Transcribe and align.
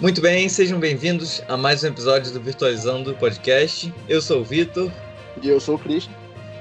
Muito 0.00 0.20
bem, 0.20 0.48
sejam 0.48 0.78
bem-vindos 0.78 1.42
a 1.48 1.56
mais 1.56 1.82
um 1.82 1.88
episódio 1.88 2.32
do 2.32 2.40
Virtualizando 2.40 3.16
Podcast. 3.16 3.92
Eu 4.08 4.22
sou 4.22 4.42
o 4.42 4.44
Vitor. 4.44 4.92
E 5.42 5.48
eu 5.48 5.58
sou 5.58 5.74
o 5.74 5.78
Cristian. 5.78 6.12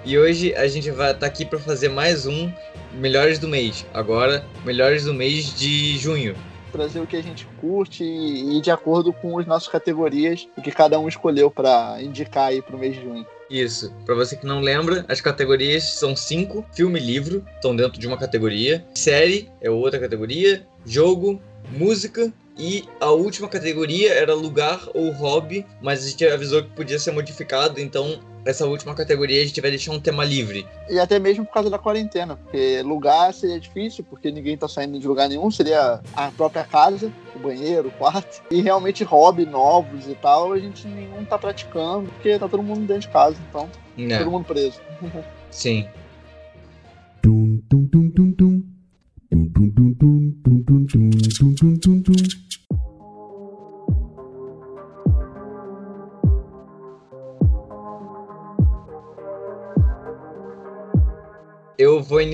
E 0.04 0.18
hoje 0.18 0.56
a 0.56 0.68
gente 0.68 0.90
vai 0.90 1.12
estar 1.12 1.28
aqui 1.28 1.46
para 1.46 1.60
fazer 1.60 1.88
mais 1.88 2.26
um 2.26 2.52
Melhores 2.94 3.38
do 3.38 3.48
Mês. 3.48 3.86
Agora, 3.94 4.44
Melhores 4.66 5.04
do 5.04 5.14
Mês 5.14 5.54
de 5.54 6.00
junho. 6.00 6.36
Trazer 6.72 7.00
o 7.00 7.06
que 7.06 7.16
a 7.16 7.22
gente 7.22 7.46
curte 7.62 8.04
e 8.04 8.58
ir 8.58 8.62
de 8.62 8.72
acordo 8.72 9.14
com 9.14 9.38
as 9.38 9.46
nossas 9.46 9.68
categorias, 9.68 10.48
o 10.58 10.62
que 10.64 10.72
cada 10.72 11.00
um 11.00 11.08
escolheu 11.08 11.52
para 11.52 12.02
indicar 12.02 12.46
aí 12.46 12.60
para 12.60 12.76
o 12.76 12.80
mês 12.80 12.96
de 12.96 13.04
junho. 13.04 13.26
Isso. 13.52 13.94
Para 14.04 14.16
você 14.16 14.36
que 14.36 14.48
não 14.48 14.62
lembra, 14.62 15.06
as 15.08 15.22
categorias 15.22 15.84
são 15.84 16.16
cinco: 16.16 16.66
filme 16.74 17.00
e 17.00 17.04
livro, 17.04 17.46
estão 17.54 17.76
dentro 17.76 18.00
de 18.00 18.08
uma 18.08 18.18
categoria. 18.18 18.84
Série 18.96 19.48
é 19.62 19.70
outra 19.70 20.00
categoria. 20.00 20.66
Jogo, 20.84 21.40
música, 21.70 22.34
e 22.58 22.86
a 23.00 23.12
última 23.12 23.48
categoria 23.48 24.14
era 24.14 24.34
lugar 24.34 24.88
ou 24.94 25.12
hobby, 25.12 25.66
mas 25.82 26.04
a 26.04 26.10
gente 26.10 26.26
avisou 26.26 26.64
que 26.64 26.70
podia 26.70 26.98
ser 26.98 27.12
modificado, 27.12 27.80
então 27.80 28.20
essa 28.44 28.66
última 28.66 28.96
categoria 28.96 29.42
a 29.42 29.46
gente 29.46 29.60
vai 29.60 29.70
deixar 29.70 29.92
um 29.92 30.00
tema 30.00 30.24
livre. 30.24 30.66
E 30.90 31.00
até 31.00 31.20
mesmo 31.20 31.46
por 31.46 31.54
causa 31.54 31.70
da 31.70 31.78
quarentena, 31.78 32.38
porque 32.38 32.82
lugar 32.82 33.34
seria 33.34 33.60
difícil, 33.60 34.06
porque 34.10 34.32
ninguém 34.32 34.58
tá 34.58 34.68
saindo 34.68 34.98
de 35.00 35.08
lugar 35.08 35.28
nenhum, 35.28 35.52
seria 35.52 36.00
a 36.16 36.32
própria 36.32 36.64
casa, 36.64 37.12
o 37.36 37.40
banheiro, 37.40 37.90
o 37.90 37.92
quarto. 37.92 38.42
E 38.50 38.62
realmente 38.62 39.04
hobby 39.04 39.46
novos 39.46 40.08
e 40.08 40.16
tal, 40.16 40.54
a 40.54 40.60
gente 40.60 40.88
nenhum 40.88 41.26
tá 41.26 41.38
praticando, 41.38 42.10
porque 42.14 42.40
tá 42.40 42.48
todo 42.48 42.64
mundo 42.64 42.88
dentro 42.88 43.02
de 43.02 43.10
casa, 43.10 43.38
então 43.50 43.70
é. 43.98 44.18
todo 44.18 44.32
mundo 44.32 44.46
preso. 44.46 44.80
Sim. 45.52 45.88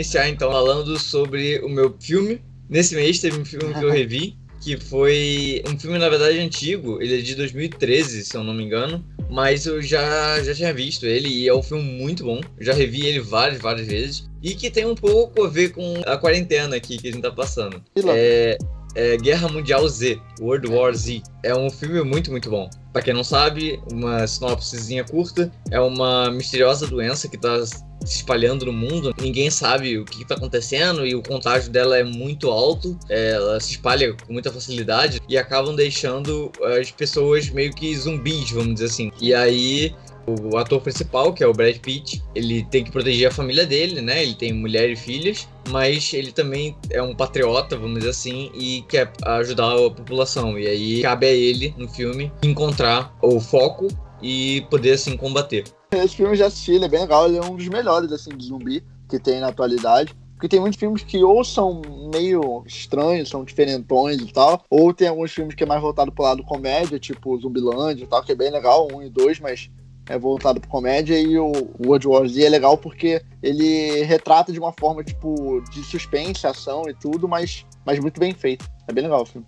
Iniciar 0.04 0.30
então 0.30 0.52
falando 0.52 1.00
sobre 1.00 1.60
o 1.60 1.70
meu 1.70 1.96
filme. 2.00 2.42
Nesse 2.70 2.94
mês 2.94 3.20
teve 3.20 3.40
um 3.40 3.46
filme 3.46 3.74
que 3.74 3.84
eu 3.84 3.90
revi, 3.90 4.36
que 4.62 4.78
foi 4.78 5.64
um 5.68 5.80
filme 5.80 5.98
na 5.98 6.10
verdade 6.10 6.40
antigo, 6.40 7.02
ele 7.02 7.20
é 7.20 7.22
de 7.22 7.36
2013, 7.36 8.26
se 8.26 8.36
eu 8.36 8.44
não 8.44 8.54
me 8.54 8.64
engano, 8.64 9.04
mas 9.30 9.66
eu 9.66 9.82
já, 9.82 10.42
já 10.44 10.54
tinha 10.54 10.74
visto 10.74 11.06
ele 11.06 11.30
e 11.30 11.48
é 11.48 11.54
um 11.54 11.64
filme 11.64 11.84
muito 11.84 12.26
bom. 12.26 12.42
Eu 12.58 12.66
já 12.66 12.74
revi 12.74 13.06
ele 13.06 13.22
várias, 13.22 13.62
várias 13.62 13.88
vezes 13.88 14.30
e 14.42 14.54
que 14.56 14.70
tem 14.70 14.86
um 14.86 14.96
pouco 14.96 15.46
a 15.46 15.50
ver 15.50 15.72
com 15.72 16.02
a 16.06 16.18
quarentena 16.18 16.76
aqui 16.76 16.98
que 16.98 17.08
a 17.08 17.12
gente 17.12 17.22
tá 17.22 17.32
passando. 17.32 17.82
É, 18.10 18.58
é 18.96 19.18
Guerra 19.18 19.48
Mundial 19.48 19.88
Z, 19.88 20.20
World 20.42 20.68
War 20.70 20.94
Z. 20.94 21.22
É 21.44 21.56
um 21.56 21.70
filme 21.70 22.02
muito, 22.04 22.30
muito 22.30 22.50
bom. 22.50 22.70
Para 22.92 23.02
quem 23.02 23.14
não 23.14 23.24
sabe, 23.24 23.82
uma 23.92 24.28
sinopsezinha 24.28 25.04
curta, 25.04 25.52
é 25.72 25.80
uma 25.80 26.30
misteriosa 26.30 26.88
doença 26.88 27.28
que 27.28 27.38
tá 27.38 27.64
se 28.06 28.18
espalhando 28.18 28.66
no 28.66 28.74
mundo, 28.74 29.14
ninguém 29.20 29.50
sabe 29.50 29.98
o 29.98 30.06
que 30.06 30.22
está 30.22 30.36
acontecendo 30.36 31.06
e 31.06 31.16
o 31.16 31.22
contágio 31.22 31.72
dela 31.72 31.98
é 31.98 32.04
muito 32.04 32.50
alto, 32.50 32.98
é, 33.10 33.32
ela 33.32 33.60
se 33.60 33.72
espalha 33.72 34.14
com 34.14 34.34
muita 34.34 34.52
facilidade 34.52 35.22
e 35.28 35.38
acabam 35.38 35.76
deixando 35.76 36.52
as 36.80 36.92
pessoas 36.92 37.50
meio 37.50 37.74
que 37.74 37.96
zumbis, 37.96 38.52
vamos 38.52 38.76
dizer 38.76 38.86
assim. 38.86 39.12
E 39.20 39.34
aí 39.34 39.96
o 40.26 40.58
ator 40.58 40.82
principal, 40.82 41.34
que 41.34 41.44
é 41.44 41.48
o 41.48 41.54
Brad 41.54 41.78
Pitt, 41.78 42.24
ele 42.34 42.64
tem 42.66 42.84
que 42.84 42.92
proteger 42.92 43.28
a 43.28 43.32
família 43.32 43.66
dele, 43.66 44.02
né? 44.02 44.24
Ele 44.24 44.36
tem 44.36 44.54
mulher 44.54 44.90
e 44.90 44.96
filhas, 44.96 45.48
mas 45.70 46.14
ele 46.14 46.32
também 46.32 46.76
é 46.90 47.02
um 47.02 47.14
patriota, 47.14 47.76
vamos 47.76 48.00
dizer 48.00 48.12
assim, 48.12 48.50
e 48.54 48.84
quer 48.88 49.12
ajudar 49.24 49.74
a 49.74 49.92
população. 49.92 50.58
E 50.58 50.68
aí 50.68 51.02
cabe 51.02 51.26
a 51.26 51.32
ele, 51.32 51.74
no 51.78 51.88
filme, 51.90 52.32
encontrar 52.42 53.16
o 53.22 53.40
foco 53.40 53.88
e 54.24 54.62
poder, 54.70 54.94
assim, 54.94 55.18
combater. 55.18 55.66
Esse 55.92 56.16
filme 56.16 56.32
eu 56.32 56.38
já 56.38 56.48
assisti, 56.48 56.72
ele 56.72 56.86
é 56.86 56.90
bem 56.90 57.02
legal, 57.02 57.28
ele 57.28 57.38
é 57.38 57.42
um 57.44 57.56
dos 57.56 57.68
melhores, 57.68 58.12
assim, 58.12 58.36
de 58.36 58.46
zumbi 58.46 58.84
que 59.10 59.20
tem 59.20 59.42
na 59.42 59.50
atualidade. 59.50 60.16
Porque 60.34 60.48
tem 60.48 60.60
muitos 60.60 60.80
filmes 60.80 61.04
que 61.04 61.24
ou 61.24 61.44
são 61.44 61.82
meio 62.12 62.64
estranhos, 62.66 63.30
são 63.30 63.46
diferentões 63.46 64.20
e 64.20 64.32
tal, 64.32 64.64
ou 64.70 64.94
tem 64.94 65.08
alguns 65.08 65.32
filmes 65.32 65.56
que 65.56 65.64
é 65.64 65.66
mais 65.66 65.82
voltado 65.82 66.12
pro 66.12 66.24
lado 66.24 66.44
comédia, 66.44 67.00
tipo 67.00 67.38
Zumbilândia 67.40 68.04
e 68.04 68.08
tal, 68.08 68.24
que 68.24 68.32
é 68.32 68.36
bem 68.36 68.52
legal, 68.52 68.88
um 68.92 69.02
e 69.02 69.10
dois, 69.10 69.40
mas 69.40 69.70
é 70.10 70.18
voltado 70.18 70.60
pro 70.60 70.70
comédia, 70.70 71.18
e 71.18 71.38
o 71.38 71.52
World 71.86 72.08
War 72.08 72.28
Z 72.28 72.44
é 72.44 72.50
legal 72.50 72.78
porque 72.78 73.22
ele 73.42 74.04
retrata 74.04 74.52
de 74.52 74.60
uma 74.60 74.74
forma, 74.78 75.02
tipo, 75.02 75.62
de 75.72 75.82
suspense, 75.84 76.46
ação 76.46 76.84
e 76.90 76.94
tudo, 76.94 77.26
mas, 77.26 77.66
mas 77.86 78.00
muito 78.00 78.20
bem 78.20 78.34
feito. 78.34 78.66
É 78.86 78.92
bem 78.92 79.04
legal 79.04 79.22
o 79.22 79.26
filme. 79.26 79.48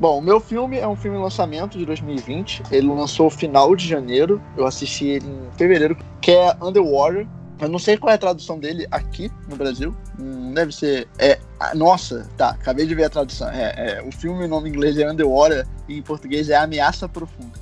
Bom, 0.00 0.16
o 0.16 0.22
meu 0.22 0.40
filme 0.40 0.78
é 0.78 0.88
um 0.88 0.96
filme 0.96 1.18
lançamento 1.18 1.76
de 1.76 1.84
2020. 1.84 2.62
Ele 2.72 2.88
lançou 2.88 3.28
final 3.28 3.76
de 3.76 3.86
janeiro. 3.86 4.40
Eu 4.56 4.66
assisti 4.66 5.06
ele 5.06 5.26
em 5.26 5.58
fevereiro, 5.58 5.94
que 6.22 6.30
é 6.30 6.56
Underwater. 6.58 7.28
Eu 7.60 7.68
não 7.68 7.78
sei 7.78 7.98
qual 7.98 8.10
é 8.10 8.14
a 8.14 8.18
tradução 8.18 8.58
dele 8.58 8.86
aqui 8.90 9.30
no 9.46 9.56
Brasil. 9.56 9.94
Hum, 10.18 10.54
deve 10.54 10.72
ser. 10.72 11.06
É, 11.18 11.38
nossa, 11.74 12.26
tá. 12.34 12.48
Acabei 12.48 12.86
de 12.86 12.94
ver 12.94 13.04
a 13.04 13.10
tradução. 13.10 13.50
É, 13.50 13.98
é, 13.98 14.02
o 14.02 14.10
filme, 14.10 14.46
o 14.46 14.48
nome 14.48 14.70
em 14.70 14.72
inglês 14.72 14.96
é 14.96 15.06
Underwater 15.06 15.68
e 15.86 15.98
em 15.98 16.02
português 16.02 16.48
é 16.48 16.56
Ameaça 16.56 17.06
Profunda. 17.06 17.60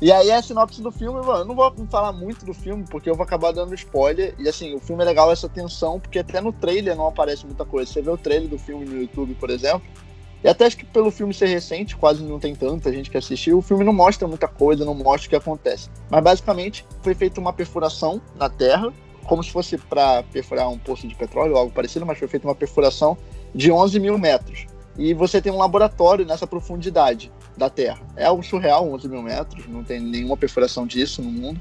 E 0.00 0.12
aí 0.12 0.30
a 0.30 0.40
sinopse 0.40 0.80
do 0.80 0.92
filme, 0.92 1.18
mano, 1.26 1.40
eu 1.40 1.44
não 1.44 1.56
vou 1.56 1.74
falar 1.90 2.12
muito 2.12 2.46
do 2.46 2.54
filme, 2.54 2.84
porque 2.88 3.10
eu 3.10 3.16
vou 3.16 3.24
acabar 3.24 3.50
dando 3.52 3.74
spoiler. 3.74 4.32
E 4.38 4.48
assim, 4.48 4.76
o 4.76 4.78
filme 4.78 5.02
é 5.02 5.06
legal 5.06 5.32
essa 5.32 5.48
tensão, 5.48 5.98
porque 5.98 6.20
até 6.20 6.40
no 6.40 6.52
trailer 6.52 6.94
não 6.94 7.08
aparece 7.08 7.44
muita 7.44 7.64
coisa. 7.64 7.92
Você 7.92 8.00
vê 8.00 8.10
o 8.10 8.16
trailer 8.16 8.48
do 8.48 8.58
filme 8.58 8.84
no 8.84 8.96
YouTube, 8.96 9.34
por 9.34 9.50
exemplo, 9.50 9.82
e 10.42 10.48
até 10.48 10.66
acho 10.66 10.76
que 10.76 10.84
pelo 10.84 11.10
filme 11.10 11.34
ser 11.34 11.46
recente, 11.46 11.96
quase 11.96 12.22
não 12.22 12.38
tem 12.38 12.54
tanta 12.54 12.92
gente 12.92 13.10
que 13.10 13.16
assistiu, 13.16 13.58
o 13.58 13.62
filme 13.62 13.84
não 13.84 13.92
mostra 13.92 14.26
muita 14.26 14.48
coisa, 14.48 14.84
não 14.84 14.94
mostra 14.94 15.26
o 15.26 15.30
que 15.30 15.36
acontece. 15.36 15.90
Mas 16.10 16.22
basicamente 16.22 16.86
foi 17.02 17.14
feita 17.14 17.40
uma 17.40 17.52
perfuração 17.52 18.20
na 18.36 18.48
Terra, 18.48 18.92
como 19.24 19.44
se 19.44 19.50
fosse 19.50 19.76
para 19.76 20.22
perfurar 20.24 20.68
um 20.68 20.78
poço 20.78 21.06
de 21.06 21.14
petróleo 21.14 21.52
ou 21.52 21.58
algo 21.58 21.72
parecido, 21.72 22.06
mas 22.06 22.18
foi 22.18 22.26
feita 22.26 22.46
uma 22.46 22.54
perfuração 22.54 23.16
de 23.54 23.70
11 23.70 24.00
mil 24.00 24.18
metros. 24.18 24.66
E 24.98 25.14
você 25.14 25.40
tem 25.40 25.52
um 25.52 25.58
laboratório 25.58 26.24
nessa 26.24 26.46
profundidade 26.46 27.30
da 27.56 27.70
Terra. 27.70 28.00
É 28.16 28.24
algo 28.24 28.42
surreal, 28.42 28.90
11 28.92 29.08
mil 29.08 29.22
metros, 29.22 29.66
não 29.68 29.84
tem 29.84 30.00
nenhuma 30.00 30.36
perfuração 30.36 30.86
disso 30.86 31.22
no 31.22 31.30
mundo. 31.30 31.60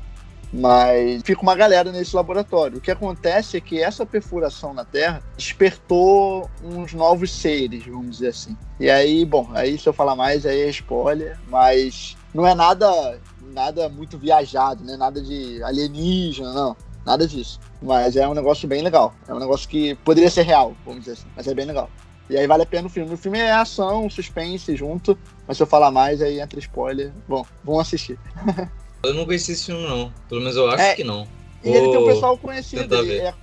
Mas 0.51 1.21
fica 1.23 1.41
uma 1.41 1.55
galera 1.55 1.91
nesse 1.91 2.15
laboratório. 2.15 2.77
O 2.77 2.81
que 2.81 2.91
acontece 2.91 3.57
é 3.57 3.61
que 3.61 3.81
essa 3.81 4.05
perfuração 4.05 4.73
na 4.73 4.83
Terra 4.83 5.21
despertou 5.37 6.49
uns 6.63 6.93
novos 6.93 7.31
seres, 7.31 7.85
vamos 7.85 8.17
dizer 8.17 8.29
assim. 8.29 8.57
E 8.79 8.89
aí, 8.89 9.23
bom, 9.25 9.49
aí 9.53 9.77
se 9.77 9.87
eu 9.87 9.93
falar 9.93 10.15
mais, 10.15 10.45
aí 10.45 10.61
é 10.61 10.69
spoiler, 10.69 11.37
mas 11.47 12.17
não 12.33 12.47
é 12.47 12.55
nada 12.55 13.19
nada 13.53 13.89
muito 13.89 14.17
viajado, 14.17 14.83
né? 14.83 14.95
Nada 14.95 15.21
de 15.21 15.61
alienígena, 15.63 16.53
não. 16.53 16.75
Nada 17.05 17.27
disso. 17.27 17.59
Mas 17.81 18.15
é 18.15 18.27
um 18.27 18.33
negócio 18.33 18.67
bem 18.67 18.81
legal. 18.81 19.13
É 19.27 19.33
um 19.33 19.39
negócio 19.39 19.67
que 19.67 19.95
poderia 19.95 20.29
ser 20.29 20.43
real, 20.43 20.75
vamos 20.85 21.01
dizer 21.01 21.13
assim. 21.13 21.27
Mas 21.35 21.47
é 21.47 21.53
bem 21.53 21.65
legal. 21.65 21.89
E 22.29 22.37
aí 22.37 22.45
vale 22.45 22.63
a 22.63 22.65
pena 22.65 22.87
o 22.87 22.89
filme. 22.89 23.13
O 23.13 23.17
filme 23.17 23.39
é 23.39 23.51
ação, 23.51 24.09
suspense 24.09 24.75
junto. 24.75 25.17
Mas 25.47 25.57
se 25.57 25.63
eu 25.63 25.67
falar 25.67 25.89
mais, 25.91 26.21
aí 26.21 26.39
entra 26.39 26.59
spoiler. 26.59 27.11
Bom, 27.27 27.45
vão 27.63 27.79
assistir. 27.79 28.19
Eu 29.03 29.13
não 29.13 29.25
conheci 29.25 29.53
esse 29.53 29.65
filme, 29.65 29.87
não. 29.87 30.13
Pelo 30.27 30.41
menos 30.41 30.55
eu 30.55 30.69
acho 30.69 30.83
é, 30.83 30.95
que 30.95 31.03
não. 31.03 31.27
E 31.63 31.69
ele 31.69 31.89
tem 31.89 31.97
um 31.97 32.05
pessoal 32.05 32.37
conhecido. 32.37 32.95
Ele 32.95 33.17
é 33.17 33.33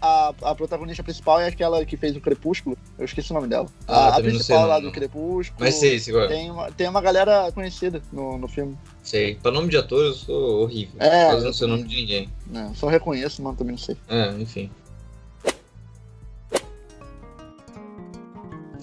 a, 0.00 0.32
a 0.42 0.54
protagonista 0.54 1.02
principal 1.02 1.40
é 1.40 1.48
aquela 1.48 1.84
que 1.84 1.96
fez 1.96 2.14
o 2.14 2.20
Crepúsculo. 2.20 2.78
Eu 2.96 3.04
esqueci 3.04 3.32
o 3.32 3.34
nome 3.34 3.48
dela. 3.48 3.66
Ah, 3.88 4.10
a, 4.10 4.16
a 4.16 4.20
principal 4.20 4.66
lá 4.66 4.80
não. 4.80 4.88
do 4.88 4.92
Crepúsculo. 4.92 5.58
Mas 5.58 5.74
sei, 5.74 5.96
esse 5.96 6.10
agora. 6.10 6.28
Tem 6.28 6.50
uma, 6.50 6.70
tem 6.70 6.88
uma 6.88 7.00
galera 7.00 7.50
conhecida 7.52 8.00
no, 8.12 8.38
no 8.38 8.46
filme. 8.46 8.76
Sei. 9.02 9.34
Pra 9.36 9.50
nome 9.50 9.68
de 9.68 9.76
ator 9.76 10.04
eu 10.04 10.14
sou 10.14 10.62
horrível. 10.62 10.94
É. 11.00 11.32
Mas 11.32 11.42
não 11.42 11.52
sei 11.52 11.66
o 11.66 11.70
nome 11.70 11.84
de 11.84 11.96
ninguém. 11.96 12.28
Não, 12.46 12.74
só 12.74 12.86
reconheço, 12.86 13.42
mas 13.42 13.56
também 13.56 13.72
não 13.72 13.78
sei. 13.78 13.96
É, 14.08 14.30
enfim. 14.38 14.70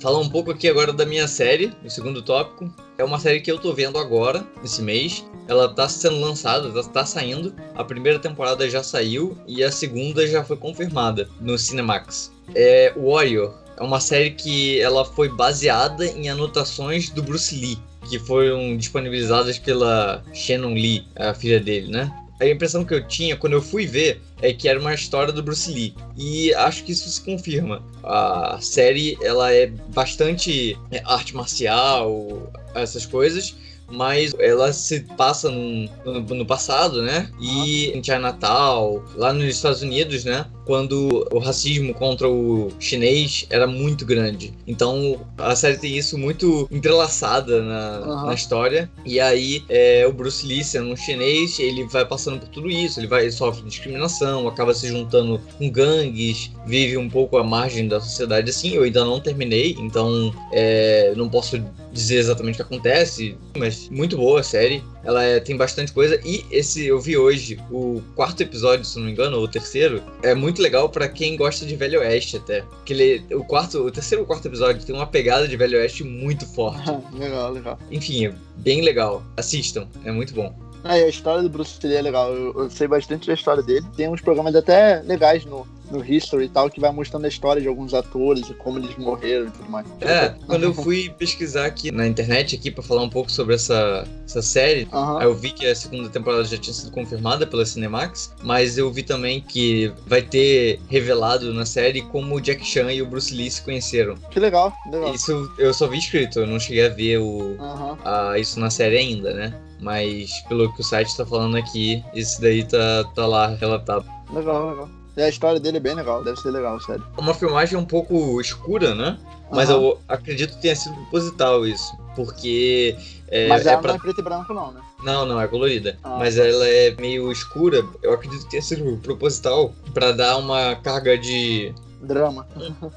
Falar 0.01 0.18
um 0.18 0.27
pouco 0.27 0.50
aqui 0.50 0.68
agora 0.68 0.92
da 0.92 1.06
minha 1.06 1.27
série, 1.27 1.71
o 1.86 1.89
segundo 1.89 2.24
tópico. 2.24 2.74
É 2.98 3.03
uma 3.03 3.19
série 3.19 3.39
que 3.39 3.51
eu 3.51 3.59
tô 3.59 3.71
vendo 3.71 4.00
agora, 4.00 4.44
nesse 4.59 4.81
mês. 4.81 5.24
Ela 5.48 5.69
tá 5.69 5.88
sendo 5.88 6.19
lançada, 6.19 6.71
tá, 6.71 6.89
tá 6.89 7.06
saindo. 7.06 7.53
A 7.75 7.83
primeira 7.83 8.18
temporada 8.18 8.68
já 8.68 8.81
saiu 8.81 9.38
e 9.48 9.63
a 9.63 9.71
segunda 9.71 10.25
já 10.25 10.44
foi 10.44 10.57
confirmada 10.57 11.30
no 11.39 11.56
Cinemax. 11.56 12.31
É 12.56 12.92
Warrior. 12.98 13.53
É 13.77 13.83
uma 13.83 14.00
série 14.00 14.31
que 14.31 14.81
ela 14.81 15.06
foi 15.06 15.30
baseada 15.30 16.03
em 16.07 16.30
anotações 16.30 17.12
do 17.12 17.21
Bruce 17.21 17.56
Lee, 17.56 17.77
que 18.09 18.18
foram 18.18 18.75
disponibilizadas 18.75 19.59
pela 19.59 20.24
Shannon 20.33 20.74
Lee, 20.74 21.06
a 21.15 21.36
filha 21.36 21.59
dele, 21.59 21.92
né? 21.92 22.12
A 22.41 22.49
impressão 22.49 22.83
que 22.83 22.93
eu 22.93 23.07
tinha 23.07 23.38
quando 23.38 23.53
eu 23.53 23.61
fui 23.61 23.85
ver 23.85 24.21
é 24.41 24.51
que 24.51 24.67
era 24.67 24.79
uma 24.79 24.93
história 24.93 25.31
do 25.31 25.43
Bruce 25.43 25.71
Lee. 25.71 25.93
E 26.17 26.53
acho 26.55 26.83
que 26.83 26.91
isso 26.91 27.07
se 27.09 27.21
confirma. 27.21 27.83
A 28.03 28.57
série, 28.59 29.17
ela 29.21 29.53
é 29.53 29.67
bastante 29.67 30.77
é, 30.89 31.01
arte 31.05 31.35
marcial, 31.35 32.51
essas 32.73 33.05
coisas, 33.05 33.55
mas 33.88 34.33
ela 34.39 34.73
se 34.73 35.01
passa 35.01 35.51
no, 35.51 35.88
no, 36.03 36.21
no 36.21 36.45
passado, 36.45 37.03
né? 37.03 37.29
E 37.39 37.89
em 37.89 38.03
Chinatown, 38.03 39.03
lá 39.15 39.31
nos 39.31 39.45
Estados 39.45 39.81
Unidos, 39.81 40.23
né? 40.23 40.45
Quando 40.66 41.28
o 41.31 41.40
racismo 41.40 41.94
contra 41.94 42.30
o 42.30 42.69
chinês 42.80 43.46
era 43.50 43.68
muito 43.68 44.06
grande. 44.06 44.54
Então 44.68 45.19
a 45.38 45.56
série 45.56 45.78
tem 45.78 45.98
isso 45.98 46.18
muito 46.18 46.68
entrelaçada 46.72 47.62
na, 47.62 47.98
Aham. 47.98 48.25
na 48.28 48.34
história. 48.34 48.90
E 49.06 49.19
aí 49.19 49.63
é, 49.69 50.06
o 50.08 50.13
Bruce 50.13 50.46
Lee 50.46 50.63
sendo 50.63 50.92
um 50.92 50.96
chinês, 50.96 51.60
ele 51.60 51.86
vai 51.86 52.06
passando 52.06 52.40
por 52.40 52.50
tudo 52.50 52.69
isso. 52.69 53.00
Ele 53.00 53.08
vai 53.08 53.24
ele 53.24 53.31
sofre 53.31 53.63
discriminação, 53.63 54.48
acaba 54.48 54.74
se 54.74 54.88
juntando 54.88 55.40
com 55.58 55.69
gangues, 55.69 56.52
vive 56.66 56.98
um 56.98 57.10
pouco 57.10 57.38
à 57.38 57.44
margem 57.44 57.88
da 57.88 58.00
sociedade 58.00 58.50
assim. 58.50 58.74
Eu 58.74 58.84
ainda 58.84 59.06
não 59.06 59.19
terminei, 59.19 59.75
então 59.80 60.34
é, 60.52 61.13
não 61.16 61.30
posso 61.30 61.62
dizer 61.92 62.18
exatamente 62.18 62.56
o 62.56 62.58
que 62.58 62.62
acontece, 62.62 63.38
mas 63.58 63.90
muito 63.90 64.18
boa 64.18 64.40
a 64.40 64.44
série. 64.44 64.84
Ela 65.03 65.24
é- 65.24 65.39
tem 65.39 65.57
bastante 65.57 65.92
coisa. 65.92 66.19
E 66.24 66.45
esse 66.51 66.86
eu 66.86 67.00
vi 67.00 67.18
hoje, 67.18 67.59
o 67.71 68.01
quarto 68.15 68.42
episódio, 68.42 68.86
se 68.86 68.98
não 68.98 69.06
me 69.06 69.12
engano, 69.12 69.38
ou 69.38 69.44
o 69.44 69.48
terceiro, 69.48 70.01
é 70.24 70.33
muito 70.36 70.62
legal 70.62 70.89
pra 70.89 71.07
quem 71.07 71.36
gosta 71.36 71.65
de 71.65 71.75
Velho 71.75 72.00
Oeste 72.00 72.38
até. 72.38 72.62
Porque 72.62 72.94
ele, 72.94 73.36
o 73.36 73.44
quarto, 73.44 73.80
o 73.86 73.92
terceiro 73.92 74.21
ou 74.21 74.27
quarto 74.27 74.48
episódio 74.48 74.86
tem 74.86 74.95
uma 74.95 75.07
pegada 75.07 75.48
de 75.48 75.57
Velho 75.57 75.77
Oeste 75.80 76.03
muito 76.03 76.45
forte. 76.45 76.89
legal, 77.13 77.51
legal. 77.51 77.80
Enfim, 77.89 78.27
é 78.27 78.33
bem 78.57 78.81
legal. 78.81 79.24
Assistam, 79.36 79.88
é 80.06 80.12
muito 80.12 80.33
bom. 80.33 80.53
E 80.83 80.88
a 80.89 81.07
história 81.07 81.44
do 81.44 81.50
Bruce 81.50 81.78
Lee 81.83 81.95
é 81.95 82.01
legal. 82.01 82.33
Eu, 82.33 82.54
eu 82.63 82.69
sei 82.69 82.88
bastante 82.88 83.28
da 83.28 83.33
história 83.33 83.62
dele. 83.63 83.86
Tem 83.95 84.10
uns 84.10 84.22
programas 84.22 84.56
até 84.56 85.01
legais 85.01 85.45
no, 85.45 85.68
no 85.92 86.04
History 86.04 86.45
e 86.45 86.50
tal, 86.50 86.69
que 86.69 86.80
vai 86.80 86.92
mostrando 86.92 87.25
a 87.25 87.28
história 87.28 87.62
de 87.62 87.68
alguns 87.68 87.94
atores 87.94 88.50
e 88.50 88.54
como 88.56 88.80
eles 88.80 88.95
morreram 88.98 89.48
e 89.48 89.51
tudo 89.51 89.69
mais. 89.69 89.86
É, 90.01 90.33
quando 90.48 90.63
eu 90.63 90.74
fui 90.74 91.10
pesquisar 91.18 91.66
aqui 91.66 91.92
na 91.92 92.07
internet 92.07 92.56
aqui 92.56 92.72
para 92.72 92.81
falar 92.83 93.04
um 93.04 93.10
pouco 93.10 93.31
sobre 93.31 93.54
essa, 93.56 94.06
essa 94.25 94.42
série. 94.42 94.88
Aí 95.19 95.25
eu 95.25 95.36
vi 95.36 95.51
que 95.51 95.68
a 95.68 95.75
segunda 95.75 96.10
temporada 96.10 96.44
já 96.45 96.57
tinha 96.57 96.74
sido 96.74 96.92
confirmada 96.92 97.45
pela 97.45 97.66
Cinemax, 97.66 98.34
mas 98.42 98.77
eu 98.77 98.92
vi 98.92 99.04
também 99.04 99.39
que 99.42 99.92
vai 100.07 100.22
ter 100.22 100.80
revelado 100.89 101.54
na 101.54 101.66
série 101.66 102.01
como 102.01 102.36
o 102.36 102.42
Jack 102.42 102.66
Chan 102.66 102.92
e 102.92 103.01
o 103.01 103.06
Bruce 103.06 103.34
Lee 103.36 103.51
se 103.51 103.62
conheceram. 103.62 104.16
Que 104.31 104.39
legal, 104.39 104.74
legal. 104.92 105.13
Isso 105.13 105.51
eu 105.60 105.74
só 105.74 105.86
vi 105.88 106.00
escrito, 106.00 106.39
eu 106.39 106.48
não 106.48 106.60
cheguei 106.60 106.86
a 106.86 106.89
ver 106.89 107.19
o, 107.19 107.56
a- 108.04 108.39
isso 108.39 108.60
na 108.60 108.69
série 108.69 108.98
ainda, 108.98 109.34
né? 109.34 109.54
Mas 109.81 110.42
pelo 110.48 110.72
que 110.74 110.81
o 110.81 110.83
site 110.83 111.18
tá 111.18 111.25
falando 111.25 111.57
aqui, 111.57 112.04
isso 112.13 112.39
daí 112.39 112.63
tá, 112.63 113.04
tá 113.16 113.25
lá 113.25 113.48
relatado. 113.48 114.06
Legal, 114.31 114.69
legal. 114.69 114.89
E 115.18 115.22
a 115.22 115.28
história 115.28 115.60
dele 115.60 115.78
é 115.78 115.80
bem 115.81 115.94
legal, 115.95 116.24
deve 116.24 116.39
ser 116.39 116.51
legal, 116.51 116.80
sério. 116.80 117.04
Uma 117.18 117.33
filmagem 117.33 117.78
um 117.78 117.83
pouco 117.83 118.39
escura, 118.39 118.95
né? 118.95 119.18
Mas 119.51 119.69
Aham. 119.69 119.81
eu 119.81 120.00
acredito 120.07 120.56
que 120.56 120.62
tenha 120.62 120.75
sido 120.75 120.95
proposital 120.95 121.68
isso. 121.68 121.92
Porque. 122.16 122.95
É, 123.28 123.48
Mas 123.48 123.66
é 123.66 123.72
ela 123.74 123.81
pra- 123.81 123.92
não 123.92 123.95
é 123.98 124.00
preto 124.01 124.19
e 124.19 124.24
branco, 124.24 124.54
não, 124.54 124.72
né? 124.72 124.81
Não, 125.04 125.25
não, 125.25 125.42
é 125.42 125.48
colorida. 125.48 125.98
Ah. 126.04 126.16
Mas 126.19 126.38
ela 126.38 126.66
é 126.68 126.92
meio 127.00 127.30
escura. 127.31 127.84
Eu 128.01 128.13
acredito 128.13 128.44
que 128.45 128.51
tenha 128.51 128.62
sido 128.62 128.98
proposital 128.98 129.74
pra 129.94 130.12
dar 130.13 130.38
uma 130.38 130.75
carga 130.75 131.18
de. 131.18 131.74
Drama. 132.01 132.48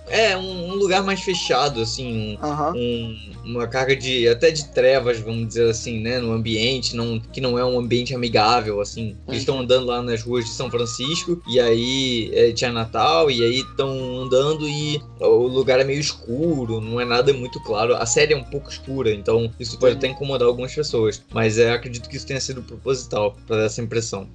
É, 0.08 0.36
um, 0.36 0.70
um 0.70 0.74
lugar 0.74 1.02
mais 1.02 1.20
fechado, 1.20 1.80
assim. 1.80 2.36
um- 2.36 2.38
um- 2.74 3.16
uma 3.44 3.66
carga 3.66 3.94
de. 3.94 4.26
até 4.28 4.50
de 4.50 4.68
trevas, 4.68 5.18
vamos 5.20 5.46
dizer 5.48 5.68
assim, 5.68 6.00
né? 6.00 6.18
No 6.18 6.32
ambiente, 6.32 6.96
não, 6.96 7.20
que 7.20 7.40
não 7.40 7.58
é 7.58 7.64
um 7.64 7.78
ambiente 7.78 8.14
amigável, 8.14 8.80
assim. 8.80 9.16
Eles 9.28 9.40
estão 9.40 9.60
andando 9.60 9.86
lá 9.86 10.00
nas 10.02 10.22
ruas 10.22 10.44
de 10.44 10.50
São 10.50 10.70
Francisco, 10.70 11.42
e 11.46 11.60
aí 11.60 12.30
é, 12.32 12.52
tinha 12.52 12.72
Natal, 12.72 13.30
e 13.30 13.42
aí 13.42 13.58
estão 13.60 14.22
andando 14.22 14.66
e 14.68 15.00
o 15.20 15.46
lugar 15.46 15.78
é 15.80 15.84
meio 15.84 16.00
escuro, 16.00 16.80
não 16.80 17.00
é 17.00 17.04
nada 17.04 17.32
muito 17.32 17.60
claro. 17.62 17.94
A 17.96 18.06
série 18.06 18.32
é 18.32 18.36
um 18.36 18.44
pouco 18.44 18.70
escura, 18.70 19.12
então 19.12 19.50
isso 19.60 19.78
pode 19.78 19.96
até 19.96 20.08
incomodar 20.08 20.48
algumas 20.48 20.74
pessoas. 20.74 21.22
Mas 21.32 21.58
é, 21.58 21.72
acredito 21.72 22.08
que 22.08 22.16
isso 22.16 22.26
tenha 22.26 22.40
sido 22.40 22.62
proposital, 22.62 23.36
pra 23.46 23.56
dar 23.58 23.64
essa 23.64 23.82
impressão. 23.82 24.26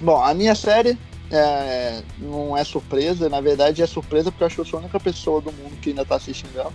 Bom, 0.00 0.22
a 0.22 0.32
minha 0.34 0.54
série 0.54 0.96
é, 1.30 2.02
não 2.18 2.56
é 2.56 2.64
surpresa, 2.64 3.28
na 3.28 3.40
verdade 3.40 3.82
é 3.82 3.86
surpresa 3.86 4.32
porque 4.32 4.42
eu 4.42 4.46
acho 4.46 4.54
que 4.56 4.60
eu 4.60 4.64
sou 4.64 4.78
a 4.78 4.82
única 4.82 4.98
pessoa 4.98 5.40
do 5.40 5.52
mundo 5.52 5.76
que 5.80 5.90
ainda 5.90 6.04
tá 6.04 6.16
assistindo 6.16 6.58
ela. 6.58 6.72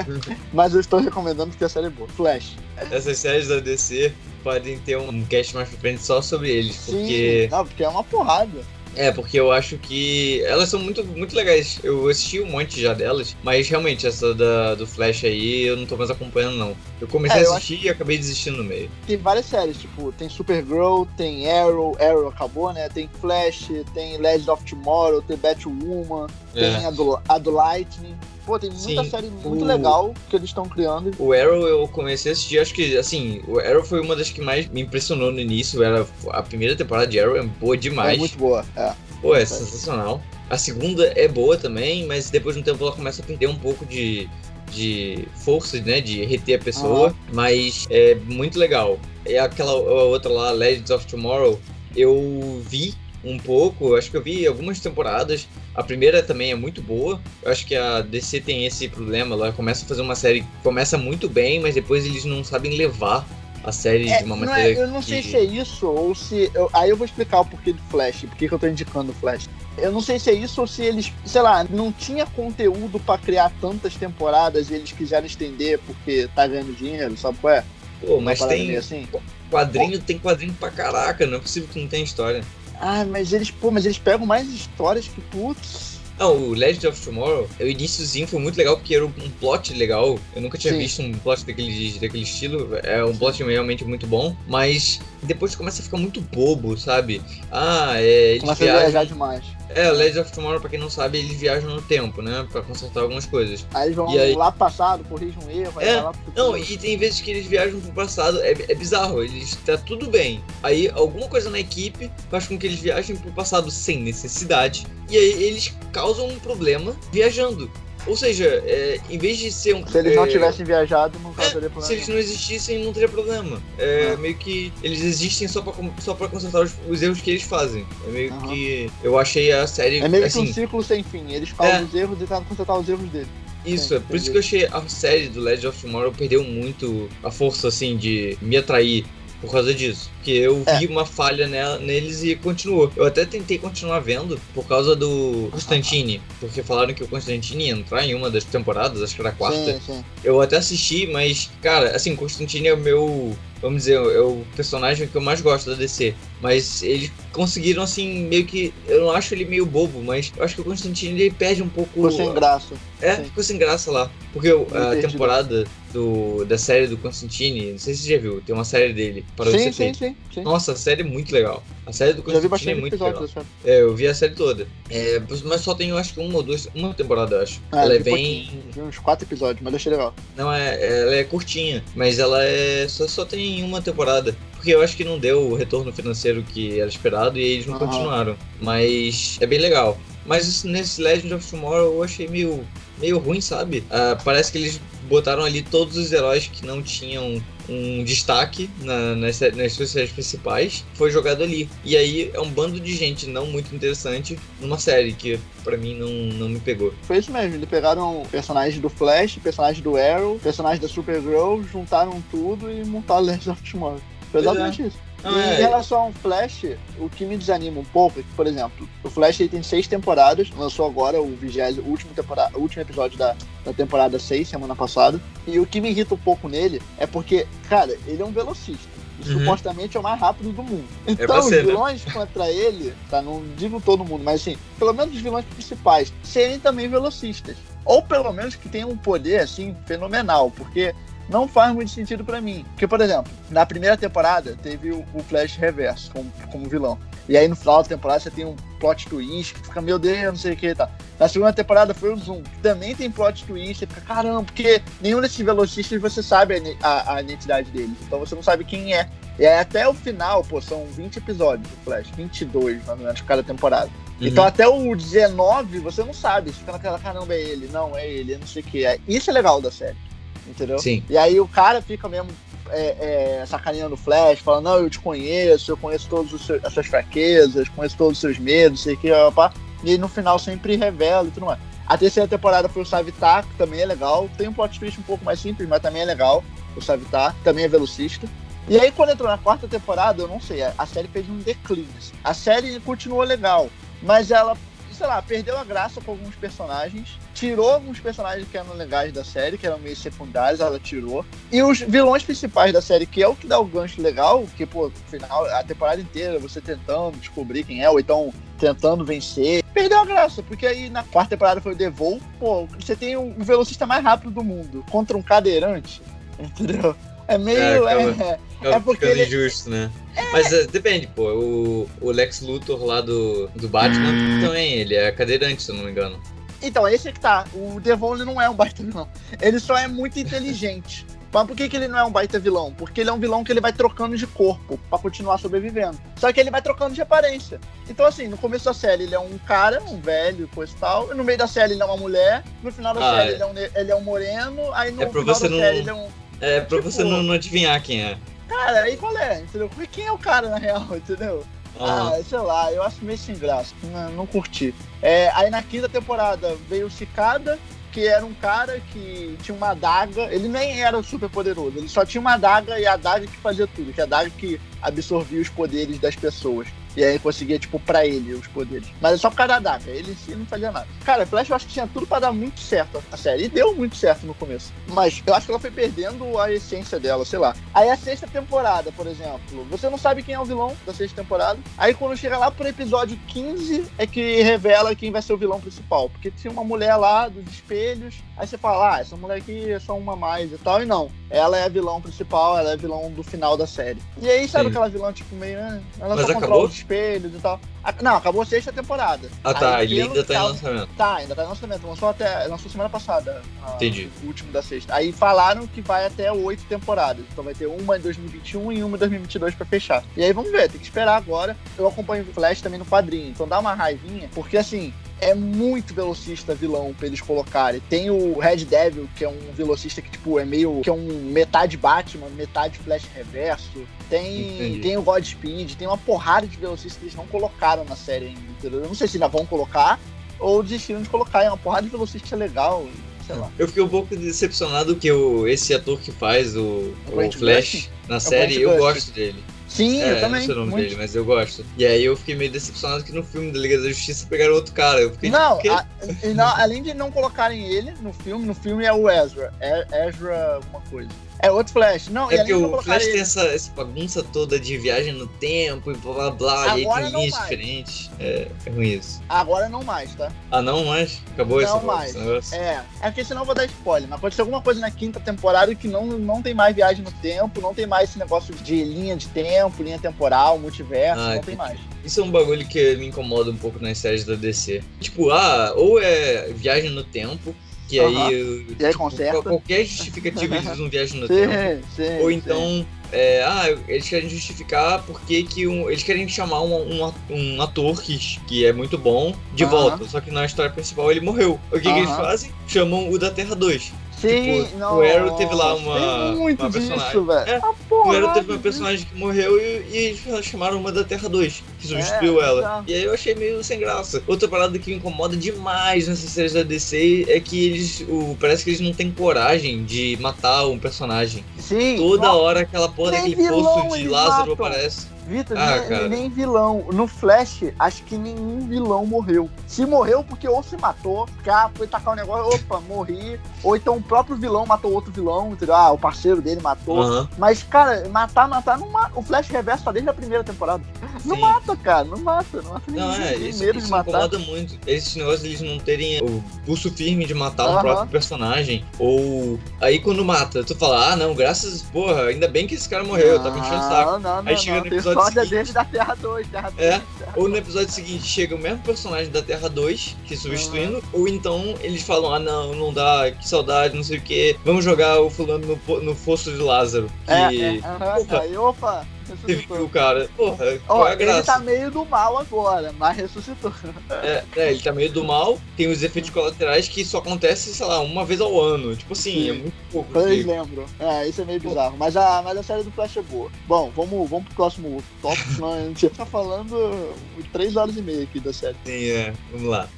Mas 0.52 0.74
eu 0.74 0.80
estou 0.80 1.00
recomendando 1.00 1.50
porque 1.50 1.64
a 1.64 1.68
série 1.68 1.86
é 1.86 1.90
boa. 1.90 2.08
Flash. 2.08 2.56
Essas 2.90 3.18
séries 3.18 3.48
da 3.48 3.60
DC 3.60 4.12
podem 4.42 4.78
ter 4.78 4.98
um 4.98 5.24
cast 5.24 5.54
mais 5.54 5.68
pra 5.70 5.78
frente 5.78 6.02
só 6.02 6.20
sobre 6.20 6.50
eles, 6.50 6.76
Sim, 6.76 6.92
porque. 6.92 7.48
não, 7.50 7.66
porque 7.66 7.84
é 7.84 7.88
uma 7.88 8.04
porrada. 8.04 8.64
É, 8.96 9.10
porque 9.12 9.38
eu 9.38 9.50
acho 9.52 9.76
que 9.78 10.42
elas 10.44 10.68
são 10.68 10.78
muito, 10.80 11.04
muito 11.04 11.34
legais. 11.34 11.78
Eu 11.82 12.08
assisti 12.08 12.40
um 12.40 12.46
monte 12.46 12.80
já 12.80 12.92
delas, 12.94 13.36
mas 13.42 13.68
realmente 13.68 14.06
essa 14.06 14.34
da, 14.34 14.74
do 14.74 14.86
Flash 14.86 15.24
aí 15.24 15.66
eu 15.66 15.76
não 15.76 15.86
tô 15.86 15.96
mais 15.96 16.10
acompanhando, 16.10 16.56
não. 16.56 16.76
Eu 17.00 17.08
comecei 17.08 17.40
É, 17.42 17.46
a 17.46 17.50
assistir 17.50 17.80
e 17.82 17.88
acabei 17.88 18.16
desistindo 18.16 18.58
no 18.58 18.64
meio. 18.64 18.90
Tem 19.06 19.16
várias 19.16 19.46
séries, 19.46 19.76
tipo, 19.78 20.12
tem 20.12 20.28
Supergirl, 20.28 21.04
tem 21.16 21.50
Arrow, 21.50 21.96
Arrow 22.00 22.28
acabou, 22.28 22.72
né? 22.72 22.88
Tem 22.88 23.08
Flash, 23.20 23.68
tem 23.92 24.16
Legend 24.18 24.50
of 24.50 24.64
Tomorrow, 24.64 25.22
tem 25.22 25.36
Batwoman, 25.36 26.26
tem 26.52 26.64
É. 26.64 26.86
a 26.86 26.90
do, 26.90 27.18
a 27.28 27.38
do 27.38 27.50
Lightning. 27.50 28.14
Pô, 28.46 28.58
tem 28.58 28.70
muita 28.70 29.02
Sim, 29.04 29.10
série 29.10 29.28
muito 29.28 29.64
o- 29.64 29.66
legal 29.66 30.12
que 30.28 30.36
eles 30.36 30.50
estão 30.50 30.68
criando. 30.68 31.10
O 31.18 31.32
Arrow 31.32 31.66
eu 31.66 31.88
comecei 31.88 32.30
a 32.30 32.34
assistir, 32.34 32.58
acho 32.58 32.74
que, 32.74 32.96
assim, 32.96 33.40
o 33.48 33.58
Arrow 33.58 33.82
foi 33.84 34.00
uma 34.00 34.14
das 34.14 34.28
que 34.30 34.40
mais 34.40 34.68
me 34.68 34.82
impressionou 34.82 35.32
no 35.32 35.40
início. 35.40 35.82
Era 35.82 36.06
a 36.30 36.42
primeira 36.42 36.76
temporada 36.76 37.06
de 37.06 37.18
Arrow 37.18 37.36
é 37.36 37.42
boa 37.42 37.74
É 37.74 37.78
demais. 37.78 38.18
muito 38.18 38.36
boa. 38.38 38.64
É. 38.76 38.92
Pô, 39.22 39.34
é 39.34 39.44
sensacional. 39.46 40.20
A 40.50 40.58
segunda 40.58 41.10
é 41.16 41.26
boa 41.26 41.56
também, 41.56 42.06
mas 42.06 42.28
depois 42.28 42.54
de 42.54 42.60
um 42.60 42.64
tempo 42.64 42.84
ela 42.84 42.92
começa 42.92 43.22
a 43.22 43.24
perder 43.24 43.46
um 43.46 43.56
pouco 43.56 43.86
de, 43.86 44.28
de 44.70 45.26
força, 45.36 45.80
né? 45.80 46.02
De 46.02 46.22
reter 46.26 46.60
a 46.60 46.62
pessoa. 46.62 47.14
Mas 47.32 47.86
é 47.88 48.14
muito 48.26 48.58
legal. 48.58 48.98
E 49.26 49.38
aquela 49.38 49.72
a 49.72 49.74
outra 50.04 50.30
lá, 50.30 50.50
Legends 50.50 50.90
of 50.90 51.06
Tomorrow, 51.06 51.58
eu 51.96 52.60
vi 52.68 52.92
um 53.24 53.38
pouco, 53.38 53.96
acho 53.96 54.10
que 54.10 54.16
eu 54.16 54.22
vi 54.22 54.46
algumas 54.46 54.78
temporadas. 54.80 55.48
A 55.74 55.82
primeira 55.82 56.22
também 56.22 56.50
é 56.50 56.54
muito 56.54 56.82
boa. 56.82 57.20
Eu 57.42 57.50
acho 57.50 57.66
que 57.66 57.74
a 57.74 58.00
DC 58.02 58.40
tem 58.40 58.66
esse 58.66 58.88
problema. 58.88 59.34
Ela 59.34 59.52
começa 59.52 59.84
a 59.84 59.88
fazer 59.88 60.02
uma 60.02 60.14
série 60.14 60.42
que 60.42 60.48
começa 60.62 60.96
muito 60.98 61.28
bem, 61.28 61.60
mas 61.60 61.74
depois 61.74 62.04
eles 62.04 62.24
não 62.24 62.44
sabem 62.44 62.76
levar 62.76 63.26
a 63.64 63.72
série 63.72 64.10
É, 64.10 64.18
de 64.18 64.24
uma 64.24 64.36
é- 64.36 64.38
maneira. 64.40 64.80
eu 64.80 64.88
não 64.88 65.00
sei 65.00 65.22
que- 65.22 65.30
se 65.30 65.36
é 65.36 65.42
isso 65.42 65.86
ou 65.86 66.14
se. 66.14 66.50
eu- 66.54 66.68
aí 66.72 66.90
eu 66.90 66.96
vou 66.96 67.06
explicar 67.06 67.40
o 67.40 67.44
porquê 67.46 67.72
do 67.72 67.80
Flash, 67.90 68.20
por 68.28 68.36
que 68.36 68.44
eu 68.52 68.58
tô 68.58 68.66
indicando 68.66 69.10
o 69.10 69.14
Flash. 69.14 69.48
Eu 69.78 69.90
não 69.90 70.00
sei 70.02 70.18
se 70.20 70.30
é 70.30 70.34
isso 70.34 70.60
ou 70.60 70.66
se 70.66 70.82
eles, 70.82 71.10
sei 71.24 71.40
lá, 71.42 71.64
não 71.64 71.90
tinha 71.90 72.26
conteúdo 72.26 73.00
pra 73.00 73.16
criar 73.18 73.50
tantas 73.60 73.94
temporadas 73.96 74.70
e 74.70 74.74
eles 74.74 74.92
quiseram 74.92 75.26
estender 75.26 75.80
porque 75.80 76.28
tá 76.34 76.46
ganhando 76.46 76.72
dinheiro, 76.76 77.16
sabe 77.16 77.38
qual 77.40 77.54
é? 77.54 77.64
Pô, 78.06 78.20
mas 78.20 78.38
tem 78.44 78.76
assim. 78.76 79.08
quadrinho, 79.50 79.98
tem 79.98 80.18
quadrinho 80.18 80.52
pra 80.60 80.70
caraca. 80.70 81.26
Não 81.26 81.38
é 81.38 81.40
possível 81.40 81.68
que 81.72 81.80
não 81.80 81.88
tenha 81.88 82.04
história. 82.04 82.44
Ah, 82.80 83.04
mas 83.04 83.32
eles, 83.32 83.50
pô, 83.50 83.70
mas 83.70 83.84
eles 83.84 83.98
pegam 83.98 84.26
mais 84.26 84.48
histórias 84.48 85.06
que 85.08 85.20
putz. 85.20 85.94
Não, 86.18 86.36
o 86.36 86.54
Legend 86.54 86.86
of 86.86 87.00
Tomorrow, 87.00 87.48
o 87.58 87.64
iníciozinho 87.64 88.26
foi 88.28 88.38
muito 88.38 88.56
legal 88.56 88.76
porque 88.76 88.94
era 88.94 89.04
um 89.04 89.10
plot 89.40 89.74
legal. 89.74 90.16
Eu 90.34 90.42
nunca 90.42 90.56
tinha 90.56 90.72
Sim. 90.72 90.78
visto 90.78 91.02
um 91.02 91.12
plot 91.12 91.44
daquele, 91.44 91.98
daquele 91.98 92.22
estilo. 92.22 92.76
É 92.84 93.04
um 93.04 93.16
plot 93.16 93.42
realmente 93.42 93.84
muito 93.84 94.06
bom. 94.06 94.36
Mas 94.46 95.00
depois 95.24 95.56
começa 95.56 95.82
a 95.82 95.84
ficar 95.84 95.96
muito 95.96 96.20
bobo, 96.20 96.76
sabe? 96.78 97.20
Ah, 97.50 97.94
é. 97.96 98.32
Eles 98.32 98.42
Começa 98.42 98.62
a 98.64 98.78
viajar 98.78 99.04
demais. 99.04 99.44
É, 99.70 99.90
o 99.90 99.94
Legend 99.94 100.20
of 100.20 100.32
Tomorrow, 100.32 100.60
pra 100.60 100.70
quem 100.70 100.78
não 100.78 100.90
sabe, 100.90 101.18
eles 101.18 101.38
viajam 101.38 101.70
no 101.70 101.82
tempo, 101.82 102.20
né? 102.22 102.46
Pra 102.50 102.62
consertar 102.62 103.00
algumas 103.00 103.26
coisas. 103.26 103.66
Aí 103.74 103.86
eles 103.86 103.96
vão 103.96 104.12
E 104.14 104.18
aí? 104.18 104.34
lá 104.34 104.50
pro 104.52 104.58
passado, 104.60 105.04
corrigem 105.04 105.38
um 105.44 105.50
erro, 105.50 105.80
É, 105.80 105.94
vai 105.94 106.02
lá 106.02 106.12
pro. 106.12 106.32
Não, 106.34 106.56
e 106.56 106.76
tem 106.76 106.96
vezes 106.96 107.20
que 107.20 107.30
eles 107.30 107.46
viajam 107.46 107.80
pro 107.80 107.92
passado, 107.92 108.40
é, 108.42 108.50
é 108.52 108.74
bizarro, 108.74 109.22
eles 109.22 109.54
tá 109.64 109.76
tudo 109.78 110.08
bem. 110.10 110.42
Aí 110.62 110.90
alguma 110.94 111.28
coisa 111.28 111.48
na 111.50 111.58
equipe 111.58 112.10
faz 112.30 112.46
com 112.46 112.58
que 112.58 112.66
eles 112.66 112.80
viajem 112.80 113.16
pro 113.16 113.32
passado 113.32 113.70
sem 113.70 113.98
necessidade. 114.02 114.86
E 115.08 115.16
aí 115.16 115.42
eles 115.44 115.72
causam 115.92 116.26
um 116.28 116.38
problema 116.38 116.94
viajando. 117.12 117.70
Ou 118.06 118.16
seja, 118.16 118.62
é, 118.66 119.00
em 119.08 119.18
vez 119.18 119.38
de 119.38 119.50
ser 119.50 119.74
um. 119.74 119.86
Se 119.86 119.98
eles 119.98 120.14
não 120.14 120.24
é, 120.24 120.28
tivessem 120.28 120.64
viajado, 120.64 121.18
não 121.20 121.30
é, 121.38 121.50
problema. 121.50 121.80
se 121.80 121.92
eles 121.94 122.08
não 122.08 122.16
existissem, 122.16 122.84
não 122.84 122.92
teria 122.92 123.08
problema. 123.08 123.60
É 123.78 124.16
meio 124.16 124.36
que 124.36 124.72
eles 124.82 125.02
existem 125.02 125.48
só 125.48 125.62
pra, 125.62 125.72
só 126.00 126.14
pra 126.14 126.28
consertar 126.28 126.62
os, 126.62 126.74
os 126.88 127.02
erros 127.02 127.20
que 127.20 127.30
eles 127.30 127.42
fazem. 127.42 127.86
É 128.06 128.10
meio 128.10 128.32
Aham. 128.32 128.48
que. 128.48 128.90
Eu 129.02 129.18
achei 129.18 129.52
a 129.52 129.66
série. 129.66 129.98
É 130.00 130.08
meio 130.08 130.22
que 130.22 130.28
assim, 130.28 130.42
um 130.42 130.52
ciclo 130.52 130.82
sem 130.82 131.02
fim. 131.02 131.32
Eles 131.32 131.52
causam 131.52 131.76
É. 131.78 131.82
os 131.82 131.94
erros 131.94 132.16
e 132.18 132.20
tentam 132.20 132.44
consertar 132.44 132.78
os 132.78 132.88
erros 132.88 133.08
dele. 133.10 133.28
Isso, 133.64 133.94
é 133.94 133.98
por 133.98 134.14
isso 134.14 134.30
que 134.30 134.36
eu 134.36 134.40
achei 134.40 134.66
a 134.66 134.82
série 134.88 135.28
do 135.28 135.40
Legend 135.40 135.68
of 135.68 135.80
Tomorrow 135.80 136.12
perdeu 136.12 136.44
muito 136.44 137.08
a 137.22 137.30
força, 137.30 137.68
assim, 137.68 137.96
de 137.96 138.36
me 138.42 138.58
atrair 138.58 139.06
por 139.40 139.50
causa 139.50 139.74
disso. 139.74 140.10
Porque 140.16 140.30
eu 140.32 140.62
É. 140.66 140.78
vi 140.78 140.86
uma 140.86 141.04
falha 141.04 141.46
nela- 141.46 141.78
neles 141.78 142.22
e 142.22 142.34
continuou. 142.36 142.90
Eu 142.96 143.04
até 143.04 143.24
tentei 143.24 143.58
continuar 143.58 144.00
vendo 144.00 144.40
por 144.54 144.66
causa 144.66 144.96
do 144.96 145.48
Constantine, 145.52 146.20
porque 146.40 146.62
falaram 146.62 146.94
que 146.94 147.04
o 147.04 147.08
Constantine 147.08 147.66
ia 147.66 147.72
entrar 147.72 148.04
em 148.06 148.14
uma 148.14 148.30
das 148.30 148.44
temporadas, 148.44 149.02
acho 149.02 149.14
que 149.14 149.20
era 149.20 149.30
a 149.30 149.32
quarta. 149.32 149.74
Sim, 149.74 149.80
sim. 149.84 150.04
Eu 150.22 150.40
até 150.40 150.56
assisti, 150.56 151.06
mas, 151.06 151.50
cara, 151.62 151.94
assim, 151.94 152.14
Constantine 152.16 152.68
é 152.68 152.74
o 152.74 152.78
meu. 152.78 153.36
Vamos 153.64 153.84
dizer, 153.84 153.94
é 153.94 154.20
o 154.20 154.44
personagem 154.54 155.08
que 155.08 155.16
eu 155.16 155.22
mais 155.22 155.40
gosto 155.40 155.70
da 155.70 155.76
DC. 155.76 156.14
Mas 156.42 156.82
eles 156.82 157.10
conseguiram, 157.32 157.82
assim, 157.82 158.26
meio 158.26 158.44
que. 158.44 158.74
Eu 158.86 159.00
não 159.00 159.10
acho 159.10 159.34
ele 159.34 159.46
meio 159.46 159.64
bobo, 159.64 160.02
mas 160.02 160.30
eu 160.36 160.44
acho 160.44 160.54
que 160.54 160.60
o 160.60 160.64
Constantine 160.64 161.18
ele 161.18 161.30
perde 161.30 161.62
um 161.62 161.68
pouco. 161.68 161.90
Ficou 161.94 162.10
sem 162.10 162.34
graça. 162.34 162.74
É, 163.00 163.16
ficou 163.16 163.42
sem 163.42 163.56
graça 163.56 163.90
lá. 163.90 164.10
Porque 164.32 164.48
a 164.48 164.96
temporada 165.00 165.64
do, 165.94 166.44
da 166.44 166.58
série 166.58 166.88
do 166.88 166.98
Constantine, 166.98 167.72
não 167.72 167.78
sei 167.78 167.94
se 167.94 168.02
você 168.02 168.14
já 168.14 168.18
viu, 168.18 168.42
tem 168.42 168.54
uma 168.54 168.64
série 168.64 168.92
dele. 168.92 169.24
Parou 169.36 169.52
sim, 169.52 169.72
sim, 169.72 169.94
sim, 169.94 170.16
sim, 170.34 170.42
Nossa, 170.42 170.72
a 170.72 170.76
série 170.76 171.02
é 171.02 171.04
muito 171.04 171.32
legal. 171.32 171.62
A 171.86 171.92
série 171.92 172.14
do 172.14 172.22
Constantine 172.22 172.72
é 172.72 172.74
muito 172.74 172.92
legal. 172.92 173.24
É, 173.64 173.80
eu 173.80 173.94
vi 173.94 174.08
a 174.08 174.14
série 174.14 174.34
toda. 174.34 174.66
É, 174.90 175.22
mas 175.44 175.60
só 175.60 175.74
tem, 175.74 175.90
eu 175.90 175.98
acho 175.98 176.14
que 176.14 176.20
uma 176.20 176.36
ou 176.36 176.42
duas, 176.42 176.68
uma 176.74 176.92
temporada, 176.92 177.36
eu 177.36 177.42
acho. 177.42 177.60
Ah, 177.70 177.82
ela 177.82 177.94
é 177.94 177.98
bem. 178.00 178.60
Vi 178.72 178.80
uns 178.80 178.98
quatro 178.98 179.24
episódios, 179.24 179.62
mas 179.62 179.72
eu 179.72 179.76
achei 179.76 179.92
legal. 179.92 180.14
Não, 180.36 180.52
é, 180.52 181.02
ela 181.02 181.14
é 181.14 181.24
curtinha, 181.24 181.84
mas 181.94 182.18
ela 182.18 182.42
é. 182.42 182.88
Só, 182.88 183.06
só 183.06 183.24
tem 183.24 183.53
uma 183.62 183.80
temporada. 183.80 184.36
Porque 184.52 184.74
eu 184.74 184.82
acho 184.82 184.96
que 184.96 185.04
não 185.04 185.18
deu 185.18 185.50
o 185.50 185.54
retorno 185.54 185.92
financeiro 185.92 186.42
que 186.42 186.80
era 186.80 186.88
esperado 186.88 187.38
e 187.38 187.42
eles 187.42 187.66
não 187.66 187.74
uhum. 187.74 187.80
continuaram. 187.80 188.36
Mas 188.60 189.38
é 189.40 189.46
bem 189.46 189.58
legal. 189.58 189.98
Mas 190.26 190.64
nesse 190.64 191.02
Legend 191.02 191.34
of 191.34 191.50
Tomorrow 191.50 191.94
eu 191.94 192.02
achei 192.02 192.26
meio, 192.26 192.66
meio 192.98 193.18
ruim, 193.18 193.40
sabe? 193.40 193.78
Uh, 193.90 194.22
parece 194.24 194.50
que 194.50 194.58
eles 194.58 194.80
botaram 195.08 195.44
ali 195.44 195.62
todos 195.62 195.96
os 195.96 196.12
heróis 196.12 196.46
que 196.46 196.64
não 196.64 196.82
tinham 196.82 197.42
um 197.68 198.04
destaque 198.04 198.68
na, 198.80 199.14
nas, 199.14 199.40
nas 199.40 199.72
suas 199.72 199.90
séries 199.90 200.12
principais, 200.12 200.84
foi 200.94 201.10
jogado 201.10 201.42
ali. 201.42 201.68
E 201.84 201.96
aí 201.96 202.30
é 202.32 202.40
um 202.40 202.50
bando 202.50 202.78
de 202.78 202.94
gente 202.94 203.26
não 203.26 203.46
muito 203.46 203.74
interessante 203.74 204.38
numa 204.60 204.78
série 204.78 205.12
que 205.12 205.38
para 205.62 205.76
mim 205.76 205.94
não, 205.96 206.08
não 206.38 206.48
me 206.48 206.60
pegou. 206.60 206.92
Foi 207.02 207.18
isso 207.18 207.32
mesmo, 207.32 207.54
eles 207.54 207.68
pegaram 207.68 208.22
personagens 208.30 208.80
do 208.80 208.88
Flash, 208.88 209.38
personagens 209.42 209.82
do 209.82 209.96
Arrow, 209.96 210.38
personagens 210.38 210.80
da 210.80 210.88
Supergirl, 210.88 211.62
juntaram 211.70 212.22
tudo 212.30 212.70
e 212.70 212.84
montaram 212.84 213.22
Legends 213.22 213.48
of 213.48 213.70
Tomorrow. 213.70 214.00
Foi 214.30 214.40
exatamente 214.40 214.82
é. 214.82 214.86
isso. 214.86 214.98
E 215.24 215.38
é. 215.38 215.54
em 215.54 215.62
relação 215.62 215.98
ao 215.98 216.12
Flash, 216.12 216.64
o 216.98 217.08
que 217.08 217.24
me 217.24 217.36
desanima 217.36 217.80
um 217.80 217.84
pouco 217.84 218.20
é 218.20 218.22
que, 218.22 218.28
por 218.34 218.46
exemplo, 218.46 218.88
o 219.02 219.08
Flash 219.08 219.40
ele 219.40 219.48
tem 219.48 219.62
seis 219.62 219.86
temporadas, 219.86 220.50
lançou 220.56 220.86
agora 220.86 221.20
o 221.20 221.34
vigésimo, 221.34 221.88
último, 221.88 222.12
temporada, 222.12 222.56
último 222.58 222.82
episódio 222.82 223.16
da, 223.16 223.34
da 223.64 223.72
temporada 223.72 224.18
6, 224.18 224.48
semana 224.48 224.76
passada. 224.76 225.20
E 225.46 225.58
o 225.58 225.66
que 225.66 225.80
me 225.80 225.90
irrita 225.90 226.14
um 226.14 226.18
pouco 226.18 226.48
nele 226.48 226.82
é 226.98 227.06
porque, 227.06 227.46
cara, 227.68 227.96
ele 228.06 228.22
é 228.22 228.24
um 228.24 228.32
velocista. 228.32 228.94
E 229.24 229.30
uhum. 229.30 229.40
supostamente 229.40 229.96
é 229.96 230.00
o 230.00 230.02
mais 230.02 230.20
rápido 230.20 230.52
do 230.52 230.62
mundo. 230.62 230.84
É 231.06 231.12
então, 231.12 231.36
é 231.36 231.38
os 231.38 231.50
né? 231.50 231.58
vilões 231.58 232.04
né? 232.04 232.12
contra 232.12 232.50
ele, 232.50 232.92
tá? 233.08 233.22
Não 233.22 233.42
digo 233.56 233.80
todo 233.80 234.04
mundo, 234.04 234.22
mas 234.24 234.40
assim, 234.40 234.58
pelo 234.78 234.92
menos 234.92 235.14
os 235.14 235.20
vilões 235.20 235.44
principais, 235.46 236.12
serem 236.22 236.58
também 236.58 236.88
velocistas. 236.88 237.56
Ou 237.84 238.02
pelo 238.02 238.32
menos 238.32 238.56
que 238.56 238.68
tenham 238.68 238.90
um 238.90 238.96
poder, 238.96 239.40
assim, 239.40 239.76
fenomenal. 239.86 240.50
Porque 240.50 240.94
não 241.28 241.48
faz 241.48 241.74
muito 241.74 241.90
sentido 241.90 242.24
para 242.24 242.40
mim. 242.40 242.64
Porque, 242.70 242.86
por 242.86 243.00
exemplo, 243.00 243.32
na 243.50 243.64
primeira 243.64 243.96
temporada 243.96 244.56
teve 244.62 244.90
o, 244.90 245.04
o 245.14 245.22
Flash 245.22 245.56
Reverso 245.56 246.10
como, 246.12 246.30
como 246.50 246.68
vilão. 246.68 246.98
E 247.28 247.36
aí 247.36 247.48
no 247.48 247.56
final 247.56 247.82
da 247.82 247.88
temporada 247.88 248.20
você 248.20 248.30
tem 248.30 248.44
um 248.44 248.54
plot 248.78 249.06
twist 249.08 249.54
que 249.54 249.62
fica, 249.62 249.80
meu 249.80 249.98
Deus, 249.98 250.24
não 250.24 250.36
sei 250.36 250.52
o 250.52 250.56
que 250.56 250.66
e 250.66 250.74
tá. 250.74 250.90
Na 251.18 251.26
segunda 251.26 251.52
temporada 251.52 251.94
foi 251.94 252.12
o 252.12 252.16
Zoom, 252.16 252.42
que 252.42 252.58
também 252.58 252.94
tem 252.94 253.10
plot 253.10 253.44
twist, 253.44 253.78
você 253.78 253.86
fica, 253.86 254.00
caramba, 254.02 254.42
porque 254.42 254.82
nenhum 255.00 255.20
desses 255.20 255.38
velocistas 255.38 256.00
você 256.00 256.22
sabe 256.22 256.76
a, 256.82 256.88
a, 256.88 257.14
a 257.14 257.22
identidade 257.22 257.70
deles. 257.70 257.96
Então 258.02 258.18
você 258.18 258.34
não 258.34 258.42
sabe 258.42 258.64
quem 258.64 258.94
é. 258.94 259.08
E 259.38 259.46
aí 259.46 259.58
até 259.58 259.88
o 259.88 259.94
final, 259.94 260.44
pô, 260.44 260.60
são 260.60 260.84
20 260.86 261.16
episódios 261.16 261.66
do 261.68 261.76
Flash, 261.78 262.10
22 262.10 262.84
mais 262.84 262.88
ou 262.88 262.96
menos 262.96 263.20
cada 263.22 263.42
temporada. 263.42 263.90
Uhum. 264.20 264.26
Então 264.26 264.44
até 264.44 264.68
o 264.68 264.94
19 264.94 265.78
você 265.78 266.04
não 266.04 266.12
sabe, 266.12 266.50
você 266.50 266.58
fica 266.58 266.72
naquela, 266.72 266.98
caramba, 266.98 267.34
é 267.34 267.40
ele, 267.40 267.68
não, 267.72 267.96
é 267.96 268.06
ele, 268.06 268.36
não 268.36 268.46
sei 268.46 268.62
o 268.62 268.66
que. 268.66 268.84
É. 268.84 268.98
Isso 269.08 269.30
é 269.30 269.32
legal 269.32 269.62
da 269.62 269.70
série 269.70 269.96
entendeu? 270.46 270.78
Sim. 270.78 271.02
E 271.08 271.16
aí 271.16 271.40
o 271.40 271.48
cara 271.48 271.80
fica 271.82 272.08
mesmo 272.08 272.30
é, 272.70 273.40
é, 273.40 273.46
sacaneando 273.46 273.94
o 273.94 273.98
Flash, 273.98 274.40
falando, 274.40 274.64
não, 274.64 274.76
eu 274.76 274.90
te 274.90 274.98
conheço, 274.98 275.70
eu 275.70 275.76
conheço 275.76 276.08
todas 276.08 276.32
as 276.62 276.72
suas 276.72 276.86
fraquezas, 276.86 277.68
conheço 277.68 277.96
todos 277.96 278.14
os 278.14 278.20
seus 278.20 278.38
medos, 278.38 278.82
sei 278.82 278.96
que, 278.96 279.10
opa, 279.12 279.52
e 279.82 279.98
no 279.98 280.08
final 280.08 280.38
sempre 280.38 280.76
revela 280.76 281.28
e 281.28 281.30
tudo 281.30 281.46
mais. 281.46 281.58
A 281.86 281.98
terceira 281.98 282.28
temporada 282.28 282.68
foi 282.68 282.82
o 282.82 282.86
Savitar, 282.86 283.46
que 283.46 283.54
também 283.56 283.80
é 283.80 283.86
legal. 283.86 284.28
Tem 284.38 284.48
um 284.48 284.54
plot 284.54 284.78
twist 284.80 284.98
um 284.98 285.02
pouco 285.02 285.22
mais 285.22 285.38
simples, 285.38 285.68
mas 285.68 285.82
também 285.82 286.00
é 286.00 286.04
legal. 286.06 286.42
O 286.74 286.80
Savitar 286.80 287.36
também 287.44 287.64
é 287.66 287.68
velocista. 287.68 288.26
E 288.66 288.80
aí, 288.80 288.90
quando 288.90 289.10
entrou 289.10 289.28
na 289.28 289.36
quarta 289.36 289.68
temporada, 289.68 290.22
eu 290.22 290.26
não 290.26 290.40
sei, 290.40 290.62
a 290.62 290.86
série 290.86 291.08
fez 291.08 291.28
um 291.28 291.36
declínio. 291.36 291.86
A 292.22 292.32
série 292.32 292.80
continuou 292.80 293.22
legal, 293.22 293.68
mas 294.02 294.30
ela 294.30 294.56
sei 294.94 295.06
lá, 295.06 295.20
perdeu 295.20 295.58
a 295.58 295.64
graça 295.64 296.00
com 296.00 296.12
alguns 296.12 296.34
personagens, 296.36 297.18
tirou 297.34 297.70
alguns 297.70 297.98
personagens 297.98 298.46
que 298.48 298.56
eram 298.56 298.74
legais 298.74 299.12
da 299.12 299.24
série, 299.24 299.58
que 299.58 299.66
eram 299.66 299.78
meio 299.78 299.96
secundários, 299.96 300.60
ela 300.60 300.78
tirou. 300.78 301.26
E 301.50 301.62
os 301.62 301.80
vilões 301.80 302.22
principais 302.22 302.72
da 302.72 302.80
série, 302.80 303.04
que 303.04 303.22
é 303.22 303.28
o 303.28 303.34
que 303.34 303.46
dá 303.46 303.58
o 303.58 303.64
gancho 303.64 304.00
legal, 304.00 304.46
que, 304.56 304.64
pô, 304.64 304.90
final, 305.10 305.44
a 305.46 305.62
temporada 305.64 306.00
inteira, 306.00 306.38
você 306.38 306.60
tentando 306.60 307.18
descobrir 307.18 307.64
quem 307.64 307.82
é, 307.82 307.90
ou 307.90 307.98
então 307.98 308.32
tentando 308.58 309.04
vencer, 309.04 309.62
perdeu 309.74 309.98
a 309.98 310.04
graça, 310.04 310.42
porque 310.42 310.66
aí 310.66 310.88
na 310.88 311.02
quarta 311.02 311.30
temporada 311.30 311.60
foi 311.60 311.72
o 311.72 311.76
Devol, 311.76 312.20
pô, 312.38 312.66
você 312.66 312.94
tem 312.94 313.16
o 313.16 313.34
velocista 313.38 313.84
mais 313.84 314.02
rápido 314.02 314.30
do 314.30 314.44
mundo 314.44 314.84
contra 314.90 315.16
um 315.16 315.22
cadeirante, 315.22 316.00
entendeu? 316.38 316.94
É 317.26 317.38
meio. 317.38 317.88
É, 317.88 317.94
acaba, 317.94 318.38
é, 318.62 318.70
é 318.70 318.80
porque. 318.80 319.04
Ele... 319.06 319.24
injusto, 319.24 319.70
né? 319.70 319.90
É... 320.14 320.32
Mas 320.32 320.52
uh, 320.52 320.66
depende, 320.70 321.06
pô. 321.06 321.32
O, 321.32 321.90
o 322.00 322.10
Lex 322.10 322.42
Luthor 322.42 322.84
lá 322.84 323.00
do, 323.00 323.48
do 323.48 323.66
Batman 323.66 324.10
hum. 324.10 324.40
também, 324.42 324.74
ele 324.74 324.94
é 324.94 325.10
cadeirante, 325.10 325.62
se 325.62 325.70
eu 325.70 325.74
não 325.74 325.84
me 325.84 325.90
engano. 325.90 326.20
Então, 326.66 326.88
esse 326.88 327.08
é 327.08 327.12
que 327.12 327.20
tá. 327.20 327.44
O 327.52 327.80
Devon 327.80 328.16
não 328.16 328.40
é 328.40 328.48
um 328.48 328.54
baita 328.54 328.82
vilão. 328.82 329.08
Ele 329.40 329.60
só 329.60 329.76
é 329.76 329.86
muito 329.86 330.18
inteligente. 330.18 331.06
Mas 331.32 331.46
por 331.48 331.56
que, 331.56 331.68
que 331.68 331.76
ele 331.76 331.88
não 331.88 331.98
é 331.98 332.04
um 332.04 332.12
baita 332.12 332.38
vilão? 332.38 332.72
Porque 332.72 333.00
ele 333.00 333.10
é 333.10 333.12
um 333.12 333.18
vilão 333.18 333.42
que 333.42 333.50
ele 333.50 333.60
vai 333.60 333.72
trocando 333.72 334.16
de 334.16 334.26
corpo 334.26 334.78
para 334.88 334.98
continuar 335.00 335.36
sobrevivendo. 335.38 335.98
Só 336.16 336.32
que 336.32 336.38
ele 336.38 336.50
vai 336.50 336.62
trocando 336.62 336.94
de 336.94 337.02
aparência. 337.02 337.60
Então, 337.90 338.06
assim, 338.06 338.28
no 338.28 338.38
começo 338.38 338.64
da 338.64 338.72
série 338.72 339.02
ele 339.02 339.16
é 339.16 339.18
um 339.18 339.36
cara, 339.38 339.82
um 339.82 340.00
velho, 340.00 340.48
coisa 340.54 340.72
e 340.72 340.76
tal. 340.76 341.12
E 341.12 341.14
no 341.14 341.24
meio 341.24 341.36
da 341.36 341.48
série 341.48 341.72
ele 341.72 341.82
é 341.82 341.84
uma 341.84 341.96
mulher. 341.96 342.44
No 342.62 342.70
final 342.70 342.94
da 342.94 343.00
ah, 343.00 343.16
série 343.16 343.30
é. 343.30 343.34
Ele, 343.34 343.42
é 343.42 343.46
um, 343.46 343.58
ele 343.74 343.90
é 343.90 343.96
um 343.96 344.02
moreno. 344.02 344.72
Aí 344.72 344.92
no 344.92 345.02
é 345.02 345.08
final 345.08 345.24
da 345.24 345.32
não... 345.32 345.58
série 345.58 345.78
ele 345.78 345.90
é 345.90 345.94
um 345.94 346.08
é, 346.40 346.60
pra 346.60 346.78
tipo, 346.78 346.90
você 346.90 347.02
não, 347.02 347.22
não, 347.22 347.34
adivinhar 347.34 347.80
quem 347.82 348.02
é. 348.02 348.18
Cara, 348.48 348.82
aí 348.82 348.96
qual 348.96 349.16
é, 349.16 349.40
entendeu? 349.40 349.70
Quem 349.90 350.04
é 350.04 350.12
o 350.12 350.18
cara, 350.18 350.48
na 350.48 350.58
real, 350.58 350.86
entendeu? 350.94 351.44
Ah, 351.78 352.18
sei 352.28 352.38
lá, 352.38 352.72
eu 352.72 352.82
acho 352.82 353.04
meio 353.04 353.18
sem 353.18 353.36
graça. 353.36 353.74
Não, 353.82 354.10
não 354.10 354.26
curti. 354.26 354.74
É, 355.02 355.30
aí 355.34 355.50
na 355.50 355.62
quinta 355.62 355.88
temporada 355.88 356.56
veio 356.68 356.86
o 356.86 356.90
Cicada, 356.90 357.58
que 357.92 358.06
era 358.06 358.24
um 358.24 358.34
cara 358.34 358.80
que 358.92 359.36
tinha 359.42 359.56
uma 359.56 359.70
adaga. 359.70 360.22
Ele 360.32 360.48
nem 360.48 360.82
era 360.82 361.02
super 361.02 361.28
poderoso, 361.28 361.78
ele 361.78 361.88
só 361.88 362.04
tinha 362.04 362.20
uma 362.20 362.34
adaga 362.34 362.78
e 362.78 362.86
a 362.86 362.94
adaga 362.94 363.26
que 363.26 363.36
fazia 363.36 363.66
tudo, 363.66 363.92
que 363.92 364.00
é 364.00 364.04
a 364.04 364.06
adaga 364.06 364.30
que 364.30 364.60
absorvia 364.82 365.40
os 365.40 365.48
poderes 365.48 365.98
das 365.98 366.16
pessoas. 366.16 366.68
E 366.96 367.04
aí 367.04 367.18
conseguia, 367.18 367.58
tipo, 367.58 367.78
pra 367.80 368.06
ele 368.06 368.34
os 368.34 368.46
poderes. 368.46 368.88
Mas 369.00 369.14
é 369.14 369.16
só 369.16 369.30
por 369.30 369.36
causa 369.36 369.54
da 369.54 369.72
Daga. 369.72 369.90
Ele 369.90 370.12
em 370.12 370.16
si 370.16 370.34
não 370.34 370.46
fazia 370.46 370.70
nada. 370.70 370.86
Cara, 371.04 371.26
Flash 371.26 371.50
eu 371.50 371.56
acho 371.56 371.66
que 371.66 371.72
tinha 371.72 371.86
tudo 371.86 372.06
pra 372.06 372.18
dar 372.20 372.32
muito 372.32 372.60
certo 372.60 373.02
a 373.10 373.16
série. 373.16 373.44
E 373.44 373.48
deu 373.48 373.74
muito 373.74 373.96
certo 373.96 374.26
no 374.26 374.34
começo. 374.34 374.72
Mas 374.88 375.22
eu 375.26 375.34
acho 375.34 375.46
que 375.46 375.52
ela 375.52 375.60
foi 375.60 375.70
perdendo 375.70 376.38
a 376.38 376.52
essência 376.52 377.00
dela, 377.00 377.24
sei 377.24 377.38
lá. 377.38 377.54
Aí 377.72 377.88
a 377.90 377.96
sexta 377.96 378.26
temporada, 378.26 378.92
por 378.92 379.06
exemplo, 379.06 379.64
você 379.70 379.88
não 379.90 379.98
sabe 379.98 380.22
quem 380.22 380.34
é 380.34 380.40
o 380.40 380.44
vilão 380.44 380.76
da 380.86 380.94
sexta 380.94 381.22
temporada. 381.22 381.58
Aí 381.76 381.94
quando 381.94 382.16
chega 382.16 382.38
lá 382.38 382.50
pro 382.50 382.68
episódio 382.68 383.18
15, 383.28 383.86
é 383.98 384.06
que 384.06 384.42
revela 384.42 384.94
quem 384.94 385.10
vai 385.10 385.22
ser 385.22 385.32
o 385.32 385.38
vilão 385.38 385.60
principal. 385.60 386.08
Porque 386.08 386.30
tinha 386.30 386.52
uma 386.52 386.64
mulher 386.64 386.96
lá 386.96 387.28
dos 387.28 387.44
espelhos. 387.52 388.16
Aí 388.36 388.46
você 388.46 388.58
fala, 388.58 388.96
ah, 388.96 389.00
essa 389.00 389.16
mulher 389.16 389.38
aqui 389.38 389.70
é 389.70 389.78
só 389.78 389.96
uma 389.96 390.16
mais 390.16 390.52
e 390.52 390.58
tal. 390.58 390.82
E 390.82 390.86
não. 390.86 391.10
Ela 391.30 391.58
é 391.58 391.64
a 391.64 391.68
vilão 391.68 392.00
principal, 392.00 392.58
ela 392.58 392.70
é 392.70 392.72
a 392.74 392.76
vilão 392.76 393.10
do 393.10 393.22
final 393.22 393.56
da 393.56 393.66
série. 393.66 393.98
E 394.20 394.28
aí, 394.28 394.46
sabe 394.46 394.64
Sim. 394.64 394.70
aquela 394.70 394.88
vilã, 394.88 395.12
tipo, 395.12 395.34
meio. 395.34 395.58
Né? 395.58 395.82
Ela 396.00 396.16
Mas 396.16 396.26
só 396.26 396.32
acabou? 396.32 396.68
Espelhos 396.84 397.34
e 397.34 397.38
tal. 397.38 397.58
Não, 398.00 398.16
acabou 398.16 398.42
a 398.42 398.46
sexta 398.46 398.72
temporada. 398.72 399.28
Ah 399.42 399.52
tá, 399.52 399.82
ele 399.82 400.00
ainda 400.00 400.24
tá 400.24 400.34
em 400.34 400.42
lançamento. 400.42 400.88
Tá, 400.96 401.14
ainda 401.16 401.34
tá 401.34 401.44
em 401.44 401.48
lançamento. 401.48 401.86
Lançou 401.86 402.08
até. 402.08 402.46
Lançou 402.46 402.70
semana 402.70 402.88
passada. 402.88 403.42
Entendi. 403.74 404.08
O 404.22 404.26
último 404.26 404.52
da 404.52 404.62
sexta. 404.62 404.94
Aí 404.94 405.12
falaram 405.12 405.66
que 405.66 405.80
vai 405.80 406.06
até 406.06 406.32
oito 406.32 406.64
temporadas. 406.64 407.24
Então 407.30 407.44
vai 407.44 407.54
ter 407.54 407.66
uma 407.66 407.96
em 407.96 408.00
2021 408.00 408.72
e 408.72 408.84
uma 408.84 408.96
em 408.96 409.00
2022 409.00 409.54
pra 409.54 409.66
fechar. 409.66 410.02
E 410.16 410.22
aí 410.22 410.32
vamos 410.32 410.50
ver, 410.50 410.70
tem 410.70 410.78
que 410.78 410.86
esperar 410.86 411.16
agora. 411.16 411.56
Eu 411.76 411.86
acompanho 411.86 412.24
o 412.24 412.32
Flash 412.32 412.60
também 412.60 412.78
no 412.78 412.86
quadrinho. 412.86 413.28
Então 413.28 413.46
dá 413.46 413.58
uma 413.58 413.74
raivinha, 413.74 414.30
porque 414.34 414.56
assim, 414.56 414.92
é 415.24 415.34
muito 415.34 415.94
velocista 415.94 416.54
vilão 416.54 416.92
pra 416.92 417.06
eles 417.06 417.20
colocarem. 417.20 417.80
Tem 417.88 418.10
o 418.10 418.38
Red 418.38 418.66
Devil, 418.66 419.08
que 419.16 419.24
é 419.24 419.28
um 419.28 419.38
velocista 419.54 420.02
que, 420.02 420.10
tipo, 420.10 420.38
é 420.38 420.44
meio. 420.44 420.82
que 420.82 420.90
é 420.90 420.92
um 420.92 421.30
metade 421.32 421.78
Batman, 421.78 422.28
metade 422.36 422.78
Flash 422.78 423.04
Reverso. 423.14 423.86
Tem, 424.10 424.80
tem 424.82 424.98
o 424.98 425.02
Godspeed, 425.02 425.76
tem 425.76 425.88
uma 425.88 425.96
porrada 425.96 426.46
de 426.46 426.58
velocistas 426.58 426.98
que 426.98 427.04
eles 427.04 427.14
não 427.14 427.26
colocaram 427.26 427.86
na 427.86 427.96
série 427.96 428.26
ainda? 428.26 428.76
Eu 428.76 428.86
não 428.86 428.94
sei 428.94 429.08
se 429.08 429.16
ainda 429.16 429.28
vão 429.28 429.46
colocar 429.46 429.98
ou 430.38 430.62
desistiram 430.62 431.00
de 431.00 431.08
colocar. 431.08 431.42
É 431.42 431.48
uma 431.48 431.56
porrada 431.56 431.84
de 431.84 431.88
velocista 431.88 432.36
legal, 432.36 432.86
sei 433.26 433.36
lá. 433.36 433.50
Eu 433.58 433.66
fiquei 433.66 433.82
um 433.82 433.88
pouco 433.88 434.14
decepcionado 434.14 434.94
que 434.94 435.10
o, 435.10 435.48
esse 435.48 435.72
ator 435.72 435.98
que 436.00 436.12
faz 436.12 436.54
o, 436.54 436.94
o, 437.10 437.26
o 437.26 437.32
Flash 437.32 437.88
na 438.06 438.16
é 438.16 438.20
série, 438.20 438.60
eu 438.60 438.76
gosto 438.76 439.10
dele. 439.10 439.42
Sim, 439.74 440.00
é, 440.00 440.12
eu 440.12 440.20
também. 440.20 440.40
Não 440.40 440.46
sei 440.46 440.54
o 440.54 440.58
nome 440.58 440.70
muito. 440.70 440.84
dele, 440.84 440.96
mas 440.96 441.14
eu 441.16 441.24
gosto. 441.24 441.66
E 441.76 441.84
aí 441.84 442.04
eu 442.04 442.16
fiquei 442.16 442.36
meio 442.36 442.50
decepcionado 442.50 443.02
que 443.02 443.12
no 443.12 443.24
filme 443.24 443.50
da 443.50 443.58
Liga 443.58 443.76
da 443.78 443.88
Justiça 443.88 444.24
pegaram 444.30 444.54
outro 444.54 444.72
cara. 444.72 445.00
Eu 445.00 445.10
fiquei 445.10 445.30
Não, 445.30 445.58
tipo, 445.58 445.74
a- 445.74 445.86
não, 446.34 446.46
além 446.56 446.82
de 446.82 446.94
não 446.94 447.10
colocarem 447.10 447.66
ele 447.66 447.92
no 448.00 448.12
filme, 448.12 448.46
no 448.46 448.54
filme 448.54 448.84
é 448.84 448.92
o 448.92 449.10
Ezra. 449.10 449.52
É 449.60 450.08
Ezra 450.08 450.54
alguma 450.54 450.80
coisa. 450.82 451.10
É 451.40 451.50
outro 451.50 451.72
Flash. 451.74 452.08
Não, 452.08 452.30
É 452.30 452.38
porque 452.38 452.52
não 452.52 452.74
o 452.74 452.82
Flash 452.82 453.02
ele. 453.02 453.12
tem 453.12 453.20
essa, 453.20 453.42
essa 453.42 453.70
bagunça 453.72 454.22
toda 454.22 454.58
de 454.58 454.78
viagem 454.78 455.12
no 455.12 455.26
tempo 455.26 455.90
e 455.90 455.94
blá 455.96 456.14
blá 456.14 456.30
blá, 456.30 456.78
e 456.78 456.86
aí 456.86 457.02
tem 457.02 457.10
linhas 457.10 457.34
diferentes. 457.34 458.10
É, 458.18 458.48
é 458.64 458.70
ruim 458.70 458.92
isso. 458.92 459.20
Agora 459.28 459.68
não 459.68 459.82
mais, 459.84 460.14
tá? 460.14 460.32
Ah, 460.50 460.62
não 460.62 460.84
mais? 460.86 461.20
Acabou 461.32 461.60
Não 461.60 461.76
esse, 461.76 461.84
mais. 461.86 462.14
negócio? 462.14 462.54
É, 462.56 462.82
é 463.02 463.06
porque 463.10 463.24
senão 463.24 463.42
eu 463.42 463.46
vou 463.46 463.54
dar 463.54 463.64
spoiler. 463.66 464.08
Mas 464.08 464.18
aconteceu 464.18 464.42
alguma 464.44 464.62
coisa 464.62 464.80
na 464.80 464.90
quinta 464.90 465.20
temporada 465.20 465.74
que 465.74 465.86
não, 465.88 466.06
não 466.06 466.40
tem 466.40 466.54
mais 466.54 466.74
viagem 466.74 467.04
no 467.04 467.12
tempo, 467.12 467.60
não 467.60 467.74
tem 467.74 467.86
mais 467.86 468.10
esse 468.10 468.18
negócio 468.18 468.54
de 468.54 468.82
linha 468.84 469.16
de 469.16 469.26
tempo, 469.28 469.82
linha 469.82 469.98
temporal, 469.98 470.58
multiverso, 470.58 471.20
Ah, 471.20 471.34
não 471.34 471.42
tem 471.42 471.56
mais. 471.56 471.78
Isso 472.04 472.20
é 472.20 472.22
um 472.22 472.30
bagulho 472.30 472.66
que 472.66 472.96
me 472.96 473.06
incomoda 473.06 473.50
um 473.50 473.56
pouco 473.56 473.78
nas 473.82 473.96
séries 473.98 474.24
da 474.24 474.34
DC. 474.34 474.82
Tipo, 475.00 475.30
ah, 475.30 475.72
ou 475.74 475.98
é 476.00 476.48
viagem 476.52 476.90
no 476.90 477.02
tempo, 477.02 477.54
que 477.88 477.98
Aham. 478.00 478.08
aí. 478.28 478.34
E 478.78 478.84
aí 478.84 478.90
tipo, 478.92 478.98
conserta. 478.98 479.32
qual- 479.32 479.42
Qualquer 479.42 479.84
justificativa 479.84 480.56
eles 480.56 480.70
usam 480.72 480.88
viagem 480.88 481.20
no 481.20 481.28
tempo. 481.28 481.52
Sim, 481.52 481.80
sim. 482.04 482.18
Ou 482.20 482.30
então, 482.30 482.86
é, 483.12 483.42
ah, 483.44 483.76
eles 483.88 484.08
querem 484.08 484.28
justificar 484.28 485.02
porque 485.04 485.42
que 485.44 485.66
um, 485.66 485.88
eles 485.88 486.02
querem 486.02 486.26
chamar 486.28 486.62
um, 486.62 486.74
um, 487.04 487.12
um 487.30 487.62
ator 487.62 488.00
que, 488.02 488.18
que 488.46 488.64
é 488.66 488.72
muito 488.72 488.96
bom 488.98 489.34
de 489.54 489.64
Aham. 489.64 489.70
volta. 489.70 490.04
Só 490.08 490.20
que 490.20 490.30
na 490.30 490.44
história 490.44 490.70
principal 490.72 491.10
ele 491.10 491.20
morreu. 491.20 491.60
O 491.70 491.74
que, 491.80 491.92
que 491.92 491.98
eles 491.98 492.10
fazem? 492.10 492.50
Chamam 492.66 493.10
o 493.10 493.18
da 493.18 493.30
Terra 493.30 493.54
2. 493.54 493.92
Sim, 494.28 494.64
tipo, 494.64 494.78
não. 494.78 494.98
o 494.98 495.02
Arrow 495.02 495.36
teve 495.36 495.54
lá 495.54 495.74
uma- 495.74 495.94
Tem 496.32 496.36
muito 496.36 496.60
uma 496.60 496.70
disso, 496.70 496.88
personagem. 496.88 497.26
velho. 497.26 497.50
É, 497.50 497.60
Ah, 497.62 497.72
O 497.90 498.10
Arrow 498.10 498.28
teve 498.32 498.38
uma 498.38 498.42
disso. 498.42 498.58
personagem 498.60 499.06
que 499.06 499.16
morreu 499.18 499.58
e, 499.58 499.82
e 499.90 499.96
eles 499.96 500.44
chamaram 500.46 500.78
uma 500.78 500.90
da 500.92 501.04
Terra 501.04 501.28
2, 501.28 501.62
que 501.80 501.86
substituiu 501.86 502.40
É, 502.42 502.46
ela. 502.46 502.60
exato. 502.60 502.84
E 502.90 502.94
aí 502.94 503.04
eu 503.04 503.14
achei 503.14 503.34
meio 503.34 503.62
sem 503.64 503.78
graça. 503.78 504.22
Outra 504.26 504.48
parada 504.48 504.78
que 504.78 504.90
me 504.90 504.96
incomoda 504.96 505.36
demais 505.36 506.08
nessas 506.08 506.30
séries 506.30 506.52
da 506.52 506.62
DC 506.62 507.26
é 507.28 507.38
que 507.40 507.66
eles. 507.66 508.00
O, 508.08 508.36
parece 508.40 508.64
que 508.64 508.70
eles 508.70 508.80
não 508.80 508.92
têm 508.92 509.10
coragem 509.10 509.84
de 509.84 510.16
matar 510.20 510.66
um 510.66 510.78
personagem. 510.78 511.44
Sim. 511.58 511.96
Toda 511.96 512.32
hora 512.32 512.60
aquela 512.60 512.88
porra 512.88 513.12
daquele 513.12 513.36
poço 513.48 513.96
de 513.96 514.08
Lázaro 514.08 514.50
matam. 514.50 514.52
aparece. 514.66 515.13
Vitor, 515.26 515.56
Ah, 515.58 515.78
nem, 515.78 515.88
cara. 515.88 516.08
nem 516.08 516.28
vilão. 516.30 516.84
No 516.92 517.06
Flash, 517.06 517.64
acho 517.78 518.02
que 518.02 518.16
nenhum 518.16 518.66
vilão 518.68 519.06
morreu. 519.06 519.48
Se 519.66 519.86
morreu, 519.86 520.22
porque 520.22 520.46
ou 520.48 520.62
se 520.62 520.76
matou, 520.76 521.26
cá 521.42 521.70
foi 521.74 521.86
tacar 521.86 522.12
o 522.12 522.16
negócio, 522.16 522.54
opa, 522.54 522.80
morri. 522.80 523.40
Ou 523.62 523.74
então 523.76 523.96
o 523.96 524.02
próprio 524.02 524.36
vilão 524.36 524.66
matou 524.66 524.92
outro 524.92 525.10
vilão, 525.10 525.52
entendeu? 525.52 525.74
Ah, 525.74 525.90
o 525.92 525.98
parceiro 525.98 526.42
dele 526.42 526.60
matou. 526.60 527.00
Aham. 527.00 527.28
Mas, 527.38 527.62
cara, 527.62 528.06
matar, 528.10 528.46
matar, 528.48 528.78
não 528.78 528.90
mata. 528.90 529.12
O 529.18 529.22
Flash 529.22 529.48
Reverso 529.48 529.84
tá 529.84 529.92
desde 529.92 530.10
a 530.10 530.14
primeira 530.14 530.44
temporada. 530.44 530.82
Não 531.24 531.36
Sim. 531.36 531.40
mata, 531.40 531.76
cara, 531.76 532.04
não 532.04 532.18
mata. 532.18 532.60
Não 532.62 532.72
mata 532.74 532.82
Não, 532.90 533.08
ninguém. 533.10 533.26
é, 533.28 533.32
tem 533.38 533.48
isso, 533.48 533.58
medo 533.64 533.78
isso 533.78 533.86
de 533.86 533.90
matar. 533.90 534.10
incomoda 534.10 534.38
muito. 534.40 534.78
Esses 534.86 535.16
negócios 535.16 535.44
eles 535.44 535.60
não 535.62 535.78
terem 535.78 536.20
o 536.22 536.42
pulso 536.66 536.90
firme 536.90 537.24
de 537.26 537.32
matar 537.34 537.66
um 537.68 537.72
Aham. 537.72 537.80
próprio 537.80 538.08
personagem. 538.08 538.84
Ou 538.98 539.58
aí 539.80 539.98
quando 540.00 540.22
mata, 540.24 540.62
tu 540.62 540.74
fala, 540.76 541.12
ah 541.12 541.16
não, 541.16 541.34
graças, 541.34 541.82
porra, 541.82 542.24
ainda 542.24 542.46
bem 542.46 542.66
que 542.66 542.74
esse 542.74 542.88
cara 542.88 543.02
morreu, 543.04 543.42
tava 543.42 543.58
enchendo 543.58 543.76
o 543.80 543.88
saco. 543.88 544.10
Não, 544.12 544.18
não, 544.20 544.42
não. 544.42 544.50
Aí 544.50 544.56
chega 544.58 544.76
não. 544.78 544.84
no 544.84 544.90
Tem 544.90 545.00
episódio 545.14 545.42
seguinte. 545.42 545.50
dele 545.50 545.72
da 545.72 545.84
Terra 545.84 546.14
2, 546.14 546.48
Terra 546.48 546.70
2. 546.70 546.82
É. 546.82 546.90
Terra 547.18 547.32
Ou 547.36 547.48
no 547.48 547.56
episódio 547.56 547.90
seguinte 547.90 548.24
chega 548.24 548.54
o 548.54 548.58
mesmo 548.58 548.78
personagem 548.80 549.30
da 549.30 549.42
Terra 549.42 549.68
2, 549.68 550.16
que 550.26 550.36
substituindo, 550.36 551.02
ou 551.12 551.26
então 551.28 551.74
eles 551.80 552.02
falam, 552.02 552.34
ah 552.34 552.38
não, 552.38 552.74
não 552.74 552.92
dá, 552.92 553.30
que 553.30 553.48
saudade, 553.48 553.96
não 553.96 554.04
sei 554.04 554.18
o 554.18 554.20
que, 554.20 554.56
vamos 554.64 554.84
jogar 554.84 555.20
o 555.20 555.30
fulano 555.30 555.78
no, 555.86 556.00
no 556.00 556.14
fosso 556.14 556.52
de 556.52 556.58
Lázaro. 556.58 557.10
Que 557.26 557.32
É, 557.32 557.76
é, 557.76 557.78
aham, 557.84 558.24
Porra. 558.24 558.40
aí, 558.40 558.56
opa, 558.56 559.06
ressuscitou. 559.28 559.84
o 559.84 559.88
cara. 559.88 560.28
Porra, 560.36 560.64
é 560.64 561.22
ele 561.22 561.42
tá 561.42 561.58
meio 561.58 561.90
do 561.90 562.04
mal 562.04 562.38
agora, 562.38 562.92
mas 562.98 563.16
ressuscitou. 563.16 563.72
É, 564.10 564.44
é, 564.56 564.70
ele 564.70 564.82
tá 564.82 564.92
meio 564.92 565.10
do 565.10 565.24
mal, 565.24 565.58
tem 565.76 565.88
os 565.88 566.02
efeitos 566.02 566.30
colaterais 566.30 566.88
que 566.88 567.04
só 567.04 567.18
acontece, 567.18 567.74
sei 567.74 567.86
lá, 567.86 568.00
uma 568.00 568.24
vez 568.24 568.40
ao 568.40 568.60
ano. 568.60 568.94
Tipo 568.94 569.12
assim, 569.12 569.32
Sim. 569.32 569.50
é 569.50 569.52
muito 569.52 569.74
pouco. 569.90 570.28
Digo. 570.28 570.50
lembram. 570.50 570.84
É, 570.98 571.28
isso 571.28 571.40
é 571.40 571.44
meio 571.44 571.60
bizarro. 571.60 571.96
Mas 571.96 572.16
a, 572.16 572.42
mas 572.42 572.58
a 572.58 572.62
série 572.62 572.82
do 572.82 572.90
Flash 572.90 573.16
é 573.16 573.22
boa. 573.22 573.50
Bom, 573.66 573.90
vamos, 573.94 574.28
vamos 574.28 574.46
pro 574.46 574.54
próximo 574.54 575.02
tópico, 575.20 575.52
senão 575.52 575.72
a 575.72 575.80
gente 575.80 576.08
tá 576.10 576.26
falando 576.26 577.14
três 577.52 577.76
horas 577.76 577.96
e 577.96 578.02
meia 578.02 578.22
aqui 578.22 578.40
da 578.40 578.52
série. 578.52 578.76
Sim, 578.84 579.10
é. 579.10 579.32
Vamos 579.52 579.68
lá. 579.68 579.88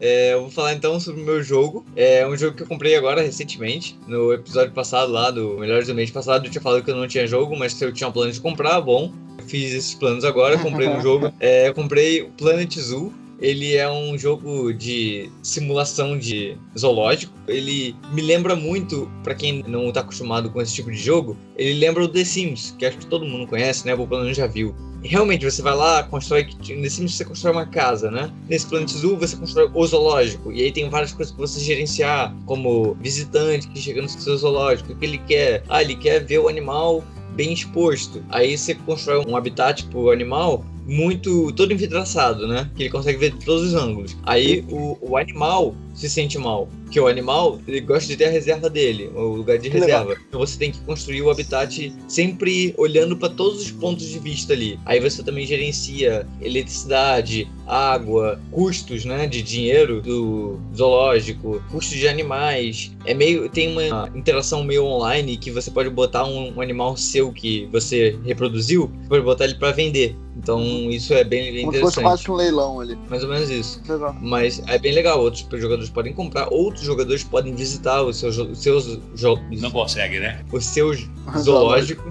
É, 0.00 0.34
eu 0.34 0.42
vou 0.42 0.50
falar 0.50 0.74
então 0.74 0.98
sobre 1.00 1.22
o 1.22 1.24
meu 1.24 1.42
jogo. 1.42 1.84
É 1.94 2.26
um 2.26 2.36
jogo 2.36 2.56
que 2.56 2.62
eu 2.62 2.66
comprei 2.66 2.96
agora 2.96 3.22
recentemente. 3.22 3.98
No 4.06 4.32
episódio 4.32 4.72
passado 4.72 5.10
lá, 5.10 5.30
do 5.30 5.58
Melhores 5.58 5.86
do 5.86 5.94
Mês 5.94 6.10
passado, 6.10 6.46
eu 6.46 6.50
tinha 6.50 6.62
falado 6.62 6.82
que 6.82 6.90
eu 6.90 6.96
não 6.96 7.08
tinha 7.08 7.26
jogo, 7.26 7.56
mas 7.56 7.74
que 7.74 7.84
eu 7.84 7.92
tinha 7.92 8.08
um 8.08 8.12
plano 8.12 8.32
de 8.32 8.40
comprar, 8.40 8.80
bom. 8.80 9.12
Eu 9.38 9.44
fiz 9.44 9.72
esses 9.72 9.94
planos 9.94 10.24
agora, 10.24 10.58
comprei 10.58 10.88
um 10.88 11.00
jogo. 11.02 11.32
É, 11.40 11.68
eu 11.68 11.74
comprei 11.74 12.22
o 12.22 12.30
Planet 12.30 12.78
Zoo. 12.78 13.12
Ele 13.38 13.76
é 13.76 13.90
um 13.90 14.16
jogo 14.16 14.72
de 14.72 15.30
simulação 15.42 16.18
de 16.18 16.56
zoológico. 16.76 17.34
Ele 17.46 17.94
me 18.12 18.22
lembra 18.22 18.56
muito, 18.56 19.10
pra 19.22 19.34
quem 19.34 19.62
não 19.66 19.92
tá 19.92 20.00
acostumado 20.00 20.48
com 20.48 20.60
esse 20.60 20.74
tipo 20.74 20.90
de 20.90 20.96
jogo, 20.96 21.36
ele 21.54 21.78
lembra 21.78 22.02
o 22.02 22.08
The 22.08 22.24
Sims, 22.24 22.74
que 22.78 22.86
acho 22.86 22.96
que 22.96 23.06
todo 23.06 23.26
mundo 23.26 23.46
conhece, 23.46 23.86
né? 23.86 23.94
Ou 23.94 24.06
pelo 24.06 24.22
menos 24.22 24.38
já 24.38 24.46
viu. 24.46 24.74
Realmente, 25.06 25.44
você 25.44 25.62
vai 25.62 25.74
lá, 25.74 26.02
constrói. 26.02 26.48
Nesse 26.68 26.96
Sims 26.96 27.14
você 27.14 27.24
constrói 27.24 27.52
uma 27.52 27.66
casa, 27.66 28.10
né? 28.10 28.30
Nesse 28.48 28.66
Planet 28.66 28.90
Zoo 28.90 29.16
você 29.16 29.36
constrói 29.36 29.70
o 29.72 29.86
zoológico. 29.86 30.52
E 30.52 30.62
aí 30.62 30.72
tem 30.72 30.88
várias 30.88 31.12
coisas 31.12 31.34
pra 31.34 31.46
você 31.46 31.60
gerenciar, 31.60 32.34
como 32.44 32.94
visitante 33.00 33.68
que 33.68 33.80
chega 33.80 34.02
no 34.02 34.08
seu 34.08 34.36
zoológico, 34.36 34.92
o 34.92 34.96
que 34.96 35.04
ele 35.04 35.18
quer. 35.18 35.62
Ah, 35.68 35.82
ele 35.82 35.96
quer 35.96 36.24
ver 36.24 36.38
o 36.38 36.48
animal 36.48 37.04
bem 37.34 37.52
exposto. 37.52 38.24
Aí 38.30 38.56
você 38.56 38.74
constrói 38.74 39.24
um 39.26 39.36
habitat 39.36 39.84
pro 39.86 40.10
animal 40.10 40.64
muito 40.86 41.52
todo 41.52 41.72
envidraçado, 41.72 42.46
né? 42.46 42.70
Que 42.76 42.84
ele 42.84 42.90
consegue 42.90 43.18
ver 43.18 43.32
de 43.32 43.44
todos 43.44 43.68
os 43.68 43.74
ângulos. 43.74 44.16
Aí 44.22 44.64
o, 44.70 44.96
o 45.00 45.16
animal 45.16 45.74
se 45.94 46.10
sente 46.10 46.38
mal, 46.38 46.68
que 46.90 47.00
o 47.00 47.06
animal 47.06 47.58
ele 47.66 47.80
gosta 47.80 48.06
de 48.06 48.16
ter 48.16 48.26
a 48.26 48.30
reserva 48.30 48.68
dele, 48.68 49.10
o 49.14 49.34
lugar 49.34 49.58
de 49.58 49.70
Que 49.70 49.80
legal. 49.80 50.02
reserva. 50.02 50.22
Então 50.28 50.40
você 50.40 50.58
tem 50.58 50.70
que 50.70 50.78
construir 50.80 51.22
o 51.22 51.30
habitat 51.30 51.92
sempre 52.06 52.74
olhando 52.76 53.16
para 53.16 53.30
todos 53.30 53.62
os 53.62 53.70
pontos 53.70 54.06
de 54.06 54.18
vista 54.18 54.52
ali. 54.52 54.78
Aí 54.84 55.00
você 55.00 55.22
também 55.22 55.46
gerencia 55.46 56.26
eletricidade, 56.40 57.48
água, 57.66 58.40
custos, 58.50 59.04
né, 59.04 59.26
de 59.26 59.42
dinheiro 59.42 60.02
do 60.02 60.60
zoológico, 60.76 61.62
custos 61.70 61.96
de 61.96 62.06
animais. 62.06 62.92
É 63.06 63.14
meio 63.14 63.48
tem 63.48 63.72
uma 63.72 64.10
interação 64.14 64.62
meio 64.62 64.84
online 64.84 65.36
que 65.38 65.50
você 65.50 65.70
pode 65.70 65.88
botar 65.88 66.24
um, 66.26 66.54
um 66.56 66.60
animal 66.60 66.96
seu 66.96 67.32
que 67.32 67.66
você 67.72 68.18
reproduziu, 68.24 68.90
você 69.02 69.08
pode 69.08 69.24
botar 69.24 69.44
ele 69.46 69.54
para 69.54 69.72
vender. 69.72 70.14
Então 70.46 70.62
isso 70.92 71.12
é 71.12 71.24
bem, 71.24 71.52
bem 71.52 71.64
Como 71.64 71.72
se 71.74 71.80
fosse 71.80 71.98
interessante. 71.98 72.04
quase 72.04 72.30
um 72.30 72.34
leilão 72.36 72.78
ali. 72.78 72.96
Mais 73.10 73.24
ou 73.24 73.28
menos 73.28 73.50
isso. 73.50 73.82
Legal. 73.88 74.14
Mas 74.22 74.62
é 74.68 74.78
bem 74.78 74.92
legal. 74.94 75.20
Outros 75.20 75.44
jogadores 75.60 75.90
podem 75.90 76.12
comprar, 76.12 76.46
outros 76.52 76.84
jogadores 76.84 77.24
podem 77.24 77.52
visitar 77.52 78.00
o 78.02 78.12
seu, 78.12 78.30
jo- 78.30 78.54
seus 78.54 78.96
jo- 79.16 79.40
Não 79.58 79.72
consegue, 79.72 80.20
né? 80.20 80.44
o 80.52 80.60
seu 80.60 80.94
zoológico. 81.36 82.08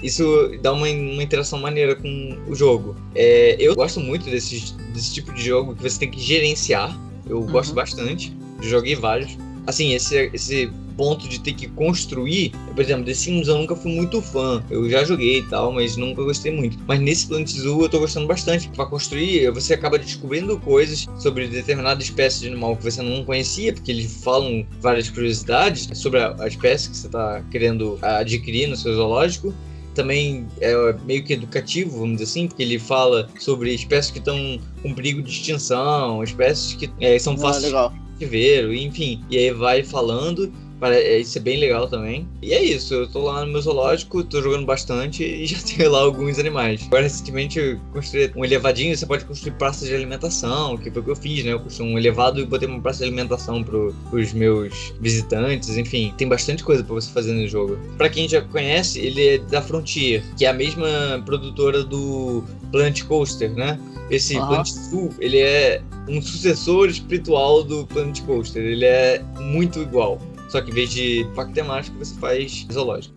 Isso 0.00 0.24
dá 0.62 0.72
uma, 0.72 0.86
uma 0.88 1.22
interação 1.24 1.58
maneira 1.58 1.96
com 1.96 2.38
o 2.46 2.54
jogo. 2.54 2.94
É, 3.16 3.56
eu 3.58 3.74
gosto 3.74 3.98
muito 3.98 4.26
desse, 4.30 4.74
desse 4.94 5.12
tipo 5.14 5.34
de 5.34 5.42
jogo 5.44 5.74
que 5.74 5.82
você 5.82 5.98
tem 5.98 6.08
que 6.08 6.20
gerenciar. 6.20 6.96
Eu 7.28 7.42
gosto 7.42 7.74
bastante. 7.74 8.32
Joguei 8.60 8.94
vários. 8.94 9.36
Assim, 9.66 9.92
esse, 9.92 10.30
esse 10.32 10.70
ponto 10.92 11.28
de 11.28 11.40
ter 11.40 11.52
que 11.54 11.68
construir, 11.68 12.50
por 12.74 12.80
exemplo, 12.80 13.04
The 13.04 13.14
Sims 13.14 13.48
eu 13.48 13.58
nunca 13.58 13.74
fui 13.74 13.92
muito 13.92 14.20
fã. 14.22 14.62
Eu 14.70 14.88
já 14.88 15.04
joguei 15.04 15.38
e 15.38 15.42
tal, 15.44 15.72
mas 15.72 15.96
nunca 15.96 16.22
gostei 16.22 16.52
muito. 16.52 16.78
Mas 16.86 17.00
nesse 17.00 17.26
Planet 17.26 17.48
Zoo 17.48 17.82
eu 17.82 17.88
tô 17.88 17.98
gostando 17.98 18.26
bastante. 18.26 18.68
Pra 18.70 18.86
construir, 18.86 19.50
você 19.50 19.74
acaba 19.74 19.98
descobrindo 19.98 20.58
coisas 20.58 21.06
sobre 21.18 21.46
determinada 21.48 22.02
espécie 22.02 22.40
de 22.40 22.48
animal 22.48 22.76
que 22.76 22.84
você 22.84 23.02
não 23.02 23.24
conhecia, 23.24 23.72
porque 23.72 23.90
eles 23.90 24.22
falam 24.22 24.66
várias 24.80 25.08
curiosidades 25.10 25.88
sobre 25.98 26.20
a, 26.20 26.34
a 26.38 26.48
espécie 26.48 26.90
que 26.90 26.96
você 26.96 27.08
tá 27.08 27.42
querendo 27.50 27.98
adquirir 28.02 28.68
no 28.68 28.76
seu 28.76 28.94
zoológico 28.94 29.52
também 29.94 30.46
é 30.60 30.72
meio 31.04 31.22
que 31.22 31.34
educativo, 31.34 31.98
vamos 31.98 32.12
dizer 32.12 32.24
assim, 32.24 32.48
porque 32.48 32.62
ele 32.62 32.78
fala 32.78 33.28
sobre 33.38 33.74
espécies 33.74 34.10
que 34.10 34.18
estão 34.18 34.58
com 34.82 34.94
perigo 34.94 35.22
de 35.22 35.30
extinção, 35.30 36.22
espécies 36.22 36.74
que 36.74 36.90
é, 37.00 37.18
são 37.18 37.34
Ah, 37.34 37.38
fáceis 37.38 37.64
legal. 37.66 37.90
de 37.90 38.12
cativeiro, 38.14 38.74
enfim. 38.74 39.22
E 39.30 39.36
aí 39.36 39.50
vai 39.50 39.82
falando. 39.82 40.52
Para, 40.82 40.96
é, 40.96 41.20
isso 41.20 41.38
é 41.38 41.40
bem 41.40 41.60
legal 41.60 41.86
também. 41.86 42.26
E 42.42 42.52
é 42.52 42.60
isso, 42.60 42.92
eu 42.92 43.06
tô 43.06 43.20
lá 43.20 43.44
no 43.44 43.52
meu 43.52 43.62
zoológico, 43.62 44.24
tô 44.24 44.42
jogando 44.42 44.66
bastante 44.66 45.22
e 45.22 45.46
já 45.46 45.58
tenho 45.58 45.88
lá 45.88 46.00
alguns 46.00 46.40
animais. 46.40 46.82
Agora, 46.88 47.04
recentemente, 47.04 47.56
eu 47.56 47.78
construí 47.92 48.32
um 48.34 48.44
elevadinho, 48.44 48.96
você 48.96 49.06
pode 49.06 49.24
construir 49.24 49.52
praças 49.52 49.86
de 49.86 49.94
alimentação, 49.94 50.76
que 50.76 50.90
foi 50.90 51.00
o 51.00 51.04
que 51.04 51.10
eu 51.12 51.14
fiz, 51.14 51.44
né? 51.44 51.52
Eu 51.52 51.60
construí 51.60 51.88
um 51.88 51.96
elevado 51.96 52.40
e 52.40 52.46
botei 52.46 52.66
uma 52.66 52.80
praça 52.80 52.98
de 52.98 53.04
alimentação 53.04 53.62
pro, 53.62 53.94
pros 54.10 54.32
meus 54.32 54.92
visitantes, 55.00 55.76
enfim. 55.76 56.12
Tem 56.18 56.26
bastante 56.26 56.64
coisa 56.64 56.82
pra 56.82 56.94
você 56.96 57.12
fazer 57.12 57.32
no 57.32 57.46
jogo. 57.46 57.78
Pra 57.96 58.08
quem 58.08 58.28
já 58.28 58.40
conhece, 58.40 58.98
ele 58.98 59.24
é 59.24 59.38
da 59.38 59.62
Frontier, 59.62 60.20
que 60.36 60.44
é 60.44 60.48
a 60.48 60.52
mesma 60.52 61.22
produtora 61.24 61.84
do 61.84 62.42
Planet 62.72 63.04
Coaster, 63.04 63.52
né? 63.52 63.78
Esse 64.10 64.36
Aham. 64.36 64.48
Planet 64.48 64.66
Zoo, 64.66 65.10
ele 65.20 65.38
é 65.38 65.80
um 66.08 66.20
sucessor 66.20 66.88
espiritual 66.88 67.62
do 67.62 67.86
Planet 67.86 68.20
Coaster. 68.22 68.64
Ele 68.64 68.84
é 68.84 69.22
muito 69.38 69.80
igual. 69.80 70.20
Só 70.52 70.60
que 70.60 70.70
em 70.70 70.74
vez 70.74 70.90
de 70.90 71.26
parque 71.34 71.54
temático, 71.54 71.98
você 71.98 72.14
faz 72.16 72.66
zoológico. 72.70 73.14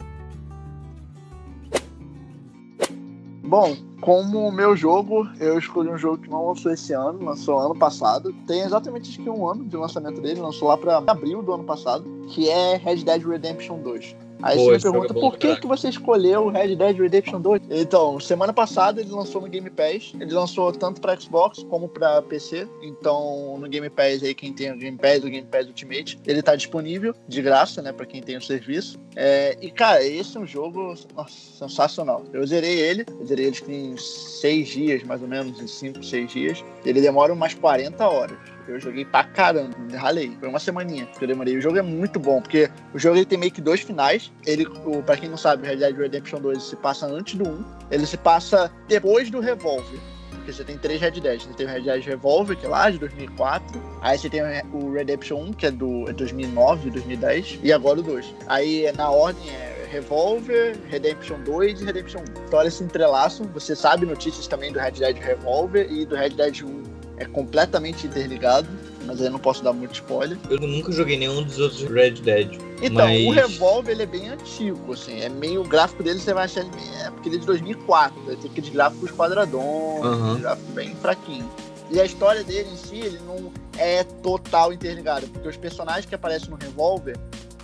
Bom, 3.43 3.75
como 3.99 4.47
o 4.47 4.51
meu 4.53 4.73
jogo, 4.73 5.27
eu 5.37 5.59
escolhi 5.59 5.89
um 5.89 5.97
jogo 5.97 6.19
que 6.19 6.29
não 6.29 6.47
lançou 6.47 6.71
esse 6.71 6.93
ano, 6.93 7.21
lançou 7.25 7.59
ano 7.59 7.75
passado. 7.75 8.33
Tem 8.47 8.61
exatamente 8.61 9.21
que 9.21 9.29
um 9.29 9.45
ano 9.49 9.65
de 9.65 9.75
lançamento 9.75 10.21
dele, 10.21 10.39
lançou 10.39 10.69
lá 10.69 10.77
para 10.77 10.99
abril 10.99 11.43
do 11.43 11.51
ano 11.51 11.65
passado, 11.65 12.05
que 12.29 12.47
é 12.49 12.77
Red 12.77 13.03
Dead 13.03 13.21
Redemption 13.27 13.79
2. 13.79 14.15
Aí 14.41 14.57
Pô, 14.57 14.65
você 14.65 14.71
me 14.71 14.81
pergunta, 14.81 15.17
é 15.17 15.21
por 15.21 15.37
que, 15.37 15.55
que 15.55 15.67
você 15.67 15.89
escolheu 15.89 16.45
o 16.45 16.49
Red 16.49 16.75
Dead 16.75 16.97
Redemption 16.97 17.41
2? 17.41 17.61
Então, 17.69 18.19
semana 18.19 18.53
passada 18.53 19.01
ele 19.01 19.09
lançou 19.09 19.41
no 19.41 19.47
Game 19.47 19.69
Pass. 19.69 20.13
Ele 20.19 20.33
lançou 20.33 20.71
tanto 20.71 21.01
para 21.01 21.19
Xbox 21.19 21.63
como 21.63 21.87
para 21.87 22.21
PC. 22.21 22.67
Então, 22.81 23.57
no 23.59 23.67
Game 23.67 23.89
Pass 23.89 24.23
aí, 24.23 24.33
quem 24.33 24.53
tem 24.53 24.71
o 24.71 24.77
Game 24.77 24.97
Pass, 24.97 25.23
o 25.23 25.29
Game 25.29 25.47
Pass 25.47 25.67
Ultimate, 25.67 26.19
ele 26.25 26.41
tá 26.41 26.55
disponível 26.55 27.13
de 27.27 27.41
graça, 27.41 27.81
né, 27.81 27.91
para 27.91 28.05
quem 28.05 28.21
tem 28.21 28.37
o 28.37 28.41
serviço. 28.41 28.99
É, 29.15 29.57
e, 29.61 29.71
cara, 29.71 30.03
esse 30.03 30.37
é 30.37 30.39
um 30.39 30.47
jogo 30.47 30.93
nossa, 31.15 31.37
sensacional. 31.57 32.23
Eu 32.33 32.45
zerei 32.45 32.79
ele, 32.79 33.05
eu 33.19 33.25
zerei 33.25 33.45
ele 33.45 33.57
em 33.67 33.97
6 33.97 34.67
dias, 34.67 35.03
mais 35.03 35.21
ou 35.21 35.27
menos, 35.27 35.59
em 35.59 35.67
5, 35.67 36.03
6 36.03 36.31
dias. 36.31 36.65
Ele 36.85 37.01
demora 37.01 37.33
umas 37.33 37.53
40 37.53 38.07
horas. 38.07 38.54
Eu 38.67 38.79
joguei 38.79 39.05
pra 39.05 39.23
caramba, 39.23 39.75
ralei. 39.95 40.35
Foi 40.39 40.49
uma 40.49 40.59
semaninha 40.59 41.05
que 41.05 41.23
eu 41.23 41.27
demorei. 41.27 41.55
O 41.57 41.61
jogo 41.61 41.77
é 41.77 41.81
muito 41.81 42.19
bom, 42.19 42.41
porque 42.41 42.69
o 42.93 42.99
jogo 42.99 43.17
ele 43.17 43.25
tem 43.25 43.37
meio 43.37 43.51
que 43.51 43.61
dois 43.61 43.81
finais. 43.81 44.31
Ele, 44.45 44.65
o, 44.85 45.03
pra 45.03 45.17
quem 45.17 45.29
não 45.29 45.37
sabe, 45.37 45.67
Red 45.67 45.77
Dead 45.77 45.95
Redemption 45.95 46.39
2 46.39 46.63
se 46.63 46.75
passa 46.75 47.05
antes 47.05 47.35
do 47.35 47.47
1. 47.47 47.65
Ele 47.91 48.05
se 48.05 48.17
passa 48.17 48.71
depois 48.87 49.29
do 49.29 49.39
Revolver. 49.39 49.99
Porque 50.31 50.51
você 50.51 50.63
tem 50.63 50.77
três 50.77 50.99
Red 50.99 51.11
Dead. 51.11 51.41
Você 51.41 51.53
tem 51.53 51.65
o 51.67 51.69
Red 51.69 51.81
Dead 51.81 52.03
Revolver, 52.03 52.57
que 52.57 52.65
é 52.65 52.69
lá 52.69 52.89
de 52.89 52.97
2004. 52.97 53.81
Aí 54.01 54.17
você 54.17 54.29
tem 54.29 54.41
o 54.73 54.93
Redemption 54.93 55.37
1, 55.37 55.53
que 55.53 55.65
é 55.67 55.71
do 55.71 56.09
é 56.09 56.13
2009, 56.13 56.89
2010. 56.89 57.59
E 57.63 57.71
agora 57.71 57.99
o 57.99 58.03
2. 58.03 58.33
Aí 58.47 58.91
na 58.93 59.09
ordem 59.09 59.47
é 59.49 59.87
Revolver, 59.91 60.75
Redemption 60.89 61.39
2 61.43 61.81
e 61.81 61.85
Redemption 61.85 62.21
1. 62.21 62.23
Então 62.47 62.61
eles 62.61 62.73
se 62.73 62.83
entrelaçam. 62.83 63.47
Você 63.53 63.75
sabe 63.75 64.05
notícias 64.05 64.47
também 64.47 64.71
do 64.71 64.79
Red 64.79 64.91
Dead 64.91 65.17
Revolver 65.17 65.91
e 65.91 66.05
do 66.05 66.15
Red 66.15 66.29
Dead 66.29 66.63
1 66.63 67.04
é 67.17 67.25
completamente 67.25 68.07
interligado, 68.07 68.67
mas 69.05 69.19
aí 69.21 69.27
eu 69.27 69.31
não 69.31 69.39
posso 69.39 69.63
dar 69.63 69.73
muito 69.73 69.93
spoiler. 69.93 70.37
Eu 70.49 70.59
nunca 70.59 70.91
joguei 70.91 71.17
nenhum 71.17 71.43
dos 71.43 71.59
outros 71.59 71.83
Red 71.83 72.11
Dead. 72.11 72.59
Então, 72.81 73.07
mas... 73.07 73.25
o 73.25 73.31
Revolver 73.31 73.93
ele 73.93 74.03
é 74.03 74.05
bem 74.05 74.29
antigo, 74.29 74.93
assim, 74.93 75.21
é 75.21 75.29
meio 75.29 75.61
o 75.61 75.67
gráfico 75.67 76.03
dele 76.03 76.19
você 76.19 76.33
vai 76.33 76.45
achar 76.45 76.61
ele 76.61 76.71
é 77.01 77.09
porque 77.11 77.29
ele 77.29 77.37
é 77.37 77.39
de 77.39 77.45
2004, 77.45 78.21
né? 78.23 78.37
tem 78.41 78.51
aqueles 78.51 78.69
gráficos 78.69 79.11
quadradões, 79.11 80.05
uhum. 80.05 80.39
gráfico 80.39 80.71
bem 80.71 80.95
fraquinho. 80.95 81.49
E 81.91 81.99
a 81.99 82.05
história 82.05 82.43
dele 82.43 82.69
em 82.71 82.77
si, 82.77 82.97
ele 82.97 83.19
não 83.27 83.51
é 83.77 84.03
total 84.03 84.73
interligado, 84.73 85.27
porque 85.27 85.47
os 85.47 85.57
personagens 85.57 86.05
que 86.05 86.15
aparecem 86.15 86.49
no 86.49 86.55
Revolver, 86.55 87.15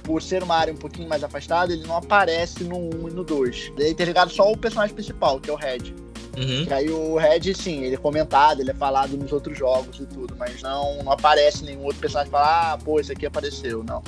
por 0.04 0.22
ser 0.22 0.44
uma 0.44 0.56
área 0.56 0.74
um 0.74 0.78
pouquinho 0.78 1.10
mais 1.10 1.24
afastada, 1.24 1.74
ele 1.74 1.86
não 1.88 1.98
aparece 1.98 2.64
no 2.64 2.78
1 2.78 3.10
e 3.10 3.12
no 3.12 3.24
2. 3.24 3.74
Ele 3.78 3.88
é 3.88 3.90
interligado 3.90 4.32
só 4.32 4.52
o 4.52 4.58
personagem 4.58 4.94
principal, 4.94 5.40
que 5.40 5.50
é 5.50 5.54
o 5.54 5.56
Red. 5.56 5.94
Uhum. 6.38 6.66
E 6.70 6.74
aí 6.74 6.90
o 6.90 7.18
Red, 7.18 7.54
sim, 7.54 7.84
ele 7.84 7.96
é 7.96 7.98
comentado, 7.98 8.62
ele 8.62 8.72
é 8.72 8.74
falado 8.74 9.18
nos 9.18 9.32
outros 9.32 9.58
jogos 9.58 10.00
e 10.00 10.06
tudo, 10.06 10.36
mas 10.38 10.62
não, 10.62 11.04
não 11.04 11.12
aparece 11.12 11.64
nenhum 11.64 11.84
outro 11.84 12.00
personagem 12.00 12.32
que 12.32 12.38
fala, 12.38 12.74
ah, 12.74 12.78
pô, 12.78 13.00
esse 13.00 13.12
aqui 13.12 13.26
apareceu, 13.26 13.84
não. 13.84 14.02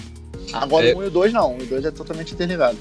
Agora 0.54 0.88
é... 0.88 0.94
o 0.94 1.00
1 1.00 1.04
e 1.04 1.08
o 1.08 1.12
2 1.12 1.34
não, 1.34 1.58
o 1.58 1.66
2 1.66 1.86
é 1.86 1.92
totalmente 1.92 2.34
interligado. 2.34 2.78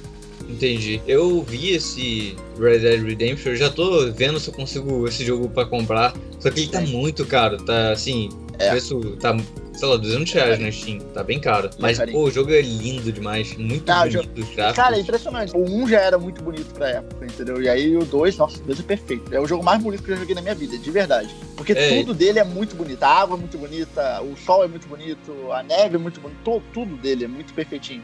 Entendi. 0.48 1.00
Eu 1.06 1.42
vi 1.42 1.70
esse 1.70 2.36
Red 2.58 2.80
Dead 2.80 3.02
Redemption, 3.02 3.52
eu 3.52 3.56
já 3.56 3.70
tô 3.70 4.10
vendo 4.12 4.38
se 4.38 4.48
eu 4.48 4.54
consigo 4.54 5.06
esse 5.06 5.24
jogo 5.24 5.48
para 5.48 5.66
comprar. 5.66 6.14
Só 6.38 6.50
que 6.50 6.60
ele 6.60 6.68
tá 6.68 6.80
muito 6.80 7.24
caro, 7.24 7.56
tá 7.64 7.92
assim, 7.92 8.28
é. 8.58 8.68
o 8.68 8.70
preço 8.70 9.16
tá 9.20 9.36
sei 9.74 9.88
lá, 9.88 9.96
200 9.96 10.32
reais 10.32 10.58
na 10.58 10.70
Steam. 10.70 10.98
Tá 11.12 11.22
bem 11.24 11.40
caro. 11.40 11.70
Mas, 11.78 11.98
pô, 11.98 12.24
o 12.24 12.30
jogo 12.30 12.52
é 12.52 12.60
lindo 12.60 13.10
demais. 13.10 13.56
Muito 13.56 13.90
ah, 13.90 14.04
bonito 14.04 14.40
os 14.40 14.54
gráficos. 14.54 14.76
Cara, 14.76 14.96
é 14.96 15.00
impressionante. 15.00 15.56
O 15.56 15.64
1 15.64 15.88
já 15.88 16.00
era 16.00 16.18
muito 16.18 16.42
bonito 16.42 16.72
pra 16.74 16.88
época, 16.88 17.24
entendeu? 17.24 17.60
E 17.62 17.68
aí 17.68 17.96
o 17.96 18.04
2, 18.04 18.36
nossa, 18.36 18.58
o 18.58 18.62
2 18.62 18.80
é 18.80 18.82
perfeito. 18.82 19.34
É 19.34 19.40
o 19.40 19.46
jogo 19.46 19.64
mais 19.64 19.82
bonito 19.82 20.02
que 20.02 20.10
eu 20.10 20.14
já 20.14 20.20
joguei 20.20 20.34
na 20.34 20.42
minha 20.42 20.54
vida, 20.54 20.78
de 20.78 20.90
verdade. 20.90 21.34
Porque 21.56 21.72
é. 21.72 21.98
tudo 21.98 22.14
dele 22.14 22.38
é 22.38 22.44
muito 22.44 22.76
bonito. 22.76 23.02
A 23.02 23.08
água 23.08 23.36
é 23.36 23.40
muito 23.40 23.58
bonita, 23.58 24.22
o 24.22 24.36
sol 24.36 24.64
é 24.64 24.68
muito 24.68 24.86
bonito, 24.86 25.32
a 25.52 25.62
neve 25.62 25.96
é 25.96 25.98
muito 25.98 26.20
bonita. 26.20 26.40
Tudo 26.72 26.96
dele 26.96 27.24
é 27.24 27.28
muito 27.28 27.52
perfeitinho. 27.54 28.02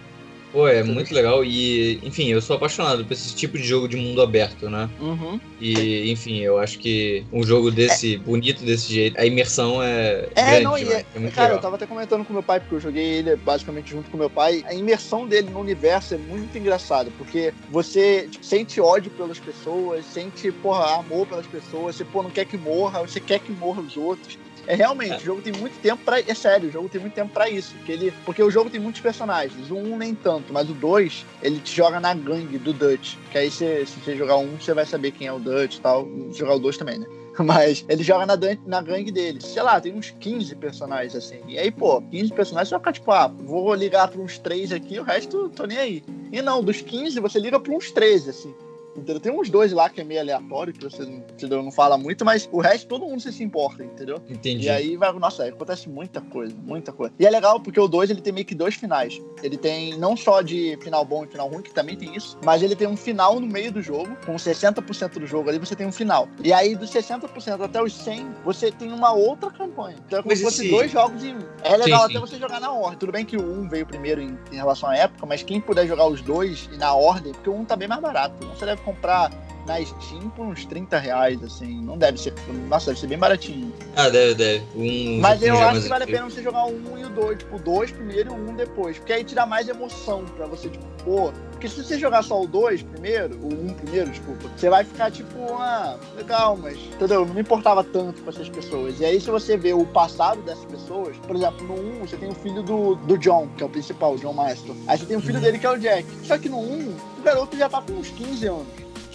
Pô, 0.53 0.67
é 0.67 0.83
muito 0.83 1.13
legal 1.13 1.45
e, 1.45 2.01
enfim, 2.03 2.29
eu 2.29 2.41
sou 2.41 2.57
apaixonado 2.57 3.05
por 3.05 3.13
esse 3.13 3.35
tipo 3.35 3.59
de 3.59 3.65
jogo 3.65 3.87
de 3.87 3.97
mundo 3.97 4.23
aberto, 4.23 4.71
né? 4.71 4.89
Uhum. 4.99 5.39
E, 5.61 6.11
enfim, 6.11 6.39
eu 6.39 6.59
acho 6.59 6.79
que 6.79 7.25
um 7.33 7.43
jogo 7.43 7.71
desse, 7.71 8.15
é. 8.15 8.19
bonito 8.19 8.65
desse 8.65 8.93
jeito, 8.93 9.21
a 9.21 9.27
imersão 9.27 9.83
é. 9.83 10.29
É, 10.35 10.45
grande, 10.45 10.65
não, 10.65 10.79
e 10.79 10.85
é, 10.85 11.05
é 11.15 11.19
muito 11.19 11.35
cara, 11.35 11.49
legal. 11.49 11.59
eu 11.59 11.63
tava 11.63 11.77
até 11.77 11.87
comentando 11.87 12.25
com 12.25 12.33
meu 12.33 12.43
pai, 12.43 12.61
porque 12.61 12.77
eu 12.77 12.81
joguei 12.81 13.05
ele 13.05 13.37
basicamente 13.37 13.91
junto 13.91 14.11
com 14.11 14.17
meu 14.17 14.31
pai. 14.31 14.65
A 14.67 14.75
imersão 14.75 15.27
dele 15.27 15.51
no 15.51 15.61
universo 15.61 16.15
é 16.15 16.19
muito 16.19 16.57
engraçada, 16.57 17.11
porque 17.19 17.53
você 17.71 18.29
tipo, 18.31 18.45
sente 18.45 18.81
ódio 18.81 19.11
pelas 19.11 19.39
pessoas, 19.39 20.05
sente, 20.07 20.51
porra, 20.51 20.99
amor 20.99 21.27
pelas 21.27 21.47
pessoas, 21.47 21.97
você, 21.97 22.05
pô, 22.05 22.23
não 22.23 22.31
quer 22.31 22.47
que 22.47 22.57
morra, 22.57 23.01
você 23.01 23.21
quer 23.21 23.39
que 23.39 23.53
morra 23.53 23.83
os 23.83 23.97
outros. 23.97 24.39
É 24.69 24.75
realmente, 24.75 25.15
é. 25.15 25.17
o 25.17 25.21
jogo 25.21 25.41
tem 25.41 25.53
muito 25.55 25.81
tempo 25.81 26.05
para 26.05 26.21
É 26.21 26.35
sério, 26.35 26.69
o 26.69 26.71
jogo 26.71 26.91
tem 26.91 27.01
muito 27.01 27.15
tempo 27.15 27.33
para 27.33 27.49
isso. 27.49 27.75
Porque, 27.77 27.91
ele, 27.91 28.13
porque 28.27 28.43
o 28.43 28.51
jogo 28.51 28.69
tem 28.69 28.79
muitos 28.79 29.01
personagens. 29.01 29.71
O 29.71 29.77
1 29.77 29.97
nem 29.97 30.15
tanto, 30.15 30.53
mas 30.53 30.69
o 30.69 30.75
2, 30.75 31.25
ele 31.43 31.59
te 31.59 31.75
joga 31.75 31.99
na 31.99 32.13
gangue 32.13 32.59
do 32.59 32.75
Dutch. 32.75 33.15
Que 33.33 33.39
aí 33.39 33.51
se 33.51 33.87
você 33.87 34.15
jogar 34.15 34.37
1, 34.37 34.61
você 34.61 34.75
vai 34.75 34.85
saber 34.85 35.13
quem 35.13 35.27
é 35.27 35.33
o 35.33 35.39
Dutch 35.39 35.77
e 35.77 35.81
tal. 35.81 36.07
Jogar 36.35 36.57
o 36.57 36.59
2 36.59 36.77
também, 36.77 36.99
né? 36.99 37.07
Mas 37.39 37.85
ele 37.89 38.03
joga 38.03 38.27
na, 38.27 38.37
na 38.67 38.83
gangue 38.83 39.11
dele. 39.11 39.41
Sei 39.41 39.63
lá, 39.63 39.81
tem 39.81 39.95
uns 39.95 40.11
15 40.11 40.55
personagens 40.57 41.17
assim. 41.17 41.41
E 41.49 41.59
aí, 41.59 41.71
pô, 41.71 42.03
15 42.03 42.33
personagens, 42.35 42.69
você 42.69 42.75
vai 42.75 42.81
ficar 42.81 42.93
tipo, 42.93 43.11
ah, 43.11 43.29
vou 43.29 43.73
ligar 43.75 44.09
pra 44.09 44.21
uns 44.21 44.39
3 44.39 44.73
aqui, 44.73 44.99
o 44.99 45.03
resto 45.03 45.49
tô 45.49 45.65
nem 45.65 45.79
aí. 45.79 46.05
E 46.31 46.43
não, 46.43 46.63
dos 46.63 46.83
15 46.83 47.19
você 47.21 47.39
liga 47.39 47.59
pra 47.59 47.73
uns 47.73 47.91
13, 47.91 48.31
assim. 48.31 48.55
Entendeu? 48.99 49.21
Tem 49.21 49.33
uns 49.33 49.49
dois 49.49 49.73
lá 49.73 49.89
que 49.89 50.01
é 50.01 50.05
meio 50.05 50.21
aleatório, 50.21 50.73
que 50.73 50.83
você 50.83 51.05
não, 51.05 51.63
não 51.63 51.73
fala 51.73 51.97
muito, 51.97 52.25
mas 52.25 52.49
o 52.53 52.61
resto 52.61 52.87
todo 52.87 53.07
mundo 53.07 53.21
se 53.21 53.43
importa, 53.43 53.85
entendeu? 53.85 54.21
Entendi. 54.29 54.67
E 54.67 54.71
aí 54.71 54.97
vai, 54.97 55.13
nossa, 55.13 55.45
aí 55.45 55.51
acontece 55.51 55.89
muita 55.89 56.21
coisa, 56.21 56.55
muita 56.63 56.93
coisa. 56.93 57.15
E 57.19 57.27
é 57.27 57.31
legal 57.31 57.61
porque 57.61 57.81
o 57.81 57.89
2 57.89 58.11
ele 58.11 58.21
tem 58.21 58.33
meio 58.33 58.47
que 58.47 58.55
dois 58.55 58.75
finais. 58.75 59.21
Ele 59.43 59.57
tem 59.57 59.97
não 59.99 60.17
só 60.17 60.43
de 60.43 60.79
final 60.81 61.05
bom 61.05 61.25
e 61.25 61.29
final 61.29 61.49
ruim, 61.49 61.63
que 61.63 61.73
também 61.73 61.97
tem 61.97 62.15
isso, 62.15 62.39
mas 62.45 62.63
ele 62.63 62.75
tem 62.75 62.87
um 62.87 62.97
final 62.97 63.41
no 63.41 63.47
meio 63.47 63.73
do 63.73 63.83
jogo, 63.83 64.17
com 64.25 64.35
60% 64.35 65.19
do 65.19 65.27
jogo 65.27 65.49
ali 65.49 65.59
você 65.59 65.75
tem 65.75 65.87
um 65.87 65.93
final. 65.93 66.29
E 66.43 66.53
aí 66.53 66.75
dos 66.75 66.91
60% 66.91 67.61
até 67.61 67.83
os 67.83 67.93
100, 67.95 68.29
você 68.45 68.71
tem 68.71 68.93
uma 68.93 69.13
outra 69.13 69.51
campanha. 69.51 69.97
Então 70.07 70.21
é 70.21 70.23
como 70.23 70.37
se 70.37 70.43
fosse 70.43 70.69
dois 70.69 70.91
jogos 70.91 71.23
em 71.25 71.35
um. 71.35 71.41
É 71.63 71.77
legal 71.77 72.03
sim, 72.03 72.13
sim. 72.13 72.17
até 72.17 72.27
você 72.27 72.39
jogar 72.39 72.61
na 72.61 72.73
ordem. 72.73 72.99
Tudo 72.99 73.13
bem 73.13 73.25
que 73.25 73.37
o 73.37 73.43
1 73.43 73.69
veio 73.69 73.87
primeiro 73.87 74.21
em, 74.21 74.39
em 74.51 74.57
relação 74.57 74.89
à 74.89 74.97
época, 74.97 75.27
mas 75.27 75.43
quem 75.43 75.61
puder 75.61 75.87
jogar 75.87 76.07
os 76.07 76.21
dois 76.23 76.69
e 76.73 76.77
na 76.77 76.95
ordem, 76.95 77.33
porque 77.33 77.51
o 77.51 77.55
1 77.55 77.65
tá 77.65 77.77
bem 77.77 77.89
mais 77.89 78.01
barato. 78.01 78.47
Você 78.49 78.65
deve 78.65 78.83
comprar 78.89 79.31
na 79.69 79.85
Steam 79.85 80.31
por 80.35 80.47
uns 80.47 80.65
30 80.65 80.99
reais, 80.99 81.43
assim. 81.43 81.83
Não 81.83 81.99
deve 81.99 82.19
ser. 82.19 82.33
Nossa, 82.69 82.87
deve 82.87 83.01
ser 83.01 83.07
bem 83.07 83.19
baratinho. 83.19 83.73
Ah, 83.95 84.09
deve, 84.09 84.35
deve. 84.35 84.65
Um, 84.75 85.21
Mas 85.21 85.43
eu 85.43 85.59
acho 85.59 85.83
que 85.83 85.89
vale 85.89 86.05
a 86.05 86.07
pena 86.07 86.25
você 86.25 86.43
jogar 86.43 86.65
o 86.65 86.75
1 86.95 86.99
e 86.99 87.05
o 87.05 87.11
2. 87.11 87.39
Tipo, 87.39 87.57
o 87.57 87.59
2 87.59 87.93
primeiro 87.93 88.31
e 88.31 88.33
o 88.33 88.51
1 88.51 88.57
depois. 88.57 88.99
Porque 88.99 89.13
aí 89.13 89.23
te 89.23 89.35
dá 89.35 89.45
mais 89.45 89.69
emoção 89.69 90.25
pra 90.37 90.47
você, 90.47 90.71
tipo, 90.71 90.85
pô. 91.05 91.31
Porque 91.51 91.69
se 91.69 91.83
você 91.83 91.99
jogar 91.99 92.23
só 92.23 92.41
o 92.41 92.47
2 92.47 92.83
primeiro, 92.83 93.37
o 93.37 93.53
1 93.53 93.75
primeiro, 93.75 94.11
desculpa, 94.11 94.49
você 94.57 94.71
vai 94.71 94.85
ficar 94.85 95.11
tipo, 95.11 95.39
ah, 95.55 95.99
legal, 96.17 96.57
mas. 96.57 96.79
Entendeu? 96.79 97.27
Não 97.27 97.35
me 97.35 97.43
importava 97.43 97.85
tanto 97.85 98.23
com 98.23 98.31
essas 98.31 98.49
pessoas. 98.49 98.99
E 98.99 99.05
aí, 99.05 99.21
se 99.21 99.31
você 99.31 99.57
vê 99.57 99.75
o 99.75 99.85
passado 99.85 100.41
dessas 100.43 100.65
pessoas, 100.65 101.17
por 101.19 101.37
exemplo, 101.37 101.67
no 101.67 101.75
1 101.75 102.07
você 102.07 102.17
tem 102.17 102.31
o 102.31 102.35
filho 102.35 102.63
do, 102.63 102.95
do 102.95 103.19
John, 103.19 103.49
que 103.57 103.63
é 103.63 103.67
o 103.67 103.69
principal, 103.69 104.15
o 104.15 104.17
John 104.17 104.33
Master. 104.33 104.75
Aí 104.87 104.97
você 104.97 105.05
tem 105.05 105.17
o 105.17 105.21
filho 105.21 105.35
uhum. 105.35 105.43
dele 105.43 105.59
que 105.59 105.67
é 105.67 105.71
o 105.71 105.79
Jack. 105.79 106.07
Só 106.23 106.39
que 106.39 106.49
no 106.49 106.59
1, 106.59 106.97
o 107.18 107.18
garoto 107.29 107.57
já 107.57 107.69
tá 107.69 107.83
com 107.83 107.93
uns 107.93 108.11
15 108.11 108.47
anos. 108.47 108.67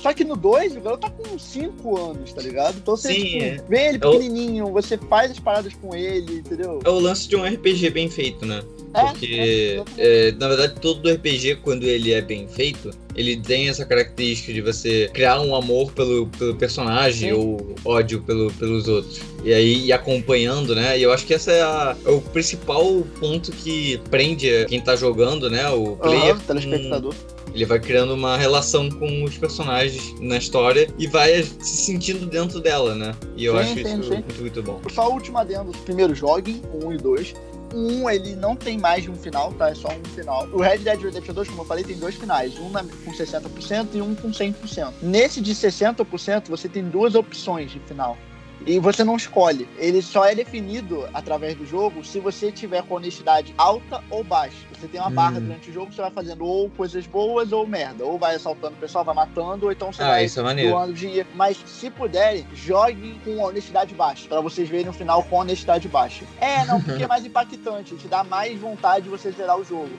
Só 0.03 0.13
que 0.13 0.25
no 0.25 0.35
2, 0.35 0.75
o 0.75 0.81
garoto 0.81 1.07
tá 1.07 1.09
com 1.09 1.39
5 1.39 1.97
anos, 1.97 2.33
tá 2.33 2.41
ligado? 2.41 2.75
Então 2.77 2.97
você 2.97 3.13
Sim, 3.13 3.23
tipo, 3.23 3.43
é. 3.43 3.63
vê 3.69 3.87
ele 3.87 3.99
pequenininho, 3.99 4.67
você 4.67 4.97
faz 4.97 5.31
as 5.31 5.39
paradas 5.39 5.73
com 5.75 5.95
ele, 5.95 6.39
entendeu? 6.39 6.81
É 6.83 6.89
o 6.89 6.99
lance 6.99 7.25
de 7.27 7.37
um 7.37 7.45
RPG 7.45 7.89
bem 7.89 8.09
feito, 8.09 8.45
né? 8.45 8.61
É, 8.93 9.01
Porque, 9.05 9.81
é, 9.97 10.27
é, 10.27 10.31
na 10.33 10.49
verdade, 10.49 10.75
todo 10.81 11.09
RPG, 11.09 11.55
quando 11.63 11.83
ele 11.83 12.11
é 12.11 12.21
bem 12.21 12.49
feito, 12.49 12.91
ele 13.15 13.37
tem 13.37 13.69
essa 13.69 13.85
característica 13.85 14.51
de 14.51 14.61
você 14.61 15.09
criar 15.13 15.39
um 15.39 15.55
amor 15.55 15.93
pelo, 15.93 16.27
pelo 16.27 16.55
personagem 16.55 17.29
Sim. 17.29 17.35
ou 17.35 17.75
ódio 17.85 18.21
pelo, 18.21 18.51
pelos 18.51 18.89
outros. 18.89 19.21
E 19.43 19.53
aí, 19.53 19.85
ir 19.85 19.93
acompanhando, 19.93 20.75
né? 20.75 20.99
E 20.99 21.03
eu 21.03 21.13
acho 21.13 21.25
que 21.25 21.33
essa 21.33 21.51
é, 21.51 21.61
a, 21.61 21.95
é 22.05 22.09
o 22.09 22.19
principal 22.19 23.03
ponto 23.21 23.53
que 23.53 23.99
prende 24.11 24.65
quem 24.67 24.81
tá 24.81 24.97
jogando, 24.97 25.49
né? 25.49 25.69
O 25.69 25.95
player. 25.95 26.35
Uhum, 26.35 26.41
telespectador. 26.41 27.15
Ele 27.53 27.65
vai 27.65 27.79
criando 27.79 28.13
uma 28.13 28.35
relação 28.35 28.89
com 28.89 29.23
os 29.23 29.37
personagens 29.37 30.15
na 30.19 30.37
história 30.37 30.87
e 30.97 31.07
vai 31.07 31.43
se 31.43 31.77
sentindo 31.77 32.25
dentro 32.25 32.59
dela, 32.59 32.95
né? 32.95 33.15
E 33.35 33.45
eu 33.45 33.53
sim, 33.53 33.59
acho 33.59 33.73
sim, 33.73 33.81
isso 33.81 34.03
sim. 34.03 34.09
Muito, 34.09 34.41
muito 34.41 34.63
bom. 34.63 34.81
Só 34.91 35.09
o 35.09 35.13
último 35.13 35.37
adendo, 35.37 35.71
primeiro 35.79 36.15
joguem, 36.15 36.61
um 36.73 36.91
e 36.91 36.97
dois. 36.97 37.33
Um, 37.73 38.07
ele 38.07 38.35
não 38.35 38.55
tem 38.55 38.77
mais 38.77 39.03
de 39.03 39.09
um 39.09 39.15
final, 39.15 39.51
tá? 39.53 39.69
É 39.69 39.75
só 39.75 39.89
um 39.89 40.09
final. 40.09 40.47
O 40.53 40.61
Red 40.61 40.79
Dead 40.79 41.01
Redemption 41.01 41.33
2, 41.33 41.47
como 41.49 41.61
eu 41.61 41.65
falei, 41.65 41.83
tem 41.83 41.97
dois 41.97 42.13
finais. 42.13 42.53
Um 42.59 42.71
com 42.71 43.11
60% 43.11 43.87
e 43.93 44.01
um 44.01 44.13
com 44.13 44.29
100%. 44.29 44.93
Nesse 45.01 45.41
de 45.41 45.55
60%, 45.55 46.49
você 46.49 46.69
tem 46.69 46.83
duas 46.83 47.15
opções 47.15 47.71
de 47.71 47.79
final. 47.79 48.15
E 48.65 48.79
você 48.79 49.03
não 49.03 49.15
escolhe. 49.17 49.67
Ele 49.77 50.01
só 50.01 50.25
é 50.25 50.33
definido 50.33 51.07
através 51.13 51.55
do 51.55 51.65
jogo 51.65 52.03
se 52.03 52.19
você 52.19 52.51
tiver 52.51 52.81
com 52.83 52.95
honestidade 52.95 53.53
alta 53.57 54.01
ou 54.09 54.23
baixa. 54.23 54.55
Você 54.73 54.87
tem 54.87 54.99
uma 55.01 55.09
barra 55.09 55.37
Hum. 55.37 55.41
durante 55.41 55.69
o 55.69 55.73
jogo, 55.73 55.91
você 55.93 56.01
vai 56.01 56.11
fazendo 56.11 56.45
ou 56.45 56.69
coisas 56.69 57.05
boas 57.05 57.51
ou 57.51 57.67
merda. 57.67 58.05
Ou 58.05 58.17
vai 58.17 58.35
assaltando 58.35 58.75
o 58.75 58.79
pessoal, 58.79 59.03
vai 59.03 59.15
matando, 59.15 59.65
ou 59.65 59.71
então 59.71 59.91
você 59.91 60.01
Ah, 60.03 60.07
vai 60.07 60.25
isso 60.25 60.39
é 60.39 60.69
doando 60.69 60.93
dinheiro. 60.93 61.27
Mas 61.35 61.57
se 61.65 61.89
puderem, 61.89 62.45
joguem 62.53 63.19
com 63.25 63.37
honestidade 63.39 63.93
baixa. 63.93 64.27
Pra 64.27 64.41
vocês 64.41 64.69
verem 64.69 64.89
o 64.89 64.93
final 64.93 65.23
com 65.23 65.37
honestidade 65.37 65.87
baixa. 65.87 66.23
É, 66.39 66.65
não, 66.65 66.81
porque 66.81 67.03
é 67.03 67.07
mais 67.07 67.25
impactante. 67.25 67.95
Te 67.95 68.07
dá 68.07 68.23
mais 68.23 68.59
vontade 68.59 69.03
de 69.03 69.09
você 69.09 69.31
zerar 69.31 69.57
o 69.59 69.63
jogo. 69.65 69.89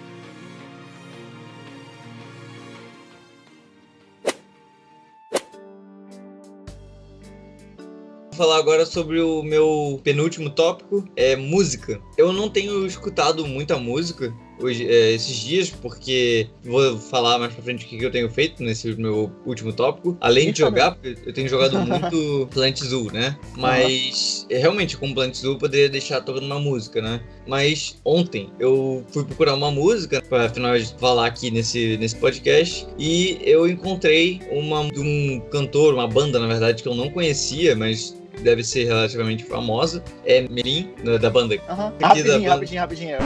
Vou 8.35 8.49
falar 8.49 8.59
agora 8.59 8.85
sobre 8.85 9.21
o 9.21 9.45
meu 9.45 10.01
penúltimo 10.03 10.51
tópico, 10.51 11.09
é 11.15 11.37
música. 11.37 12.03
Eu 12.19 12.33
não 12.33 12.51
tenho 12.51 12.85
escutado 12.85 13.47
muita 13.47 13.79
música 13.79 14.35
hoje, 14.61 14.87
é, 14.89 15.13
esses 15.13 15.37
dias, 15.37 15.71
porque 15.71 16.49
vou 16.63 16.99
falar 16.99 17.39
mais 17.39 17.53
pra 17.53 17.63
frente 17.63 17.85
o 17.85 17.89
que 17.89 17.99
que 17.99 18.05
eu 18.05 18.11
tenho 18.11 18.31
feito 18.31 18.63
nesse 18.63 18.95
meu 18.97 19.31
último 19.45 19.73
tópico. 19.73 20.17
Além 20.21 20.53
de 20.53 20.61
jogar, 20.61 20.97
eu 21.03 21.33
tenho 21.33 21.49
jogado 21.49 21.79
muito 21.87 22.49
Plant 22.53 22.79
Zoo, 22.83 23.13
né? 23.13 23.37
Mas 23.57 24.47
é, 24.51 24.59
realmente, 24.59 24.97
com 24.97 25.13
Plant 25.13 25.35
Zoo 25.35 25.55
eu 25.55 25.59
poderia 25.59 25.89
deixar 25.89 26.21
tocando 26.21 26.47
uma 26.47 26.59
música, 26.59 27.01
né? 27.01 27.21
Mas 27.47 28.01
ontem 28.05 28.51
eu 28.59 29.05
fui 29.11 29.25
procurar 29.25 29.55
uma 29.55 29.71
música 29.71 30.23
para 30.23 30.47
afinal 30.47 30.79
de 30.79 30.87
falar 30.99 31.27
aqui 31.27 31.51
nesse, 31.51 31.97
nesse 31.99 32.17
podcast 32.17 32.87
e 32.99 33.39
eu 33.43 33.69
encontrei 33.69 34.41
uma 34.51 34.89
de 34.89 35.01
um 35.01 35.41
cantor, 35.51 35.95
uma 35.95 36.09
banda 36.09 36.39
na 36.39 36.47
verdade 36.47 36.83
que 36.83 36.89
eu 36.89 36.95
não 36.95 37.11
conhecia, 37.11 37.75
mas 37.77 38.17
deve 38.43 38.65
ser 38.65 38.85
relativamente 38.85 39.45
famosa, 39.45 40.03
é 40.25 40.43
Merim, 40.49 40.91
da 41.05 41.17
da 41.19 41.31
banda. 41.31 41.57
Aham. 41.69 41.89
Aqui 41.89 41.99
da 42.01 42.09
Rapidinho, 42.09 42.39
banda. 42.41 42.51
rapidinho, 42.51 42.81
rapidinho. 42.81 43.19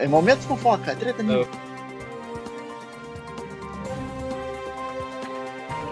É 0.00 0.06
momento 0.06 0.40
fofoca, 0.40 0.94
treta 0.94 1.22
nenhuma. 1.22 1.46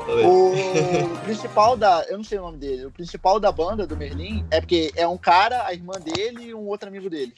Falei. 0.06 0.26
O 0.26 1.18
principal 1.24 1.76
da. 1.76 2.04
Eu 2.08 2.18
não 2.18 2.24
sei 2.24 2.38
o 2.38 2.42
nome 2.42 2.58
dele. 2.58 2.86
O 2.86 2.90
principal 2.90 3.40
da 3.40 3.50
banda 3.50 3.86
do 3.86 3.96
Merlin 3.96 4.44
é 4.50 4.60
porque 4.60 4.92
é 4.94 5.06
um 5.06 5.16
cara, 5.16 5.66
a 5.66 5.72
irmã 5.72 5.94
dele 5.94 6.46
e 6.46 6.54
um 6.54 6.66
outro 6.66 6.88
amigo 6.88 7.08
dele. 7.08 7.34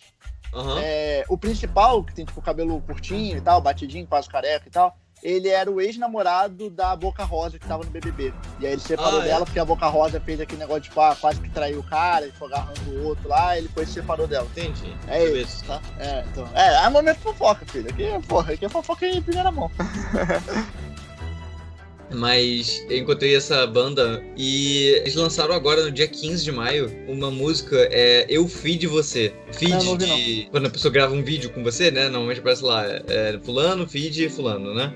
Aham. 0.53 0.81
É, 0.81 1.25
o 1.29 1.37
principal, 1.37 2.03
que 2.03 2.15
tem 2.15 2.25
tipo 2.25 2.41
cabelo 2.41 2.81
curtinho 2.81 3.37
e 3.37 3.41
tal, 3.41 3.61
batidinho, 3.61 4.07
quase 4.07 4.29
careca 4.29 4.69
e 4.69 4.71
tal, 4.71 4.97
ele 5.25 5.49
era 5.49 5.71
o 5.71 5.81
ex-namorado 5.81 6.69
da 6.69 6.95
Boca 6.95 7.25
Rosa 7.25 7.59
que 7.59 7.67
tava 7.67 7.83
no 7.83 7.91
BBB. 7.91 8.35
E 8.61 8.67
aí 8.67 8.73
ele 8.73 8.81
separou 8.81 9.21
Ah, 9.21 9.25
é? 9.25 9.29
dela 9.29 9.45
porque 9.47 9.59
a 9.59 9.65
Boca 9.65 9.87
Rosa 9.87 10.21
fez 10.21 10.39
aquele 10.39 10.61
negócio 10.61 10.83
de 10.83 10.89
tipo, 10.91 11.01
ah, 11.01 11.17
quase 11.19 11.41
que 11.41 11.49
traiu 11.49 11.81
o 11.81 11.83
cara, 11.83 12.27
ele 12.27 12.35
foi 12.39 12.49
agarrando 12.49 12.91
o 12.91 13.05
outro 13.05 13.27
lá, 13.27 13.57
ele 13.57 13.69
foi 13.69 13.85
e 13.85 13.87
se 13.87 13.95
separou 13.95 14.27
dela. 14.27 14.47
Entendi. 14.55 14.95
É 15.09 15.25
isso, 15.25 15.65
tá? 15.65 15.81
É, 15.99 16.23
então. 16.31 16.47
É, 16.55 16.85
é 16.85 16.89
momento 16.91 17.21
fofoca, 17.21 17.65
filho. 17.67 17.89
Aqui, 17.89 18.05
é, 18.05 18.21
porra, 18.21 18.53
aqui 18.53 18.67
é 18.67 18.69
fofoca 18.69 19.07
em 19.07 19.23
primeira 19.23 19.51
mão. 19.51 19.71
Mas 22.13 22.85
eu 22.89 22.99
encontrei 22.99 23.35
essa 23.35 23.67
banda 23.67 24.23
e 24.37 24.89
eles 25.01 25.15
lançaram 25.15 25.55
agora 25.55 25.85
no 25.85 25.91
dia 25.91 26.07
15 26.07 26.45
de 26.45 26.53
maio 26.53 26.91
uma 27.09 27.31
música, 27.31 27.77
é 27.91 28.27
Eu 28.29 28.47
Feed 28.47 28.87
Você. 28.87 29.33
Feed 29.53 29.73
não 29.73 29.93
ouvi, 29.93 30.07
de. 30.07 30.49
Quando 30.51 30.67
a 30.67 30.71
pessoa 30.71 30.93
grava 30.93 31.15
um 31.15 31.23
vídeo 31.23 31.51
com 31.51 31.63
você, 31.63 31.91
né? 31.91 32.05
Normalmente 32.09 32.41
aparece 32.41 32.65
lá, 32.65 32.85
é, 32.87 33.39
fulano, 33.43 33.87
feed, 33.87 34.29
fulano, 34.29 34.75
né? 34.75 34.93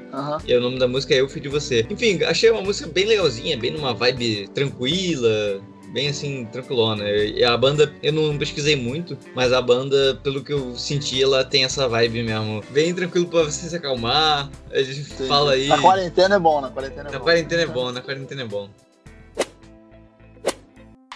E 0.46 0.54
o 0.54 0.60
nome 0.60 0.78
da 0.78 0.88
música 0.88 1.14
é 1.14 1.20
Eu 1.20 1.28
Feed 1.28 1.48
Você. 1.48 1.86
Enfim, 1.90 2.22
achei 2.24 2.50
uma 2.50 2.62
música 2.62 2.88
bem 2.88 3.06
legalzinha, 3.06 3.56
bem 3.56 3.70
numa 3.70 3.94
vibe 3.94 4.48
tranquila. 4.54 5.60
Bem 5.98 6.10
assim, 6.10 6.44
tranquilona. 6.44 7.02
E 7.10 7.42
a 7.42 7.56
banda, 7.56 7.92
eu 8.04 8.12
não 8.12 8.38
pesquisei 8.38 8.76
muito, 8.76 9.18
mas 9.34 9.52
a 9.52 9.60
banda, 9.60 10.14
pelo 10.22 10.44
que 10.44 10.52
eu 10.52 10.76
senti, 10.76 11.20
ela 11.20 11.44
tem 11.44 11.64
essa 11.64 11.88
vibe 11.88 12.22
mesmo. 12.22 12.62
Bem 12.70 12.94
tranquilo 12.94 13.26
pra 13.26 13.42
você 13.42 13.68
se 13.68 13.74
acalmar. 13.74 14.48
A 14.70 14.80
gente 14.80 15.02
fala 15.26 15.54
aí. 15.54 15.66
Na 15.66 15.82
quarentena 15.82 16.36
é 16.36 16.38
bom, 16.38 16.60
na 16.60 16.70
quarentena 16.70 17.08
é 17.08 17.12
Na 17.12 17.18
bom. 17.18 17.24
quarentena 17.24 17.62
é 17.62 17.66
bom, 17.66 17.90
na 17.90 18.00
quarentena 18.00 18.42
é 18.42 18.44
bom. 18.44 18.68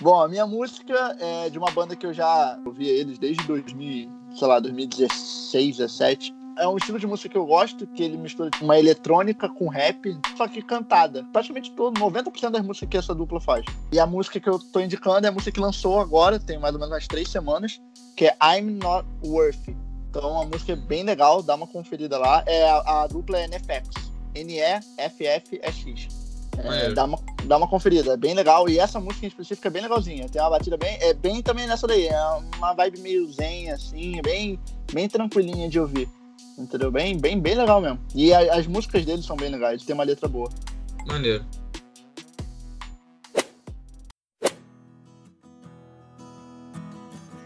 Bom, 0.00 0.20
a 0.20 0.26
minha 0.26 0.48
música 0.48 1.16
é 1.20 1.48
de 1.48 1.58
uma 1.58 1.70
banda 1.70 1.94
que 1.94 2.04
eu 2.04 2.12
já 2.12 2.58
ouvia 2.66 2.90
eles 2.90 3.20
desde 3.20 3.46
2000, 3.46 4.10
sei 4.36 4.48
lá, 4.48 4.58
2016, 4.58 5.76
17. 5.76 6.34
É 6.58 6.68
um 6.68 6.76
estilo 6.76 6.98
de 6.98 7.06
música 7.06 7.28
que 7.28 7.36
eu 7.36 7.46
gosto, 7.46 7.86
que 7.86 8.02
ele 8.02 8.16
mistura 8.16 8.50
uma 8.60 8.78
eletrônica 8.78 9.48
com 9.48 9.68
rap, 9.68 10.16
só 10.36 10.46
que 10.46 10.60
cantada. 10.62 11.24
Praticamente 11.32 11.70
todo, 11.72 11.98
90% 12.00 12.50
das 12.50 12.62
músicas 12.62 12.88
que 12.88 12.96
essa 12.96 13.14
dupla 13.14 13.40
faz. 13.40 13.64
E 13.90 13.98
a 13.98 14.06
música 14.06 14.38
que 14.38 14.48
eu 14.48 14.58
tô 14.58 14.80
indicando 14.80 15.26
é 15.26 15.30
a 15.30 15.32
música 15.32 15.52
que 15.52 15.60
lançou 15.60 16.00
agora, 16.00 16.38
tem 16.38 16.58
mais 16.58 16.74
ou 16.74 16.80
menos 16.80 16.94
umas 16.94 17.06
três 17.06 17.28
semanas, 17.28 17.80
que 18.16 18.26
é 18.26 18.36
I'm 18.42 18.72
Not 18.72 19.06
Worthy. 19.24 19.76
Então 20.10 20.40
a 20.42 20.44
música 20.44 20.72
é 20.72 20.76
bem 20.76 21.04
legal, 21.04 21.42
dá 21.42 21.54
uma 21.54 21.66
conferida 21.66 22.18
lá. 22.18 22.44
É, 22.46 22.68
a, 22.68 23.02
a 23.02 23.06
dupla 23.06 23.38
é 23.38 23.48
NFX. 23.48 23.88
N-E-F-F-E-X. 24.34 26.08
É, 26.58 26.92
dá, 26.92 27.04
uma, 27.04 27.18
dá 27.44 27.56
uma 27.56 27.66
conferida, 27.66 28.12
é 28.12 28.16
bem 28.16 28.34
legal. 28.34 28.68
E 28.68 28.78
essa 28.78 29.00
música 29.00 29.24
em 29.24 29.28
específico 29.28 29.66
é 29.66 29.70
bem 29.70 29.82
legalzinha. 29.82 30.28
Tem 30.28 30.40
uma 30.40 30.50
batida 30.50 30.76
bem. 30.76 30.98
É 31.00 31.14
bem 31.14 31.42
também 31.42 31.66
nessa 31.66 31.86
daí. 31.86 32.08
É 32.08 32.22
uma 32.58 32.74
vibe 32.74 33.00
meio 33.00 33.32
zen, 33.32 33.70
assim, 33.70 34.18
é 34.18 34.22
bem, 34.22 34.60
bem 34.92 35.08
tranquilinha 35.08 35.68
de 35.68 35.80
ouvir. 35.80 36.08
Entendeu? 36.58 36.90
Bem, 36.90 37.18
bem, 37.18 37.40
bem 37.40 37.54
legal 37.54 37.80
mesmo. 37.80 37.98
E 38.14 38.32
a- 38.32 38.54
as 38.56 38.66
músicas 38.66 39.04
deles 39.04 39.24
são 39.24 39.36
bem 39.36 39.50
legais, 39.50 39.82
tem 39.82 39.94
uma 39.94 40.04
letra 40.04 40.28
boa. 40.28 40.48
Maneiro. 41.06 41.44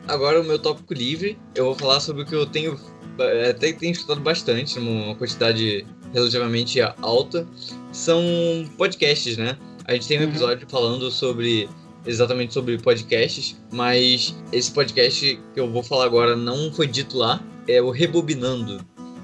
Agora 0.08 0.40
o 0.40 0.44
meu 0.44 0.58
tópico 0.58 0.94
livre, 0.94 1.36
eu 1.54 1.64
vou 1.66 1.74
falar 1.74 2.00
sobre 2.00 2.22
o 2.22 2.26
que 2.26 2.34
eu 2.34 2.46
tenho 2.46 2.78
eh, 3.18 3.50
até 3.50 3.72
que 3.72 3.80
tenho 3.80 3.92
escutado 3.92 4.20
bastante, 4.20 4.78
numa 4.78 5.14
quantidade 5.16 5.84
relativamente 6.12 6.80
alta, 7.02 7.46
são 7.92 8.22
podcasts, 8.78 9.36
né? 9.36 9.58
A 9.84 9.94
gente 9.94 10.06
tem 10.06 10.18
um 10.18 10.22
Uhum. 10.22 10.28
episódio 10.28 10.68
falando 10.68 11.10
sobre 11.10 11.68
exatamente 12.04 12.54
sobre 12.54 12.78
podcasts, 12.78 13.56
mas 13.72 14.34
esse 14.52 14.70
podcast 14.70 15.40
que 15.52 15.58
eu 15.60 15.70
vou 15.70 15.82
falar 15.82 16.04
agora 16.04 16.36
não 16.36 16.72
foi 16.72 16.86
dito 16.86 17.16
lá, 17.18 17.42
é 17.66 17.82
o 17.82 17.90
Rebobinando. 17.90 18.78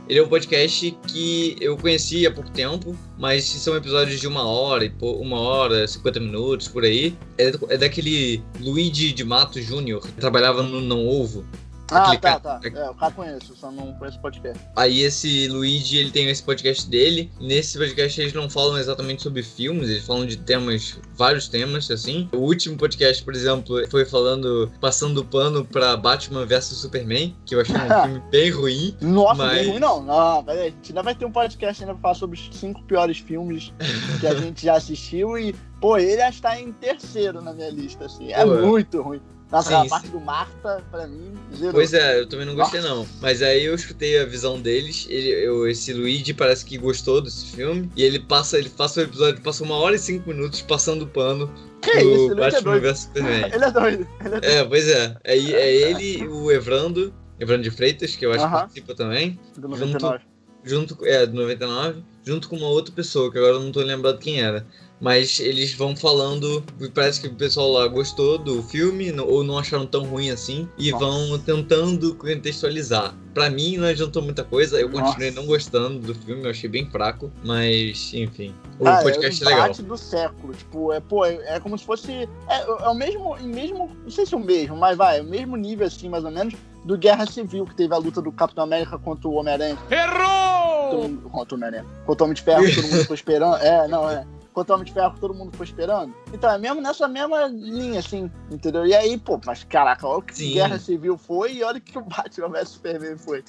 Ele 0.09 0.19
é 0.19 0.23
um 0.23 0.29
podcast 0.29 0.91
que 1.07 1.57
eu 1.61 1.77
conheci 1.77 2.27
há 2.27 2.31
pouco 2.31 2.51
tempo, 2.51 2.97
mas 3.19 3.45
são 3.45 3.77
episódios 3.77 4.21
de 4.21 4.27
uma 4.27 4.45
hora, 4.45 4.93
uma 5.01 5.39
hora, 5.41 5.87
50 5.87 6.21
minutos, 6.21 6.69
por 6.69 6.85
aí. 6.85 7.17
É, 7.39 7.53
é 7.69 7.79
daquele 7.79 8.43
Luigi 8.61 9.13
de 9.13 9.25
Mato 9.25 9.61
Júnior, 9.61 10.03
que 10.03 10.13
trabalhava 10.13 10.63
no 10.63 10.81
Não 10.81 11.07
Ovo. 11.07 11.45
Ah, 11.91 12.17
tá, 12.17 12.41
tá. 12.41 12.61
É, 12.65 12.91
o 12.91 12.95
cara 12.95 13.13
conheço, 13.13 13.55
só 13.57 13.71
não 13.71 13.93
conheço 13.95 14.19
o 14.19 14.23
podcast. 14.23 14.59
Aí 14.77 15.01
esse 15.01 15.49
Luigi, 15.49 15.99
ele 15.99 16.11
tem 16.11 16.29
esse 16.31 16.43
podcast 16.43 16.89
dele. 16.89 17.31
Nesse 17.41 17.77
podcast 17.79 18.21
eles 18.21 18.33
não 18.33 18.49
falam 18.49 18.79
exatamente 18.79 19.23
sobre 19.23 19.43
filmes, 19.43 19.89
eles 19.89 20.05
falam 20.05 20.25
de 20.25 20.37
temas, 20.37 20.99
vários 21.15 21.49
temas, 21.49 21.91
assim. 21.91 22.29
O 22.33 22.39
último 22.39 22.77
podcast, 22.77 23.23
por 23.23 23.35
exemplo, 23.35 23.87
foi 23.91 24.05
falando, 24.05 24.71
passando 24.81 25.19
o 25.19 25.25
pano 25.25 25.65
pra 25.65 25.97
Batman 25.97 26.47
vs 26.47 26.65
Superman, 26.65 27.37
que 27.45 27.55
eu 27.55 27.61
achei 27.61 27.75
um 27.77 27.79
filme 28.05 28.23
bem 28.31 28.51
ruim. 28.51 28.97
Nossa, 29.01 29.35
Mas- 29.45 29.59
bem 29.59 29.71
ruim 29.71 29.81
não. 29.81 30.03
Não, 30.03 30.45
peraí. 30.45 30.61
A 30.61 30.71
gente 30.71 30.91
ainda 30.93 31.03
vai 31.03 31.15
ter 31.15 31.25
um 31.25 31.33
podcast 31.33 31.83
ainda 31.83 31.95
pra 31.95 32.03
falar 32.03 32.15
sobre 32.15 32.39
os 32.39 32.51
cinco 32.59 32.83
piores 32.85 33.19
filmes 33.19 33.73
que 34.21 34.27
a 34.27 34.35
gente 34.41 34.65
já 34.65 34.77
assistiu 34.77 35.37
e, 35.39 35.53
pô, 35.81 35.97
ele 35.99 36.23
acho 36.23 36.37
que 36.37 36.43
tá 36.43 36.59
em 36.59 36.73
terceiro 36.73 37.41
na 37.43 37.53
minha 37.53 37.71
lista, 37.71 38.07
assim. 38.07 38.33
É 38.33 38.41
é. 38.41 38.45
muito 38.45 39.01
ruim. 39.03 39.21
Nossa, 39.53 39.69
Sim, 39.69 39.87
a 39.87 39.91
parte 39.91 40.09
do 40.09 40.19
Marta, 40.19 40.83
pra 40.91 41.07
mim, 41.07 41.35
zerou. 41.55 41.75
Pois 41.75 41.93
é, 41.93 42.19
eu 42.21 42.27
também 42.27 42.47
não 42.47 42.55
gostei 42.55 42.81
não. 42.81 43.07
Mas 43.21 43.43
aí 43.43 43.65
eu 43.67 43.75
escutei 43.75 44.19
a 44.19 44.25
visão 44.25 44.59
deles. 44.59 45.07
Ele, 45.11 45.29
eu, 45.29 45.69
esse 45.69 45.93
Luigi 45.93 46.33
parece 46.33 46.65
que 46.65 46.79
gostou 46.79 47.21
desse 47.21 47.47
filme. 47.55 47.91
E 47.95 48.03
ele 48.03 48.19
passa, 48.19 48.59
ele 48.59 48.71
passa 48.71 49.01
o 49.01 49.03
episódio, 49.05 49.43
passa 49.43 49.63
uma 49.63 49.77
hora 49.77 49.95
e 49.95 49.99
cinco 49.99 50.31
minutos 50.31 50.63
passando 50.63 51.07
pano 51.07 51.53
Que 51.83 51.91
isso, 51.91 52.33
é 52.33 52.35
Batman 52.35 52.63
doido. 52.63 52.83
vs 52.83 52.99
Superman. 53.01 53.51
Ele 53.53 53.65
é 53.65 53.71
doido. 53.71 54.09
Ele 54.21 54.27
é 54.27 54.41
doido. 54.41 54.45
É, 54.45 54.65
pois 54.65 54.89
é. 54.89 55.17
É, 55.23 55.37
é 55.37 55.75
ele 55.91 56.19
e 56.23 56.27
o 56.29 56.51
Evrando, 56.51 57.13
Evrando 57.39 57.63
de 57.63 57.71
Freitas, 57.71 58.17
que 58.17 58.25
eu 58.25 58.31
acho 58.33 58.41
que 58.41 58.47
Aham. 58.47 58.59
participa 58.61 58.95
também, 58.95 59.39
Do 59.59 59.69
99. 59.69 60.21
junto 60.65 60.97
com- 60.97 61.05
é 61.05 61.27
do 61.27 61.35
99, 61.35 62.03
junto 62.25 62.49
com 62.49 62.57
uma 62.57 62.69
outra 62.69 62.95
pessoa, 62.95 63.31
que 63.31 63.37
agora 63.37 63.55
eu 63.55 63.61
não 63.61 63.71
tô 63.71 63.81
lembrando 63.83 64.19
quem 64.19 64.41
era. 64.41 64.67
Mas 65.03 65.41
eles 65.41 65.75
vão 65.75 65.97
falando, 65.97 66.63
parece 66.95 67.21
que 67.21 67.27
o 67.27 67.35
pessoal 67.35 67.73
lá 67.73 67.89
gostou 67.89 68.39
do 68.39 68.63
filme, 68.63 69.13
ou 69.21 69.43
não 69.43 69.59
acharam 69.59 69.85
tão 69.85 70.05
ruim 70.05 70.31
assim, 70.31 70.69
e 70.79 70.93
Nossa. 70.93 71.05
vão 71.05 71.39
tentando 71.41 72.15
contextualizar. 72.15 73.13
Pra 73.35 73.51
mim 73.51 73.79
não 73.79 73.89
adiantou 73.89 74.23
muita 74.23 74.45
coisa, 74.45 74.79
eu 74.81 74.89
continuei 74.89 75.31
Nossa. 75.31 75.41
não 75.41 75.47
gostando 75.49 75.99
do 75.99 76.15
filme, 76.15 76.45
eu 76.45 76.51
achei 76.51 76.71
bem 76.71 76.89
fraco, 76.89 77.33
mas 77.43 78.13
enfim. 78.15 78.55
O 78.79 78.85
Cara, 78.85 79.03
podcast 79.03 79.43
é 79.43 79.47
é 79.47 79.51
legal. 79.51 79.73
do 79.73 79.97
século. 79.99 80.55
Tipo, 80.55 80.93
é, 80.93 81.01
pô, 81.01 81.25
é, 81.25 81.57
é 81.57 81.59
como 81.59 81.77
se 81.77 81.85
fosse. 81.85 82.13
É, 82.49 82.61
é 82.63 82.89
o 82.89 82.95
mesmo, 82.95 83.37
mesmo. 83.43 83.91
Não 84.05 84.11
sei 84.11 84.25
se 84.25 84.35
é 84.35 84.37
o 84.37 84.41
mesmo, 84.41 84.77
mas 84.77 84.97
vai, 84.97 85.19
é 85.19 85.23
o 85.23 85.25
mesmo 85.25 85.57
nível, 85.57 85.85
assim, 85.87 86.09
mais 86.09 86.25
ou 86.25 86.31
menos, 86.31 86.55
do 86.85 86.97
Guerra 86.97 87.27
Civil, 87.27 87.65
que 87.67 87.75
teve 87.75 87.93
a 87.93 87.97
luta 87.99 88.23
do 88.23 88.31
Capitão 88.31 88.63
América 88.63 88.97
contra 88.99 89.27
o 89.27 89.33
Homem-Aranha. 89.35 89.77
Todo 89.89 89.93
Errou! 89.95 91.03
mundo- 91.09 91.29
Contra 91.31 91.55
o 91.55 91.59
Homem-Aranha. 91.59 91.87
Contra 92.07 92.23
o 92.23 92.27
Homem 92.27 92.35
de 92.35 92.43
Ferro, 92.43 92.63
todo 92.75 92.85
mundo 92.85 93.01
ficou 93.01 93.15
esperando. 93.17 93.57
É, 93.57 93.89
não, 93.89 94.09
é. 94.09 94.25
Contra 94.53 94.73
o 94.73 94.77
Homem 94.77 94.87
de 94.87 94.93
Ferro 94.93 95.15
que 95.15 95.21
todo 95.21 95.35
mundo 95.35 95.51
ficou 95.51 95.65
esperando. 95.65 96.15
Então, 96.33 96.51
é 96.51 96.59
mesmo 96.59 96.81
nessa 96.81 97.09
mesma 97.09 97.47
linha, 97.47 98.01
assim, 98.01 98.31
entendeu? 98.51 98.85
E 98.87 98.95
aí, 98.95 99.17
pô, 99.19 99.41
mas 99.45 99.65
caraca, 99.65 100.07
olha 100.07 100.19
o 100.19 100.23
que 100.23 100.37
Sim. 100.37 100.53
Guerra 100.55 100.79
Civil 100.79 101.17
foi 101.19 101.55
e 101.55 101.63
olha 101.65 101.79
o 101.79 101.81
que 101.81 101.97
o 101.99 102.03
Batman 102.03 102.49
vs 102.49 102.69
Superman 102.69 103.17
foi. 103.19 103.43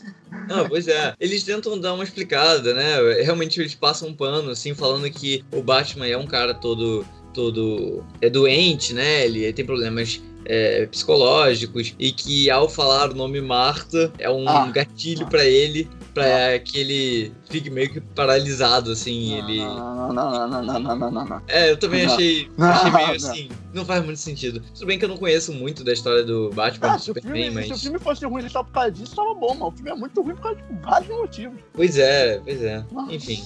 Não, 0.47 0.67
pois 0.67 0.87
é. 0.87 1.13
Eles 1.19 1.43
tentam 1.43 1.79
dar 1.79 1.93
uma 1.93 2.03
explicada, 2.03 2.73
né? 2.73 2.95
Realmente 3.23 3.59
eles 3.59 3.75
passam 3.75 4.09
um 4.09 4.13
pano, 4.13 4.51
assim, 4.51 4.73
falando 4.73 5.09
que 5.09 5.43
o 5.51 5.61
Batman 5.61 6.07
é 6.07 6.17
um 6.17 6.27
cara 6.27 6.53
todo. 6.53 7.05
todo. 7.33 8.03
é 8.21 8.29
doente, 8.29 8.93
né? 8.93 9.25
Ele 9.25 9.51
tem 9.53 9.65
problemas. 9.65 10.21
é, 10.45 10.85
psicológicos 10.87 11.95
e 11.97 12.11
que 12.11 12.49
ao 12.51 12.67
falar 12.67 13.11
o 13.11 13.15
nome 13.15 13.39
Marta 13.39 14.11
é 14.19 14.29
um 14.29 14.45
Ah. 14.45 14.65
gatilho 14.67 15.25
pra 15.27 15.45
ele 15.45 15.89
pra 16.13 16.59
que 16.59 16.79
ele 16.79 17.33
fique 17.49 17.69
meio 17.69 17.91
que 17.91 17.99
paralisado, 17.99 18.91
assim, 18.91 19.37
ele... 19.37 19.59
Não, 19.59 20.13
não, 20.13 20.31
não, 20.31 20.47
não, 20.47 20.63
não, 20.63 20.95
não, 20.97 21.11
não, 21.11 21.25
não. 21.25 21.41
É, 21.47 21.71
eu 21.71 21.77
também 21.77 22.05
achei, 22.05 22.49
achei 22.57 22.91
meio 22.91 23.15
assim, 23.15 23.49
não 23.73 23.83
faz 23.83 24.05
muito 24.05 24.19
sentido. 24.19 24.61
Tudo 24.73 24.85
bem 24.85 24.99
que 24.99 25.05
eu 25.05 25.09
não 25.09 25.17
conheço 25.17 25.51
muito 25.51 25.83
da 25.83 25.91
história 25.91 26.23
do 26.23 26.49
Batman 26.51 26.91
ah, 26.91 26.95
do 26.97 27.01
Superman, 27.01 27.43
filme, 27.43 27.55
mas... 27.55 27.67
Se 27.67 27.73
o 27.73 27.77
filme 27.77 27.99
fosse 27.99 28.25
ruim 28.25 28.47
só 28.47 28.63
por 28.63 28.71
causa 28.71 28.91
disso, 28.91 29.15
tava 29.15 29.33
bom, 29.33 29.53
mano. 29.55 29.67
O 29.67 29.71
filme 29.71 29.89
é 29.89 29.95
muito 29.95 30.21
ruim 30.21 30.35
por 30.35 30.43
causa 30.43 30.61
de 30.61 30.81
vários 30.81 31.17
motivos. 31.17 31.59
Pois 31.73 31.97
é, 31.97 32.39
pois 32.39 32.61
é. 32.61 32.85
Nossa. 32.91 33.13
Enfim... 33.13 33.43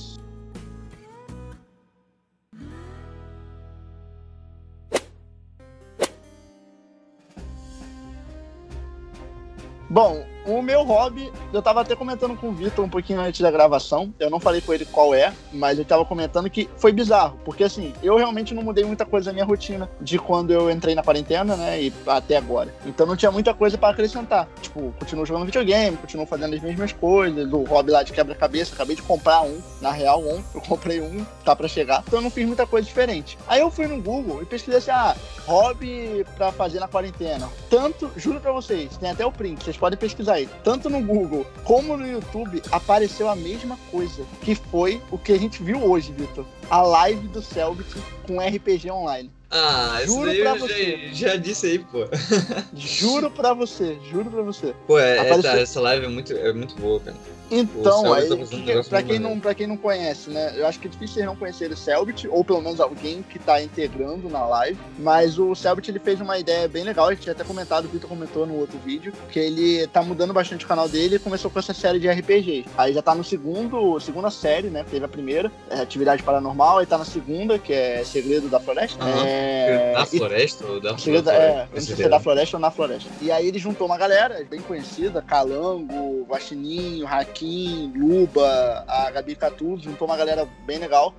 Bom, 9.90 10.26
o 10.48 10.62
meu 10.62 10.84
hobby, 10.84 11.32
eu 11.52 11.62
tava 11.62 11.82
até 11.82 11.96
comentando 11.96 12.36
com 12.36 12.48
o 12.48 12.54
Vitor 12.54 12.84
um 12.84 12.90
pouquinho 12.90 13.20
antes 13.20 13.42
da 13.42 13.52
gravação. 13.52 14.14
Eu 14.20 14.30
não 14.30 14.40
falei 14.40 14.62
com 14.62 14.74
ele 14.74 14.86
qual 14.86 15.14
é, 15.14 15.34
mas 15.52 15.78
eu 15.78 15.86
tava 15.86 16.06
comentando 16.06 16.50
que 16.50 16.70
foi 16.78 16.92
bizarro. 16.92 17.38
Porque 17.44 17.64
assim, 17.64 17.94
eu 18.02 18.16
realmente 18.16 18.54
não 18.54 18.64
mudei 18.64 18.86
muita 18.86 19.06
coisa 19.06 19.30
na 19.30 19.34
minha 19.34 19.46
rotina 19.46 19.90
de 20.02 20.18
quando 20.18 20.52
eu 20.52 20.72
entrei 20.72 20.96
na 20.96 21.04
quarentena, 21.04 21.56
né? 21.56 21.82
E 21.82 21.94
até 22.08 22.38
agora. 22.38 22.74
Então 22.86 23.06
não 23.06 23.16
tinha 23.16 23.32
muita 23.32 23.54
coisa 23.54 23.78
pra 23.78 23.90
acrescentar. 23.90 24.48
Tipo, 24.62 24.94
continuo 24.98 25.26
jogando 25.26 25.46
videogame, 25.46 25.98
continuo 25.98 26.26
fazendo 26.26 26.56
as 26.56 26.62
mesmas 26.62 26.94
coisas. 26.94 27.52
O 27.52 27.64
hobby 27.64 27.92
lá 27.92 28.04
de 28.04 28.14
quebra-cabeça, 28.14 28.74
acabei 28.74 28.96
de 28.96 29.02
comprar 29.02 29.42
um. 29.42 29.62
Na 29.82 29.92
real, 29.92 30.22
um. 30.22 30.42
Eu 30.56 30.62
comprei 30.62 31.02
um, 31.02 31.26
tá 31.44 31.56
pra 31.56 31.68
chegar. 31.68 32.04
Então 32.08 32.20
eu 32.20 32.24
não 32.24 32.32
fiz 32.32 32.46
muita 32.46 32.66
coisa 32.66 32.88
diferente. 32.88 33.38
Aí 33.48 33.60
eu 33.60 33.70
fui 33.70 33.88
no 33.88 34.02
Google 34.02 34.42
e 34.42 34.46
pesquisei 34.46 34.80
assim, 34.80 34.92
ah, 34.92 35.16
hobby 35.46 36.26
pra 36.38 36.52
fazer 36.52 36.80
na 36.80 36.88
quarentena. 36.88 37.50
Tanto, 37.70 38.12
juro 38.16 38.40
pra 38.40 38.52
vocês, 38.52 38.96
tem 38.98 39.10
até 39.10 39.26
o 39.26 39.32
print, 39.32 39.64
vocês 39.64 39.78
podem 39.78 39.98
pesquisar 39.98 40.37
aí. 40.38 40.50
Tanto 40.64 40.90
no 40.90 41.02
Google 41.02 41.46
como 41.64 41.96
no 41.98 42.08
YouTube 42.08 42.62
apareceu 42.72 43.30
a 43.30 43.36
mesma 43.36 43.78
coisa, 43.92 44.24
que 44.42 44.56
foi 44.56 45.02
o 45.12 45.18
que 45.18 45.34
a 45.34 45.38
gente 45.38 45.62
viu 45.62 45.84
hoje, 45.84 46.12
Vitor. 46.14 46.46
A 46.70 46.82
live 46.82 47.28
do 47.28 47.42
Selbit 47.42 47.88
com 48.26 48.40
RPG 48.40 48.90
online. 48.92 49.32
ah 49.52 50.00
isso 50.04 50.14
Juro 50.14 50.26
daí 50.28 50.42
pra 50.42 50.50
eu 50.52 50.60
você. 50.60 51.10
já, 51.14 51.28
já 51.30 51.36
disse 51.38 51.68
aí 51.68 51.80
pô 51.80 52.00
Juro 52.74 53.32
pra 53.32 53.54
você, 53.54 53.98
juro 54.12 54.30
pra 54.30 54.42
você. 54.42 54.74
Pô, 54.86 55.00
é, 55.00 55.18
é, 55.18 55.42
tá, 55.42 55.58
essa 55.58 55.80
live 55.80 56.06
é 56.06 56.10
muito, 56.10 56.34
é 56.34 56.52
muito 56.54 56.76
boa, 56.76 57.00
cara. 57.00 57.16
Então, 57.50 58.14
aí, 58.14 58.28
tá 58.28 58.36
que- 58.38 58.90
pra, 58.90 59.04
quem 59.04 59.20
não, 59.20 59.40
pra 59.40 59.54
quem 59.54 59.68
não 59.68 59.78
conhece, 59.78 60.30
né? 60.30 60.54
Eu 60.56 60.68
acho 60.68 60.80
que 60.80 60.88
é 60.88 60.90
difícil 60.90 61.16
vocês 61.16 61.26
não 61.26 61.36
conhecerem 61.36 61.74
o 61.74 61.78
Selbit, 61.78 62.28
ou 62.28 62.44
pelo 62.44 62.62
menos 62.62 62.80
alguém 62.80 63.24
que 63.24 63.40
tá 63.40 63.62
integrando 63.62 64.30
na 64.30 64.46
live. 64.46 64.78
Mas 65.00 65.40
o 65.40 65.56
Selbit 65.56 65.90
ele 65.90 66.00
fez 66.00 66.20
uma 66.20 66.38
ideia 66.38 66.68
bem 66.68 66.84
legal, 66.84 67.08
a 67.08 67.12
gente 67.14 67.24
tinha 67.24 67.34
até 67.34 67.44
comentado, 67.44 67.86
o 67.86 67.88
Vitor 67.88 68.10
comentou 68.10 68.46
no 68.46 68.56
outro 68.60 68.78
vídeo, 68.80 69.14
que 69.32 69.40
ele 69.40 69.88
tá 69.88 70.02
mudando 70.02 70.34
bastante 70.34 70.66
o 70.66 70.68
canal 70.68 70.88
dele 70.90 71.16
e 71.16 71.20
começou 71.20 71.50
com 71.50 71.60
essa 71.60 71.74
série 71.74 72.00
de 72.00 72.08
RPGs. 72.10 72.66
Aí 72.78 72.94
já 72.94 73.02
tá 73.02 73.16
no 73.16 73.24
segundo, 73.24 74.00
segunda 74.00 74.30
série, 74.30 74.68
né? 74.70 74.86
Teve 74.90 75.06
a 75.06 75.08
primeira, 75.08 75.52
é 75.70 75.80
Atividade 75.82 76.24
Paranormal, 76.24 76.80
aí 76.80 76.86
tá 76.86 76.98
na 76.98 77.06
segunda, 77.06 77.58
que 77.58 77.74
é 77.74 78.04
Segredo 78.04 78.50
da 78.50 78.60
Floresta. 78.60 79.04
Aham. 79.04 79.24
É... 79.26 79.94
Da 79.94 80.04
e- 80.04 80.18
floresta 80.18 80.66
ou 80.66 80.80
da 80.80 80.98
Segredo, 80.98 81.24
floresta? 81.26 81.32
é, 81.32 81.62
eu 81.64 81.68
não 81.76 81.82
sei 81.82 81.96
se 81.96 82.04
é 82.04 82.10
da 82.10 82.20
floresta 82.20 82.58
ou 82.58 82.62
na 82.62 82.72
floresta. 82.72 83.10
E 83.22 83.32
aí 83.32 83.48
ele 83.48 83.60
juntou 83.60 83.88
uma 83.88 83.98
galera 83.98 84.46
bem 84.50 84.60
conhecida, 84.62 85.22
Calango, 85.22 86.24
Guaxininho, 86.30 87.06
Luba, 87.46 88.86
a 88.88 89.12
Gabi 89.12 89.36
Catu, 89.36 89.78
juntou 89.78 90.08
uma 90.08 90.18
galera 90.18 90.48
bem 90.66 90.80
legal. 90.80 91.14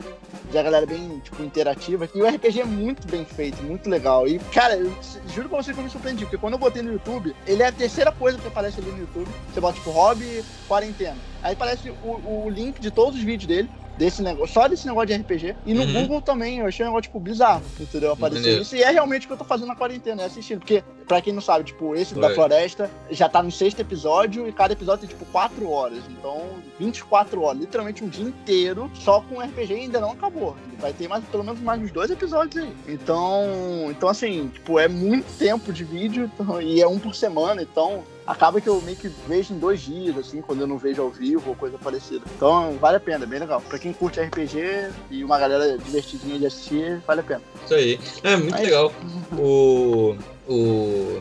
A 0.50 0.62
galera 0.62 0.87
bem, 0.87 1.20
tipo, 1.20 1.42
interativa. 1.42 2.09
E 2.14 2.22
o 2.22 2.26
RPG 2.26 2.61
é 2.61 2.64
muito 2.64 3.07
bem 3.07 3.24
feito, 3.24 3.62
muito 3.62 3.88
legal. 3.88 4.26
E, 4.26 4.38
cara, 4.38 4.76
eu 4.76 4.90
juro 5.35 5.48
pra 5.48 5.62
você 5.62 5.72
que 5.72 5.78
eu 5.78 5.85
me 5.85 5.90
surpreendi, 5.90 6.24
porque 6.24 6.38
quando 6.38 6.54
eu 6.54 6.59
botei 6.59 6.83
no 6.83 6.92
YouTube, 6.92 7.35
ele 7.46 7.62
é 7.62 7.66
a 7.66 7.72
terceira 7.72 8.11
coisa 8.11 8.38
que 8.38 8.48
aparece 8.48 8.81
ali 8.81 8.90
no 8.90 9.00
YouTube. 9.00 9.28
Você 9.52 9.61
bota, 9.61 9.74
tipo, 9.74 9.90
hobby, 9.90 10.42
quarentena. 10.66 11.16
Aí 11.42 11.52
aparece 11.52 11.90
o, 11.90 12.44
o 12.44 12.50
link 12.50 12.81
de 12.81 12.90
todos 12.90 13.18
os 13.18 13.24
vídeos 13.24 13.46
dele. 13.46 13.70
Desse 13.98 14.22
negócio, 14.22 14.54
só 14.54 14.68
desse 14.68 14.87
negócio 14.87 15.08
de 15.08 15.14
RPG. 15.14 15.56
E 15.66 15.74
no 15.74 15.82
Uhum. 15.82 15.92
Google 16.02 16.22
também, 16.22 16.58
eu 16.61 16.66
achei 16.66 16.84
um 16.84 16.88
negócio, 16.88 17.02
tipo, 17.08 17.18
bizarro, 17.18 17.62
entendeu? 17.80 18.12
Apareceu 18.12 18.42
Maneiro. 18.42 18.62
isso. 18.62 18.76
E 18.76 18.82
é 18.82 18.90
realmente 18.90 19.24
o 19.24 19.26
que 19.26 19.32
eu 19.32 19.37
tô 19.38 19.44
fazendo 19.44 19.66
na 19.68 19.74
quarentena, 19.76 20.22
é 20.22 20.26
assistindo. 20.26 20.61
Porque, 20.61 20.84
pra 21.06 21.20
quem 21.20 21.32
não 21.32 21.40
sabe, 21.40 21.64
tipo, 21.64 21.94
esse 21.96 22.14
da 22.14 22.28
Foi. 22.28 22.34
floresta 22.37 22.88
já 23.11 23.28
tá 23.28 23.42
no 23.42 23.50
sexto 23.50 23.80
episódio 23.80 24.46
e 24.48 24.52
cada 24.52 24.72
episódio 24.72 25.00
tem, 25.00 25.08
tipo, 25.08 25.24
quatro 25.32 25.68
horas. 25.68 25.98
Então, 26.08 26.42
24 26.78 27.42
horas, 27.42 27.61
literalmente 27.61 28.04
um 28.04 28.08
dia 28.08 28.24
inteiro, 28.24 28.88
só 28.94 29.20
com 29.20 29.40
RPG 29.40 29.72
e 29.74 29.76
ainda 29.80 30.00
não 30.00 30.12
acabou. 30.12 30.56
Vai 30.78 30.92
ter 30.92 31.08
mais, 31.08 31.24
pelo 31.24 31.42
menos 31.42 31.61
mais 31.61 31.82
uns 31.82 31.90
dois 31.90 32.08
episódios 32.11 32.62
aí. 32.62 32.72
Então, 32.87 33.87
então 33.90 34.08
assim, 34.08 34.48
tipo, 34.54 34.78
é 34.78 34.87
muito 34.87 35.26
tempo 35.38 35.72
de 35.72 35.82
vídeo 35.82 36.30
então, 36.38 36.61
e 36.62 36.80
é 36.80 36.87
um 36.87 36.98
por 37.00 37.14
semana, 37.16 37.61
então 37.62 38.04
acaba 38.28 38.60
que 38.60 38.68
eu 38.68 38.80
meio 38.82 38.96
que 38.96 39.08
vejo 39.26 39.54
em 39.54 39.58
dois 39.58 39.80
dias, 39.80 40.16
assim, 40.18 40.42
quando 40.42 40.60
eu 40.60 40.66
não 40.66 40.76
vejo 40.76 41.00
ao 41.00 41.08
vivo 41.10 41.48
ou 41.48 41.56
coisa 41.56 41.78
parecida. 41.78 42.20
Então, 42.36 42.76
vale 42.78 42.98
a 42.98 43.00
pena, 43.00 43.24
é 43.24 43.26
bem 43.26 43.40
legal. 43.40 43.60
Pra 43.62 43.78
quem 43.78 43.92
curte 43.92 44.20
RPG 44.20 44.90
e 45.10 45.24
uma 45.24 45.38
galera 45.38 45.78
divertidinha 45.78 46.38
de 46.38 46.46
assistir, 46.46 47.02
vale 47.06 47.20
a 47.20 47.24
pena. 47.24 47.40
Isso 47.64 47.74
aí. 47.74 47.98
É 48.22 48.36
muito 48.36 48.50
Mas- 48.50 48.60
legal. 48.62 48.92
O. 49.38 50.16
O. 50.46 51.20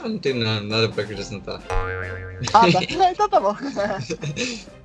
Ah, 0.00 0.08
não 0.08 0.18
tem 0.18 0.34
nada, 0.34 0.60
nada 0.60 0.88
pra 0.88 1.02
acrescentar. 1.04 1.60
Ah, 2.52 2.72
tá. 2.72 2.84
então 3.12 3.28
tá 3.28 3.40
bom. 3.40 3.54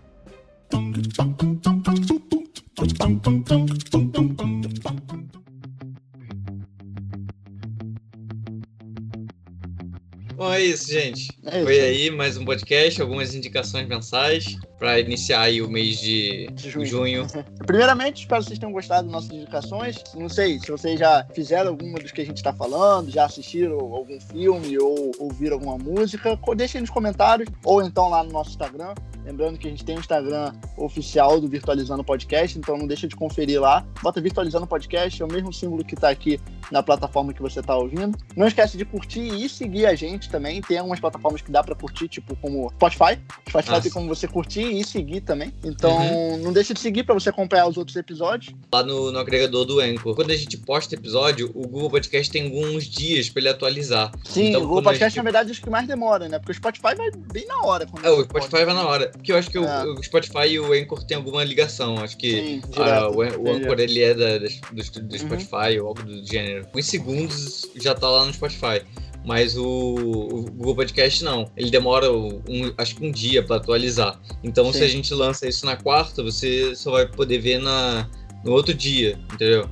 Bom, 10.44 10.52
é 10.52 10.62
isso, 10.62 10.92
gente. 10.92 11.30
É 11.46 11.56
isso. 11.56 11.64
Foi 11.66 11.80
aí 11.80 12.12
mais 12.12 12.36
um 12.36 12.44
podcast, 12.44 13.02
algumas 13.02 13.34
indicações 13.34 13.88
mensais 13.88 14.58
pra 14.78 15.00
iniciar 15.00 15.40
aí 15.40 15.62
o 15.62 15.70
mês 15.70 16.02
de 16.02 16.48
De 16.48 16.70
junho. 16.70 16.86
junho. 16.86 17.28
Primeiramente, 17.66 18.24
espero 18.24 18.42
que 18.42 18.50
vocês 18.50 18.60
tenham 18.60 18.74
gostado 18.74 19.04
das 19.04 19.12
nossas 19.14 19.32
indicações. 19.32 20.04
Não 20.14 20.28
sei 20.28 20.60
se 20.60 20.70
vocês 20.70 21.00
já 21.00 21.26
fizeram 21.34 21.70
alguma 21.70 21.98
dos 21.98 22.12
que 22.12 22.20
a 22.20 22.26
gente 22.26 22.36
está 22.36 22.52
falando, 22.52 23.10
já 23.10 23.24
assistiram 23.24 23.80
algum 23.80 24.20
filme 24.20 24.78
ou 24.78 25.14
ouviram 25.18 25.56
alguma 25.56 25.78
música, 25.78 26.38
deixem 26.58 26.82
nos 26.82 26.90
comentários 26.90 27.48
ou 27.64 27.82
então 27.82 28.10
lá 28.10 28.22
no 28.22 28.34
nosso 28.34 28.50
Instagram. 28.50 28.94
Lembrando 29.26 29.58
que 29.58 29.68
a 29.68 29.70
gente 29.70 29.84
tem 29.86 29.96
o 29.96 30.00
Instagram 30.00 30.54
oficial 30.78 31.40
do 31.40 31.48
Virtualizando 31.48 32.04
Podcast, 32.04 32.58
então 32.58 32.78
não 32.78 32.88
deixa 32.88 33.08
de 33.08 33.16
conferir 33.16 33.60
lá. 33.62 33.86
Bota 34.02 34.20
Virtualizando 34.22 34.68
Podcast, 34.68 35.22
é 35.22 35.26
o 35.26 35.32
mesmo 35.32 35.52
símbolo 35.54 35.84
que 35.84 35.96
está 35.96 36.10
aqui 36.10 36.40
na 36.72 36.82
plataforma 36.84 37.34
que 37.34 37.42
você 37.42 37.60
está 37.60 37.76
ouvindo. 37.76 38.18
Não 38.36 38.48
esquece 38.48 38.78
de 38.78 38.86
curtir 38.86 39.22
e 39.22 39.48
seguir 39.48 39.86
a 39.86 39.96
gente 39.96 40.30
também. 40.30 40.62
Tem 40.62 40.78
algumas 40.78 41.00
plataformas 41.00 41.42
que 41.42 41.52
dá 41.52 41.64
para 41.64 41.76
curtir, 41.76 42.08
tipo 42.08 42.36
como 42.38 42.70
Spotify. 42.72 43.20
Spotify 43.50 43.70
Nossa. 43.72 43.82
tem 43.84 43.92
como 43.92 44.08
você 44.08 44.28
curtir 44.28 44.64
e 44.64 44.84
seguir 44.84 45.22
também. 45.22 45.54
Então 45.64 46.38
não 46.40 46.52
deixa 46.52 46.74
de 46.74 46.80
seguir 46.80 47.04
para 47.04 47.14
você 47.14 47.30
acompanhar 47.30 47.68
os 47.68 47.78
outros 47.78 47.96
episódios. 47.96 48.54
Lá 48.74 48.84
no, 48.84 49.12
no 49.12 49.20
agregador 49.20 49.66
do 49.66 49.80
Anchor. 49.80 50.16
Quando 50.16 50.32
a 50.32 50.36
gente 50.36 50.58
posta 50.58 50.96
episódio, 50.96 51.50
o 51.54 51.68
Google 51.68 51.90
Podcast 51.90 52.32
tem 52.32 52.44
alguns 52.46 52.86
dias 52.86 53.30
pra 53.30 53.40
ele 53.42 53.50
atualizar. 53.50 54.12
Sim, 54.26 54.50
Então, 54.50 54.62
o 54.62 54.68
Google 54.68 54.84
Podcast, 54.84 55.12
gente- 55.12 55.18
na 55.18 55.24
verdade, 55.24 55.50
é 55.50 55.52
os 55.54 55.60
que 55.60 55.70
mais 55.70 55.88
demora, 55.88 56.28
né? 56.28 56.40
Porque 56.40 56.52
o 56.52 56.56
Spotify 56.56 56.96
vai 56.96 57.12
bem 57.32 57.46
na 57.48 57.62
hora. 57.64 57.86
É, 58.04 58.10
o 58.10 58.24
Spotify 58.24 58.50
posta. 58.52 58.66
vai 58.66 58.76
na 58.76 58.88
hora. 58.88 59.12
Porque 59.14 59.32
eu 59.32 59.38
acho 59.38 59.50
que 59.50 59.58
o- 59.58 59.64
É. 59.66 59.86
o, 59.86 60.04
Spotify 60.04 60.48
e 60.50 60.60
o 60.60 60.74
Anchor 60.74 61.04
tem 61.04 61.16
alguma 61.18 61.44
ligação. 61.44 61.98
Acho 61.98 62.18
que 62.18 62.32
Sim, 62.32 62.62
ah, 62.78 63.08
direto. 63.10 63.40
o, 63.42 63.44
o. 63.50 63.52
Anchor 63.56 63.80
ele 63.80 64.02
é 64.02 64.14
da, 64.14 64.38
do, 64.40 64.46
do 64.48 65.14
Uhum. 65.14 65.20
Spotify 65.20 65.80
ou 65.80 65.88
algo 65.88 66.04
do 66.04 66.26
gênero. 66.26 66.68
Em 66.76 66.82
segundos 66.82 67.70
já 67.76 67.94
tá 67.96 68.10
lá 68.10 68.26
no 68.26 68.34
Spotify. 68.34 68.82
Mas 69.26 69.56
o, 69.56 69.64
o 69.66 70.44
Google 70.52 70.76
Podcast 70.76 71.24
não. 71.24 71.50
Ele 71.56 71.72
demora 71.72 72.12
um, 72.12 72.44
acho 72.78 72.96
que 72.98 73.06
um 73.06 73.12
dia 73.12 73.42
pra 73.42 73.56
atualizar. 73.56 74.20
Então 74.44 74.70
se 74.74 74.80
Sim. 74.80 74.84
a 74.86 74.88
gente 74.90 75.14
lança 75.14 75.48
isso 75.48 75.66
na 75.66 75.78
quarta, 75.78 76.22
você 76.22 76.76
só 76.76 76.92
vai 76.92 77.08
poder 77.08 77.38
ver 77.40 77.58
na, 77.60 78.10
no 78.44 78.52
outro 78.52 78.74
dia, 78.74 79.18
entendeu? 79.34 79.70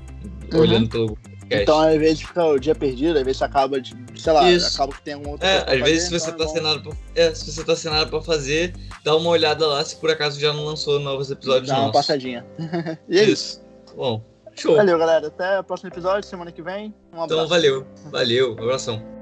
Uhum. 0.53 0.59
Olhando 0.61 0.87
pelo 0.87 1.05
Google 1.07 1.17
Podcast. 1.21 1.30
Então, 1.53 1.79
às 1.79 1.97
vezes 1.97 2.21
fica 2.21 2.45
o 2.45 2.59
dia 2.59 2.75
perdido, 2.75 3.17
às 3.17 3.25
vezes 3.25 3.41
acaba 3.41 3.81
de, 3.81 3.93
sei 4.15 4.33
lá, 4.33 4.49
Isso. 4.49 4.75
acaba 4.75 4.93
que 4.93 5.01
tem 5.01 5.13
algum 5.15 5.31
outro. 5.31 5.45
É, 5.45 5.61
coisa 5.61 5.73
às 5.73 5.89
vezes 5.89 6.03
fazer, 6.03 6.19
se 6.19 6.25
você 6.25 6.31
então 6.31 6.53
tá 6.53 6.69
é 6.69 6.77
bom 6.77 6.89
pra, 6.89 7.23
é, 7.23 7.35
se 7.35 7.51
você 7.51 7.63
tá 7.63 7.75
sem 7.75 7.91
nada 7.91 8.05
pra 8.07 8.21
fazer, 8.21 8.73
dá 9.03 9.15
uma 9.15 9.29
olhada 9.29 9.65
lá 9.67 9.83
se 9.83 9.95
por 9.95 10.09
acaso 10.09 10.39
já 10.39 10.53
não 10.53 10.65
lançou 10.65 10.99
novos 10.99 11.29
episódios 11.31 11.67
Dá 11.67 11.75
uma 11.75 11.87
nossos. 11.87 11.99
passadinha. 11.99 12.45
e 13.09 13.19
é 13.19 13.23
isso. 13.23 13.61
Bom, 13.95 14.23
show. 14.55 14.75
Valeu, 14.75 14.97
galera. 14.97 15.27
Até 15.27 15.59
o 15.59 15.63
próximo 15.63 15.89
episódio, 15.89 16.27
semana 16.27 16.51
que 16.51 16.61
vem. 16.61 16.93
Um 17.11 17.23
abraço. 17.23 17.33
Então 17.33 17.47
valeu. 17.47 17.85
Valeu. 18.11 18.55
Um 18.55 18.63
abração. 18.63 19.20